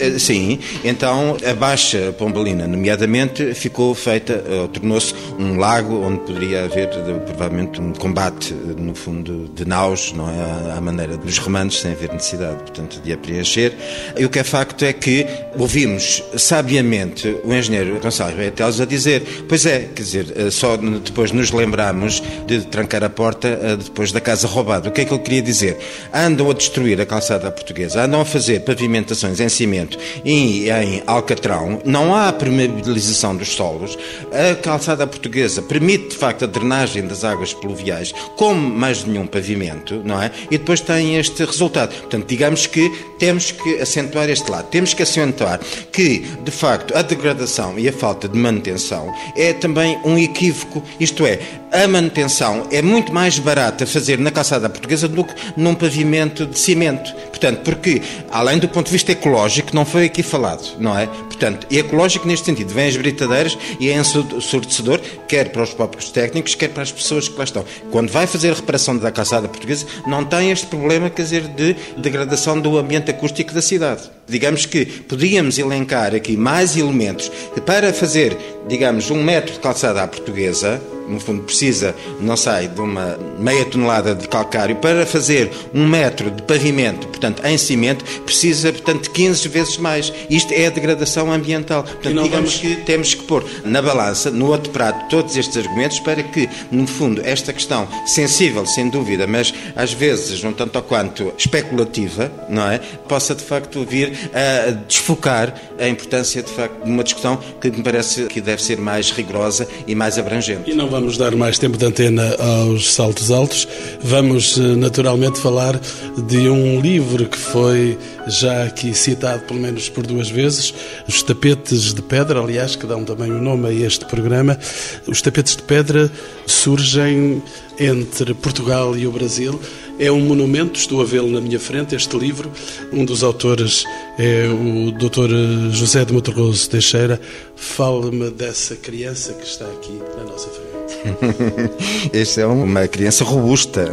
Eh, 0.00 0.18
sim, 0.18 0.58
então 0.84 1.36
a 1.44 1.54
Baixa 1.54 2.14
Pombalina, 2.16 2.66
nomeadamente, 2.66 3.54
ficou 3.54 3.94
feita, 3.94 4.42
tornou-se 4.72 5.14
um 5.38 5.56
lago 5.56 6.02
onde 6.02 6.20
poderia 6.20 6.64
haver 6.64 6.88
provavelmente 7.26 7.80
um 7.80 7.92
combate, 7.92 8.54
no 8.54 8.94
fundo, 8.94 9.50
de 9.54 9.64
naus, 9.64 10.12
não 10.12 10.28
é? 10.28 10.76
À 10.76 10.80
maneira 10.80 11.16
dos 11.16 11.38
romanos, 11.38 11.80
sem 11.80 11.92
haver 11.92 12.12
necessidade, 12.12 12.56
portanto, 12.56 13.00
de 13.02 13.12
a 13.12 13.16
preencher. 13.16 13.72
E 14.16 14.24
o 14.24 14.30
que 14.30 14.38
é 14.38 14.44
facto 14.44 14.84
é 14.84 14.92
que 14.92 15.26
ouvimos 15.58 16.22
sabiamente 16.36 17.23
o 17.44 17.52
engenheiro 17.52 17.98
Gonçalves 18.00 18.36
Betelos 18.36 18.80
a 18.80 18.84
dizer: 18.84 19.44
Pois 19.48 19.66
é, 19.66 19.88
quer 19.94 20.02
dizer, 20.02 20.32
eh, 20.36 20.50
só 20.50 20.76
depois 20.76 21.32
nos 21.32 21.50
lembramos 21.50 22.22
de 22.46 22.62
trancar 22.66 23.02
a 23.04 23.08
porta 23.08 23.48
eh, 23.48 23.76
depois 23.76 24.12
da 24.12 24.20
casa 24.20 24.46
roubada. 24.46 24.88
O 24.88 24.92
que 24.92 25.02
é 25.02 25.04
que 25.04 25.12
ele 25.12 25.22
queria 25.22 25.42
dizer? 25.42 25.78
Andam 26.12 26.50
a 26.50 26.54
destruir 26.54 27.00
a 27.00 27.06
calçada 27.06 27.50
portuguesa, 27.50 28.02
andam 28.04 28.20
a 28.20 28.24
fazer 28.24 28.60
pavimentações 28.60 29.40
em 29.40 29.48
cimento 29.48 29.98
e 30.24 30.68
em 30.70 31.02
alcatrão, 31.06 31.80
não 31.84 32.14
há 32.14 32.32
permeabilização 32.32 33.36
dos 33.36 33.48
solos. 33.48 33.96
A 34.32 34.54
calçada 34.56 35.06
portuguesa 35.06 35.62
permite, 35.62 36.08
de 36.08 36.16
facto, 36.16 36.44
a 36.44 36.48
drenagem 36.48 37.06
das 37.06 37.24
águas 37.24 37.52
pluviais, 37.52 38.12
como 38.36 38.60
mais 38.60 39.04
nenhum 39.04 39.26
pavimento, 39.26 40.02
não 40.04 40.20
é? 40.20 40.30
E 40.50 40.58
depois 40.58 40.80
tem 40.80 41.16
este 41.16 41.44
resultado. 41.44 41.94
Portanto, 41.94 42.26
digamos 42.26 42.66
que 42.66 42.90
temos 43.18 43.52
que 43.52 43.80
acentuar 43.80 44.28
este 44.28 44.50
lado. 44.50 44.68
Temos 44.68 44.94
que 44.94 45.02
acentuar 45.02 45.60
que, 45.92 46.20
de 46.42 46.50
facto, 46.50 46.96
a 46.96 47.02
degradação 47.14 47.78
e 47.78 47.88
a 47.88 47.92
falta 47.92 48.28
de 48.28 48.38
manutenção 48.38 49.12
é 49.36 49.52
também 49.52 49.98
um 50.04 50.18
equívoco, 50.18 50.82
isto 50.98 51.26
é, 51.26 51.38
a 51.72 51.86
manutenção 51.88 52.66
é 52.70 52.80
muito 52.80 53.12
mais 53.12 53.38
barata 53.38 53.86
fazer 53.86 54.18
na 54.18 54.30
calçada 54.30 54.68
portuguesa 54.68 55.08
do 55.08 55.24
que 55.24 55.34
num 55.56 55.74
pavimento 55.74 56.46
de 56.46 56.58
cimento. 56.58 57.12
Portanto, 57.30 57.62
porque, 57.64 58.00
além 58.30 58.58
do 58.58 58.68
ponto 58.68 58.86
de 58.86 58.92
vista 58.92 59.12
ecológico, 59.12 59.74
não 59.74 59.84
foi 59.84 60.04
aqui 60.04 60.22
falado, 60.22 60.76
não 60.78 60.96
é? 60.96 61.08
Portanto, 61.44 61.66
é 61.70 61.76
ecológico 61.76 62.26
neste 62.26 62.46
sentido. 62.46 62.72
Vêm 62.72 62.88
as 62.88 62.96
britadeiras 62.96 63.58
e 63.78 63.90
é 63.90 63.98
ensurdecedor, 63.98 64.98
quer 65.28 65.50
para 65.50 65.62
os 65.62 65.74
próprios 65.74 66.10
técnicos, 66.10 66.54
quer 66.54 66.68
para 66.68 66.82
as 66.82 66.90
pessoas 66.90 67.28
que 67.28 67.36
lá 67.36 67.44
estão. 67.44 67.66
Quando 67.90 68.10
vai 68.10 68.26
fazer 68.26 68.52
a 68.52 68.54
reparação 68.54 68.96
da 68.96 69.10
calçada 69.10 69.46
portuguesa, 69.46 69.84
não 70.06 70.24
tem 70.24 70.50
este 70.50 70.66
problema, 70.66 71.10
quer 71.10 71.22
dizer, 71.22 71.42
de 71.48 71.76
degradação 71.98 72.58
do 72.58 72.78
ambiente 72.78 73.10
acústico 73.10 73.52
da 73.52 73.60
cidade. 73.60 74.10
Digamos 74.26 74.64
que 74.64 74.86
podíamos 74.86 75.58
elencar 75.58 76.14
aqui 76.14 76.34
mais 76.34 76.78
elementos 76.78 77.30
para 77.66 77.92
fazer, 77.92 78.34
digamos, 78.68 79.10
um 79.10 79.22
metro 79.22 79.52
de 79.52 79.60
calçada 79.60 80.02
à 80.02 80.08
portuguesa, 80.08 80.80
no 81.08 81.20
fundo 81.20 81.42
precisa, 81.42 81.94
não 82.20 82.36
sei, 82.36 82.68
de 82.68 82.80
uma 82.80 83.18
meia 83.38 83.64
tonelada 83.64 84.14
de 84.14 84.26
calcário, 84.28 84.76
para 84.76 85.04
fazer 85.06 85.50
um 85.74 85.86
metro 85.86 86.30
de 86.30 86.42
pavimento, 86.42 87.06
portanto, 87.08 87.44
em 87.44 87.58
cimento, 87.58 88.04
precisa, 88.22 88.72
portanto, 88.72 89.10
15 89.10 89.48
vezes 89.48 89.76
mais. 89.76 90.12
Isto 90.30 90.52
é 90.52 90.66
a 90.66 90.70
degradação 90.70 91.32
ambiental. 91.32 91.82
Portanto, 91.82 92.22
digamos 92.22 92.30
vamos... 92.30 92.56
que 92.56 92.76
temos 92.84 93.14
que 93.14 93.24
pôr 93.24 93.44
na 93.64 93.80
balança, 93.82 94.30
no 94.30 94.46
outro 94.46 94.72
prato, 94.72 95.08
todos 95.08 95.36
estes 95.36 95.56
argumentos 95.56 96.00
para 96.00 96.22
que, 96.22 96.48
no 96.70 96.86
fundo, 96.86 97.20
esta 97.24 97.52
questão 97.52 97.86
sensível, 98.06 98.64
sem 98.66 98.88
dúvida, 98.88 99.26
mas 99.26 99.52
às 99.76 99.92
vezes 99.92 100.42
um 100.44 100.52
tanto 100.52 100.80
quanto 100.82 101.32
especulativa, 101.38 102.32
não 102.48 102.68
é? 102.70 102.78
Possa, 103.08 103.34
de 103.34 103.42
facto, 103.42 103.84
vir 103.84 104.30
a 104.34 104.70
desfocar 104.70 105.54
a 105.78 105.88
importância, 105.88 106.42
de 106.42 106.50
facto, 106.50 106.84
de 106.84 106.90
uma 106.90 107.04
discussão 107.04 107.38
que 107.60 107.70
me 107.70 107.82
parece 107.82 108.24
que 108.24 108.40
deve 108.40 108.53
ser 108.60 108.78
mais 108.78 109.10
rigorosa 109.10 109.66
e 109.86 109.94
mais 109.94 110.18
abrangente. 110.18 110.70
E 110.70 110.74
não 110.74 110.88
vamos 110.88 111.16
dar 111.16 111.34
mais 111.34 111.58
tempo 111.58 111.76
de 111.76 111.84
antena 111.84 112.36
aos 112.38 112.92
saltos 112.92 113.30
altos. 113.30 113.66
Vamos, 114.02 114.58
eh, 114.58 114.60
naturalmente, 114.76 115.38
falar 115.38 115.80
de 116.26 116.48
um 116.48 116.80
livro 116.80 117.26
que 117.26 117.38
foi 117.38 117.98
já 118.26 118.64
aqui 118.64 118.94
citado 118.94 119.42
pelo 119.42 119.60
menos 119.60 119.88
por 119.88 120.06
duas 120.06 120.28
vezes, 120.28 120.74
Os 121.06 121.22
Tapetes 121.22 121.92
de 121.92 122.02
Pedra, 122.02 122.40
aliás, 122.40 122.76
que 122.76 122.86
dão 122.86 123.04
também 123.04 123.30
o 123.30 123.40
nome 123.40 123.68
a 123.68 123.72
este 123.72 124.04
programa. 124.04 124.58
Os 125.06 125.20
Tapetes 125.20 125.56
de 125.56 125.62
Pedra 125.62 126.10
surgem 126.46 127.42
entre 127.78 128.34
Portugal 128.34 128.96
e 128.96 129.06
o 129.06 129.12
Brasil. 129.12 129.60
É 129.98 130.10
um 130.10 130.20
monumento, 130.20 130.78
estou 130.78 131.00
a 131.00 131.04
vê-lo 131.04 131.30
na 131.30 131.40
minha 131.40 131.60
frente, 131.60 131.94
este 131.94 132.16
livro. 132.16 132.50
Um 132.92 133.04
dos 133.04 133.22
autores 133.22 133.84
é 134.18 134.48
o 134.48 134.90
Dr. 134.90 135.70
José 135.72 136.04
de 136.04 136.12
Monterroso 136.12 136.68
Teixeira. 136.68 137.20
Fale-me 137.54 138.30
dessa 138.30 138.74
criança 138.74 139.32
que 139.34 139.46
está 139.46 139.66
aqui 139.66 139.92
na 140.16 140.24
nossa 140.24 140.48
frente. 140.48 140.73
Esta 142.12 142.42
é 142.42 142.46
uma 142.46 142.88
criança 142.88 143.24
robusta, 143.24 143.90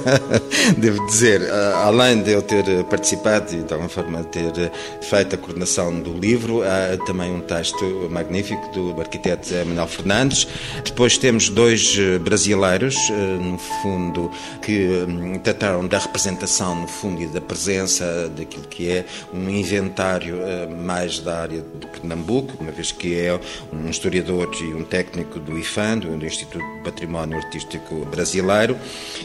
devo 0.76 1.04
dizer. 1.06 1.42
Ah, 1.50 1.84
além 1.86 2.22
de 2.22 2.32
eu 2.32 2.42
ter 2.42 2.64
participado 2.84 3.54
e 3.54 3.62
de 3.62 3.72
alguma 3.72 3.88
forma 3.88 4.24
ter 4.24 4.70
feito 5.02 5.34
a 5.34 5.38
coordenação 5.38 6.00
do 6.00 6.12
livro, 6.12 6.62
há 6.62 6.96
também 7.04 7.30
um 7.30 7.40
texto 7.40 8.08
magnífico 8.10 8.70
do 8.72 9.00
arquiteto 9.00 9.52
Manuel 9.66 9.86
Fernandes. 9.86 10.46
Depois 10.84 11.18
temos 11.18 11.48
dois 11.48 11.96
brasileiros, 12.20 12.96
ah, 13.10 13.42
no 13.42 13.58
fundo, 13.58 14.30
que 14.62 15.04
hum, 15.08 15.38
trataram 15.42 15.86
da 15.86 15.98
representação, 15.98 16.74
no 16.74 16.88
fundo, 16.88 17.22
e 17.22 17.26
da 17.26 17.40
presença 17.40 18.30
daquilo 18.36 18.64
que 18.64 18.90
é 18.90 19.04
um 19.32 19.48
inventário 19.50 20.40
ah, 20.42 20.66
mais 20.74 21.18
da 21.18 21.40
área 21.40 21.60
de 21.60 21.86
Pernambuco, 21.86 22.54
uma 22.60 22.72
vez 22.72 22.92
que 22.92 23.18
é 23.18 23.38
um 23.72 23.88
historiador 23.88 24.50
e 24.60 24.74
um 24.74 24.84
técnico 24.84 25.38
do 25.38 25.58
IFAM, 25.58 25.98
do 25.98 26.29
Instituto 26.30 26.64
de 26.64 26.80
Património 26.82 27.36
Artístico 27.36 28.06
Brasileiro, 28.06 28.76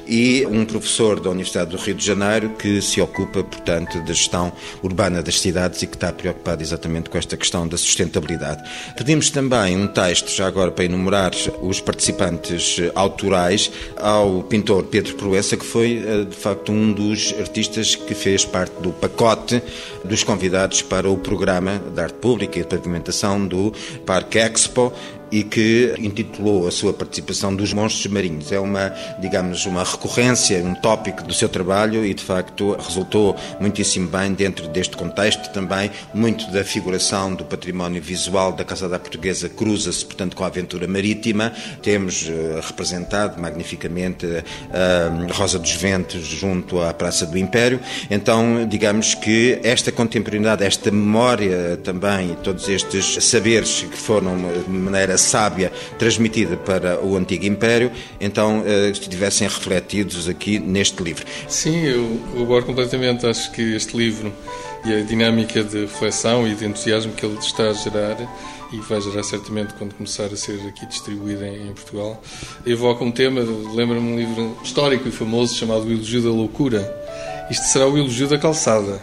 e 0.08 0.46
um 0.48 0.66
professor 0.66 1.20
da 1.20 1.30
Universidade 1.30 1.72
do 1.72 1.78
Rio 1.78 1.96
de 1.96 2.06
Janeiro 2.06 2.50
que 2.50 2.82
se 2.82 3.00
ocupa, 3.00 3.44
portanto, 3.44 4.00
da 4.02 4.14
gestão 4.14 4.52
urbana 4.84 5.22
das 5.22 5.40
cidades 5.40 5.82
e 5.82 5.88
que 5.88 5.96
está 5.96 6.12
preocupado 6.12 6.62
exatamente 6.62 7.10
com 7.10 7.18
esta 7.18 7.38
questão 7.38 7.68
da 7.68 7.78
sustentabilidade. 7.78 8.64
Pedimos 8.98 9.30
também 9.30 9.78
um 9.78 9.88
texto, 9.88 10.30
já 10.32 10.48
agora 10.48 10.72
para 10.72 10.86
enumerar 10.86 11.32
os 11.62 11.80
participantes 11.80 12.78
autorais, 12.94 13.72
ao 13.98 14.44
pintor 14.44 14.84
Pedro 14.84 15.16
Proessa, 15.16 15.56
que 15.56 15.66
foi, 15.66 16.04
eh, 16.06 16.24
de 16.26 16.36
facto, 16.36 16.72
um 16.72 16.92
dos 16.92 17.34
artistas 17.40 17.96
que 17.96 18.14
fez 18.14 18.46
parte 18.46 18.74
do 18.82 18.92
pacote 18.92 19.62
dos 20.04 20.24
convidados 20.24 20.82
para 20.82 21.10
o 21.10 21.18
programa 21.18 21.82
de 21.94 22.00
arte 22.00 22.16
pública 22.16 22.60
e 22.60 22.62
de 22.62 22.68
pavimentação 22.68 23.46
do 23.48 23.74
Parque 24.06 24.38
Expo 24.40 24.94
e 25.32 25.44
que 25.44 25.94
intitulou 25.98 26.68
a 26.68 26.72
sua 26.72 26.94
participação 26.94 27.56
dos 27.56 27.74
monstros 27.74 28.08
marinhos. 28.08 28.52
É 28.52 28.60
uma, 28.60 28.94
digamos, 29.20 29.66
uma 29.66 29.84
recorrência, 29.84 30.58
um 30.64 30.76
tópico 30.76 31.24
do 31.24 31.34
seu 31.34 31.50
trabalho 31.50 32.06
e, 32.06 32.14
de 32.14 32.24
facto, 32.24 32.76
resultou 32.80 33.36
muitíssimo 33.60 34.08
bem 34.08 34.34
dentro 34.34 34.68
deste 34.68 34.96
contexto. 34.96 35.52
Também 35.52 35.92
muito 36.14 36.50
da 36.52 36.64
figuração 36.64 37.34
do 37.34 37.44
património 37.44 38.02
visual 38.02 38.52
da 38.52 38.64
Casada 38.64 39.00
Portuguesa 39.00 39.50
cruza-se, 39.50 40.06
portanto, 40.06 40.36
com 40.36 40.44
a 40.44 40.48
aventura 40.48 40.88
marítima. 40.88 41.52
Temos 41.82 42.24
uh, 42.24 42.62
representado 42.62 43.42
magnificamente 43.42 44.26
a 44.72 45.34
Rosa 45.34 45.60
dos 45.60 45.72
Ventos 45.72 46.26
junto 46.26 46.82
à 46.82 46.94
Praça 46.94 47.26
do 47.26 47.38
Império. 47.38 47.80
Então, 48.10 48.68
digamos 48.68 49.14
que 49.16 49.60
esta 49.64 49.92
contemporaneidade, 49.92 50.64
esta 50.64 50.92
memória 50.92 51.80
também, 51.84 52.36
todos 52.44 52.68
estes 52.70 53.24
saberes 53.24 53.86
que 53.90 53.98
foram 53.98 54.36
de 54.38 54.70
maneira 54.70 55.15
sábia 55.18 55.72
transmitida 55.98 56.58
para 56.58 57.04
o 57.04 57.16
antigo 57.16 57.46
Império, 57.46 57.92
então 58.20 58.62
uh, 58.62 58.90
estivessem 58.92 59.48
refletidos 59.48 60.28
aqui 60.28 60.60
neste 60.60 61.02
livro. 61.02 61.26
Sim, 61.48 61.86
eu 61.86 62.20
corroboro 62.32 62.66
completamente. 62.66 63.26
Acho 63.26 63.52
que 63.52 63.76
este 63.76 63.96
livro 63.98 64.34
e 64.86 64.94
a 64.94 65.02
dinâmica 65.02 65.64
de 65.64 65.82
reflexão 65.82 66.48
e 66.48 66.54
de 66.54 66.66
entusiasmo 66.66 67.14
que 67.14 67.26
ele 67.26 67.38
está 67.40 67.70
a 67.70 67.74
gerar 67.74 68.18
e 68.72 68.78
vai 68.78 69.02
gerar 69.02 69.24
certamente 69.24 69.74
quando 69.76 69.94
começar 69.94 70.26
a 70.26 70.36
ser 70.36 70.60
aqui 70.68 70.86
distribuído 70.86 71.46
em, 71.46 71.74
Portugal, 71.74 72.22
evoca 72.66 73.04
um 73.04 73.12
tema, 73.12 73.42
lembra-me 73.74 74.14
um 74.14 74.18
livro 74.18 74.58
histórico 74.64 75.08
e 75.08 75.12
famoso 75.12 75.56
chamado 75.56 75.86
O 75.86 75.92
Elogio 75.92 76.22
da 76.22 76.30
Loucura. 76.30 77.06
Isto 77.50 77.68
será 77.68 77.88
o 77.88 77.96
elogio 77.96 78.28
da 78.28 78.40
calçada. 78.40 79.00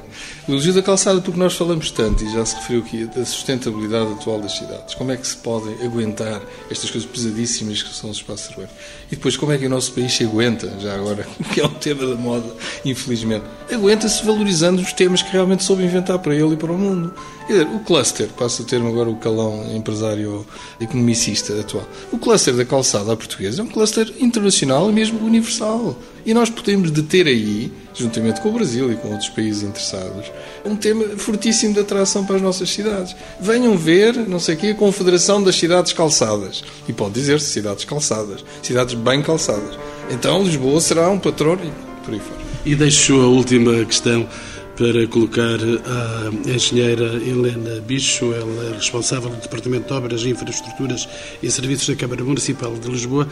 O 0.49 0.53
elogio 0.53 0.73
da 0.75 0.83
calçada, 0.83 1.21
porque 1.21 1.39
nós 1.39 1.55
falamos 1.55 1.93
tanto, 1.93 2.25
e 2.25 2.33
já 2.33 2.45
se 2.45 2.57
referiu 2.57 2.81
aqui, 2.81 3.05
da 3.05 3.25
sustentabilidade 3.25 4.13
atual 4.15 4.41
das 4.41 4.59
cidades. 4.59 4.95
Como 4.97 5.13
é 5.13 5.17
que 5.17 5.25
se 5.25 5.37
podem 5.37 5.75
aguentar 5.85 6.43
estas 6.69 6.91
coisas 6.91 7.09
pesadíssimas 7.09 7.85
que 7.85 7.95
são 7.95 8.11
os 8.11 8.17
espaços 8.17 8.51
urbanos? 8.51 8.73
E 9.07 9.15
depois, 9.15 9.37
como 9.37 9.53
é 9.53 9.59
que 9.59 9.67
o 9.67 9.71
nosso 9.71 9.93
país 9.93 10.13
se 10.13 10.25
aguenta, 10.25 10.77
já 10.81 10.93
agora, 10.95 11.25
que 11.55 11.61
é 11.61 11.65
um 11.65 11.75
tema 11.75 12.05
da 12.05 12.17
moda, 12.17 12.53
infelizmente? 12.85 13.45
Aguenta-se 13.73 14.25
valorizando 14.25 14.83
os 14.83 14.93
temas 14.93 15.23
que 15.23 15.31
realmente 15.31 15.63
soube 15.63 15.85
inventar 15.85 16.19
para 16.19 16.35
ele 16.35 16.55
e 16.55 16.57
para 16.57 16.73
o 16.73 16.79
mundo. 16.79 17.15
Quer 17.47 17.53
dizer, 17.53 17.67
o 17.67 17.81
cluster, 17.81 18.29
passo 18.39 18.63
a 18.63 18.65
termo 18.65 18.89
agora 18.89 19.11
o 19.11 19.17
calão 19.17 19.65
empresário 19.75 20.47
economicista 20.81 21.59
atual. 21.59 21.87
O 22.13 22.19
cluster 22.19 22.55
da 22.55 22.65
calçada 22.65 23.17
portuguesa 23.17 23.61
é 23.61 23.65
um 23.65 23.69
cluster 23.69 24.13
internacional 24.21 24.89
e 24.89 24.93
mesmo 24.93 25.25
universal. 25.25 25.97
E 26.25 26.33
nós 26.33 26.49
podemos 26.49 26.91
deter 26.91 27.27
aí, 27.27 27.73
juntamente 27.95 28.41
com 28.41 28.51
o 28.51 28.53
Brasil 28.53 28.93
e 28.93 28.97
com 28.97 29.09
outros 29.09 29.29
países 29.29 29.65
interessados, 29.65 30.31
um 30.65 30.77
tema 30.77 31.05
fortíssimo 31.17 31.75
de 31.75 31.81
atração 31.81 32.25
para 32.25 32.37
as 32.37 32.43
nossas 32.43 32.71
cidades. 32.71 33.15
Venham 33.41 33.77
ver, 33.77 34.17
não 34.29 34.39
sei 34.39 34.55
o 34.55 34.59
quê, 34.59 34.69
a 34.69 34.75
Confederação 34.75 35.43
das 35.43 35.57
Cidades 35.57 35.93
Calçadas. 35.93 36.63
E 36.89 36.93
pode 36.93 37.15
dizer-se 37.15 37.47
cidades 37.47 37.85
calçadas, 37.85 38.45
cidades 38.63 38.95
bem 38.95 39.21
calçadas. 39.21 39.77
Então 40.11 40.45
Lisboa 40.45 40.81
será 40.81 41.11
um 41.11 41.19
patrão 41.19 41.59
por 42.05 42.15
aí 42.15 42.21
fora. 42.21 42.41
E 42.65 42.77
deixo 42.77 43.21
a 43.21 43.27
última 43.27 43.85
questão 43.85 44.29
para 44.77 45.07
colocar 45.07 45.59
a 45.87 46.51
engenheira 46.51 47.15
Helena 47.17 47.81
Bicho, 47.81 48.33
ela 48.33 48.71
é 48.71 48.75
responsável 48.75 49.31
do 49.31 49.37
Departamento 49.37 49.87
de 49.87 49.93
Obras, 49.93 50.23
Infraestruturas 50.25 51.09
e 51.43 51.51
Serviços 51.51 51.89
da 51.89 51.97
Câmara 51.97 52.25
Municipal 52.25 52.75
de 52.75 52.89
Lisboa. 52.91 53.29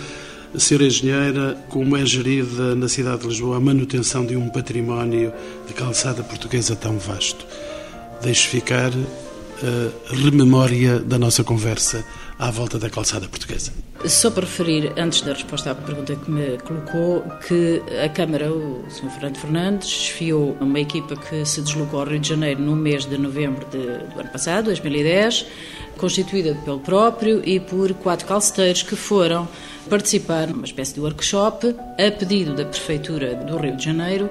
Senhora 0.56 0.86
Engenheira, 0.86 1.64
como 1.68 1.96
é 1.96 2.04
gerida 2.04 2.74
na 2.74 2.88
cidade 2.88 3.22
de 3.22 3.28
Lisboa 3.28 3.56
a 3.56 3.60
manutenção 3.60 4.26
de 4.26 4.36
um 4.36 4.48
património 4.48 5.32
de 5.66 5.72
calçada 5.72 6.22
portuguesa 6.22 6.76
tão 6.76 6.98
vasto? 6.98 7.46
Deixe 8.22 8.48
ficar 8.48 8.90
a 10.10 10.14
rememória 10.14 10.98
da 10.98 11.18
nossa 11.18 11.44
conversa 11.44 12.04
à 12.40 12.50
volta 12.50 12.78
da 12.78 12.88
calçada 12.88 13.28
portuguesa. 13.28 13.70
Só 14.06 14.30
para 14.30 14.46
referir, 14.46 14.90
antes 14.96 15.20
da 15.20 15.34
resposta 15.34 15.72
à 15.72 15.74
pergunta 15.74 16.16
que 16.16 16.30
me 16.30 16.56
colocou, 16.58 17.22
que 17.46 17.82
a 18.02 18.08
Câmara, 18.08 18.50
o 18.50 18.82
Sr. 18.88 19.10
Fernando 19.10 19.36
Fernandes, 19.36 19.88
desfiou 19.88 20.56
uma 20.58 20.80
equipa 20.80 21.14
que 21.16 21.44
se 21.44 21.60
deslocou 21.60 22.00
ao 22.00 22.06
Rio 22.06 22.18
de 22.18 22.30
Janeiro 22.30 22.62
no 22.62 22.74
mês 22.74 23.04
de 23.04 23.18
novembro 23.18 23.66
de, 23.66 23.78
do 23.78 24.20
ano 24.20 24.30
passado, 24.30 24.64
2010, 24.64 25.46
constituída 25.98 26.56
pelo 26.64 26.80
próprio 26.80 27.42
e 27.46 27.60
por 27.60 27.92
quatro 27.92 28.26
calceteiros 28.26 28.82
que 28.82 28.96
foram 28.96 29.46
participar 29.90 30.46
numa 30.48 30.64
espécie 30.64 30.94
de 30.94 31.00
workshop 31.00 31.76
a 31.98 32.10
pedido 32.10 32.54
da 32.54 32.64
Prefeitura 32.64 33.34
do 33.34 33.58
Rio 33.58 33.76
de 33.76 33.84
Janeiro 33.84 34.30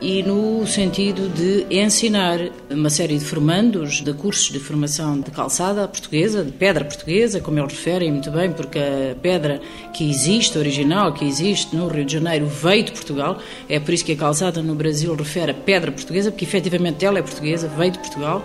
e 0.00 0.22
no 0.22 0.64
sentido 0.66 1.28
de 1.28 1.66
ensinar 1.74 2.38
uma 2.70 2.88
série 2.88 3.18
de 3.18 3.24
formandos 3.24 4.00
de 4.00 4.12
cursos 4.12 4.52
de 4.52 4.60
formação 4.60 5.20
de 5.20 5.30
calçada 5.30 5.88
portuguesa, 5.88 6.44
de 6.44 6.52
pedra 6.52 6.84
portuguesa, 6.84 7.40
como 7.40 7.58
eles 7.58 7.72
referem 7.72 8.12
muito 8.12 8.30
bem, 8.30 8.52
porque 8.52 8.78
a 8.78 9.16
pedra 9.20 9.60
que 9.92 10.08
existe, 10.08 10.56
original, 10.56 11.12
que 11.12 11.24
existe 11.24 11.74
no 11.74 11.88
Rio 11.88 12.04
de 12.04 12.12
Janeiro, 12.12 12.46
veio 12.46 12.84
de 12.84 12.92
Portugal. 12.92 13.38
É 13.68 13.80
por 13.80 13.92
isso 13.92 14.04
que 14.04 14.12
a 14.12 14.16
calçada 14.16 14.62
no 14.62 14.74
Brasil 14.74 15.14
refere 15.16 15.50
a 15.50 15.54
pedra 15.54 15.90
portuguesa, 15.90 16.30
porque 16.30 16.44
efetivamente 16.44 17.04
ela 17.04 17.18
é 17.18 17.22
portuguesa, 17.22 17.66
veio 17.68 17.92
de 17.92 17.98
Portugal. 17.98 18.44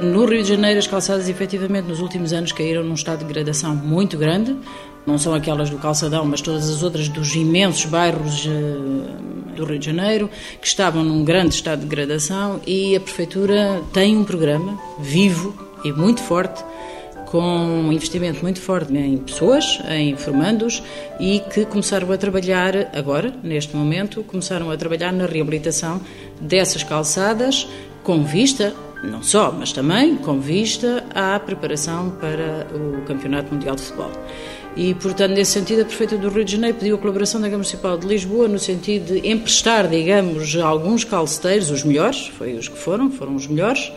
No 0.00 0.26
Rio 0.26 0.42
de 0.42 0.48
Janeiro, 0.48 0.78
as 0.78 0.86
calçadas, 0.86 1.28
efetivamente, 1.28 1.86
nos 1.86 2.00
últimos 2.00 2.32
anos 2.32 2.50
caíram 2.52 2.82
num 2.82 2.94
estado 2.94 3.20
de 3.20 3.26
degradação 3.26 3.76
muito 3.76 4.18
grande. 4.18 4.56
Não 5.06 5.18
são 5.18 5.34
aquelas 5.34 5.70
do 5.70 5.78
Calçadão, 5.78 6.24
mas 6.24 6.40
todas 6.40 6.68
as 6.68 6.82
outras 6.82 7.08
dos 7.08 7.34
imensos 7.34 7.84
bairros 7.84 8.46
eh, 8.46 9.54
do 9.54 9.64
Rio 9.64 9.78
de 9.78 9.86
Janeiro, 9.86 10.30
que 10.60 10.66
estavam 10.66 11.04
num 11.04 11.24
grande 11.24 11.54
estado 11.54 11.80
de 11.80 11.86
degradação. 11.86 12.60
E 12.66 12.96
a 12.96 13.00
Prefeitura 13.00 13.82
tem 13.92 14.16
um 14.16 14.24
programa 14.24 14.78
vivo 14.98 15.54
e 15.84 15.92
muito 15.92 16.22
forte 16.22 16.64
com 17.26 17.40
um 17.40 17.92
investimento 17.92 18.42
muito 18.42 18.60
forte 18.60 18.96
em 18.96 19.18
pessoas, 19.18 19.80
em 19.88 20.16
formandos 20.16 20.82
e 21.18 21.40
que 21.52 21.64
começaram 21.66 22.10
a 22.12 22.16
trabalhar 22.16 22.90
agora, 22.96 23.34
neste 23.42 23.76
momento, 23.76 24.22
começaram 24.22 24.70
a 24.70 24.76
trabalhar 24.76 25.12
na 25.12 25.26
reabilitação 25.26 26.00
dessas 26.40 26.84
calçadas 26.84 27.66
com 28.04 28.22
vista 28.22 28.72
não 29.10 29.22
só, 29.22 29.52
mas 29.52 29.72
também 29.72 30.16
com 30.16 30.40
vista 30.40 31.04
à 31.14 31.38
preparação 31.38 32.10
para 32.10 32.66
o 32.74 33.02
Campeonato 33.02 33.52
Mundial 33.52 33.76
de 33.76 33.82
Futebol. 33.82 34.10
E, 34.76 34.92
portanto, 34.94 35.32
nesse 35.32 35.52
sentido, 35.52 35.82
a 35.82 35.84
Prefeita 35.84 36.16
do 36.16 36.28
Rio 36.28 36.44
de 36.44 36.52
Janeiro 36.52 36.76
pediu 36.76 36.96
a 36.96 36.98
colaboração 36.98 37.40
da 37.40 37.46
Câmara 37.46 37.58
Municipal 37.58 37.96
de 37.96 38.06
Lisboa 38.06 38.48
no 38.48 38.58
sentido 38.58 39.14
de 39.14 39.28
emprestar, 39.28 39.88
digamos, 39.88 40.56
alguns 40.56 41.04
calceteiros, 41.04 41.70
os 41.70 41.84
melhores, 41.84 42.26
foi 42.26 42.54
os 42.54 42.66
que 42.66 42.76
foram, 42.76 43.10
foram 43.10 43.36
os 43.36 43.46
melhores, 43.46 43.92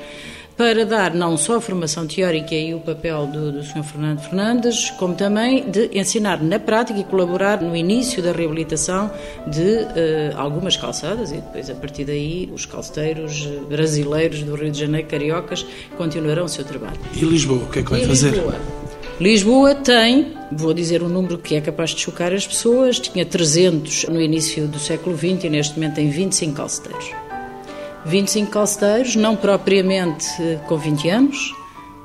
para 0.57 0.85
dar 0.85 1.13
não 1.13 1.37
só 1.37 1.57
a 1.57 1.61
formação 1.61 2.07
teórica 2.07 2.55
e 2.55 2.73
o 2.73 2.79
papel 2.79 3.27
do, 3.27 3.51
do 3.51 3.63
Sr. 3.63 3.83
Fernando 3.83 4.19
Fernandes, 4.21 4.89
como 4.91 5.13
também 5.13 5.69
de 5.69 5.91
ensinar 5.93 6.41
na 6.41 6.59
prática 6.59 6.99
e 6.99 7.03
colaborar 7.03 7.61
no 7.61 7.75
início 7.75 8.23
da 8.23 8.31
reabilitação 8.31 9.11
de 9.45 9.61
uh, 9.61 9.87
algumas 10.35 10.75
calçadas 10.75 11.31
e 11.31 11.35
depois, 11.35 11.69
a 11.69 11.75
partir 11.75 12.05
daí, 12.05 12.49
os 12.51 12.65
calceteiros 12.65 13.45
brasileiros 13.69 14.41
do 14.41 14.55
Rio 14.55 14.71
de 14.71 14.79
Janeiro, 14.79 15.07
cariocas, 15.07 15.63
continuarão 15.95 16.45
o 16.45 16.49
seu 16.49 16.65
trabalho. 16.65 16.99
E 17.15 17.23
Lisboa, 17.23 17.63
o 17.63 17.69
que 17.69 17.79
é 17.79 17.83
que 17.83 17.91
vai 17.91 18.01
e 18.01 18.07
fazer? 18.07 18.31
Lisboa? 18.31 18.55
Lisboa 19.19 19.75
tem, 19.75 20.33
vou 20.51 20.73
dizer 20.73 21.03
um 21.03 21.09
número 21.09 21.37
que 21.37 21.55
é 21.55 21.61
capaz 21.61 21.91
de 21.91 22.01
chocar 22.01 22.33
as 22.33 22.47
pessoas, 22.47 22.99
tinha 22.99 23.25
300 23.25 24.05
no 24.05 24.21
início 24.21 24.67
do 24.67 24.79
século 24.79 25.15
XX 25.15 25.45
e 25.45 25.49
neste 25.49 25.75
momento 25.75 25.95
tem 25.95 26.09
25 26.09 26.53
calceteiros. 26.53 27.26
25 28.07 28.49
calceteiros, 28.51 29.15
não 29.15 29.35
propriamente 29.35 30.27
com 30.65 30.77
20 30.77 31.09
anos, 31.09 31.53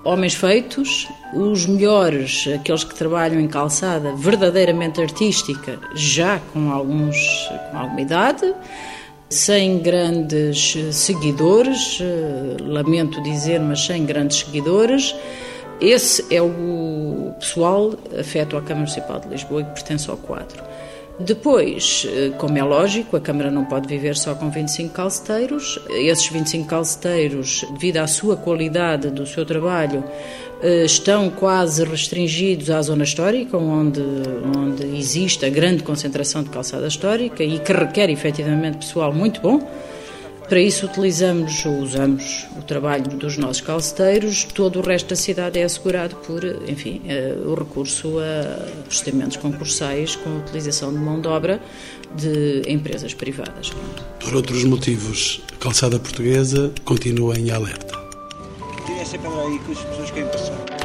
homens 0.05 0.35
feitos, 0.35 1.09
os 1.33 1.65
melhores, 1.67 2.49
aqueles 2.53 2.85
que 2.85 2.95
trabalham 2.95 3.41
em 3.41 3.47
calçada 3.47 4.13
verdadeiramente 4.15 5.01
artística, 5.01 5.79
já 5.95 6.41
com, 6.53 6.71
alguns, 6.73 7.17
com 7.71 7.79
alguma 7.79 8.01
idade, 8.01 8.53
sem 9.31 9.79
grandes 9.79 10.77
seguidores, 10.93 11.99
lamento 12.61 13.23
dizer, 13.23 13.61
mas 13.61 13.87
sem 13.87 14.05
grandes 14.05 14.39
seguidores. 14.39 15.15
Esse 15.81 16.25
é 16.35 16.41
o 16.43 17.33
pessoal 17.41 17.95
afeto 18.19 18.57
à 18.57 18.61
Câmara 18.61 18.81
Municipal 18.81 19.21
de 19.21 19.29
Lisboa 19.29 19.63
e 19.63 19.65
que 19.65 19.71
pertence 19.71 20.11
ao 20.11 20.17
quadro. 20.17 20.63
Depois, 21.25 22.07
como 22.39 22.59
é 22.59 22.63
lógico, 22.63 23.17
a 23.17 23.21
Câmara 23.21 23.51
não 23.51 23.65
pode 23.65 23.87
viver 23.87 24.17
só 24.17 24.35
com 24.35 24.51
25 24.51 24.93
calceteiros. 24.93 25.79
Esses 25.91 26.27
25 26.29 26.67
calceteiros, 26.67 27.65
devido 27.73 27.99
à 27.99 28.07
sua 28.07 28.37
qualidade 28.37 29.11
do 29.11 29.27
seu 29.27 29.45
trabalho, 29.45 30.05
estão 30.85 31.29
quase 31.31 31.85
restringidos 31.85 32.71
à 32.71 32.81
zona 32.83 33.05
histórica, 33.05 33.57
onde, 33.57 34.03
onde 34.57 34.97
existe 34.97 35.45
a 35.45 35.51
grande 35.51 35.83
concentração 35.83 36.43
de 36.43 36.51
calçada 36.51 36.87
histórica 36.87 37.43
e 37.43 37.59
que 37.59 37.73
requer 37.73 38.11
efetivamente 38.11 38.79
pessoal 38.79 39.13
muito 39.13 39.41
bom. 39.41 39.61
Para 40.53 40.61
isso 40.61 40.85
utilizamos 40.85 41.65
ou 41.65 41.79
usamos 41.79 42.47
o 42.59 42.63
trabalho 42.63 43.05
dos 43.05 43.39
nossos 43.39 43.63
calceteiros, 43.63 44.45
todo 44.45 44.81
o 44.81 44.83
resto 44.83 45.09
da 45.09 45.17
cidade 45.17 45.59
é 45.59 45.65
assegurado 45.65 46.15
por, 46.17 46.45
enfim, 46.69 47.01
o 47.47 47.55
recurso 47.55 48.19
a 48.19 48.83
procedimentos 48.85 49.39
concursais 49.39 50.15
com 50.15 50.29
a 50.29 50.39
utilização 50.41 50.93
de 50.93 50.99
mão 50.99 51.23
de 51.23 51.27
obra 51.27 51.59
de 52.15 52.65
empresas 52.69 53.15
privadas. 53.15 53.73
Por 54.21 54.37
outros 54.37 54.63
motivos, 54.65 55.41
a 55.55 55.57
calçada 55.57 55.99
portuguesa 55.99 56.71
continua 56.85 57.35
em 57.39 57.51
alerta. 57.51 57.99
Essa 59.01 59.17
pedra 59.17 59.41
aí 59.41 59.59
que 59.59 59.73
as 59.73 59.79
pessoas 59.79 60.11
querem 60.11 60.29
passar. 60.29 60.82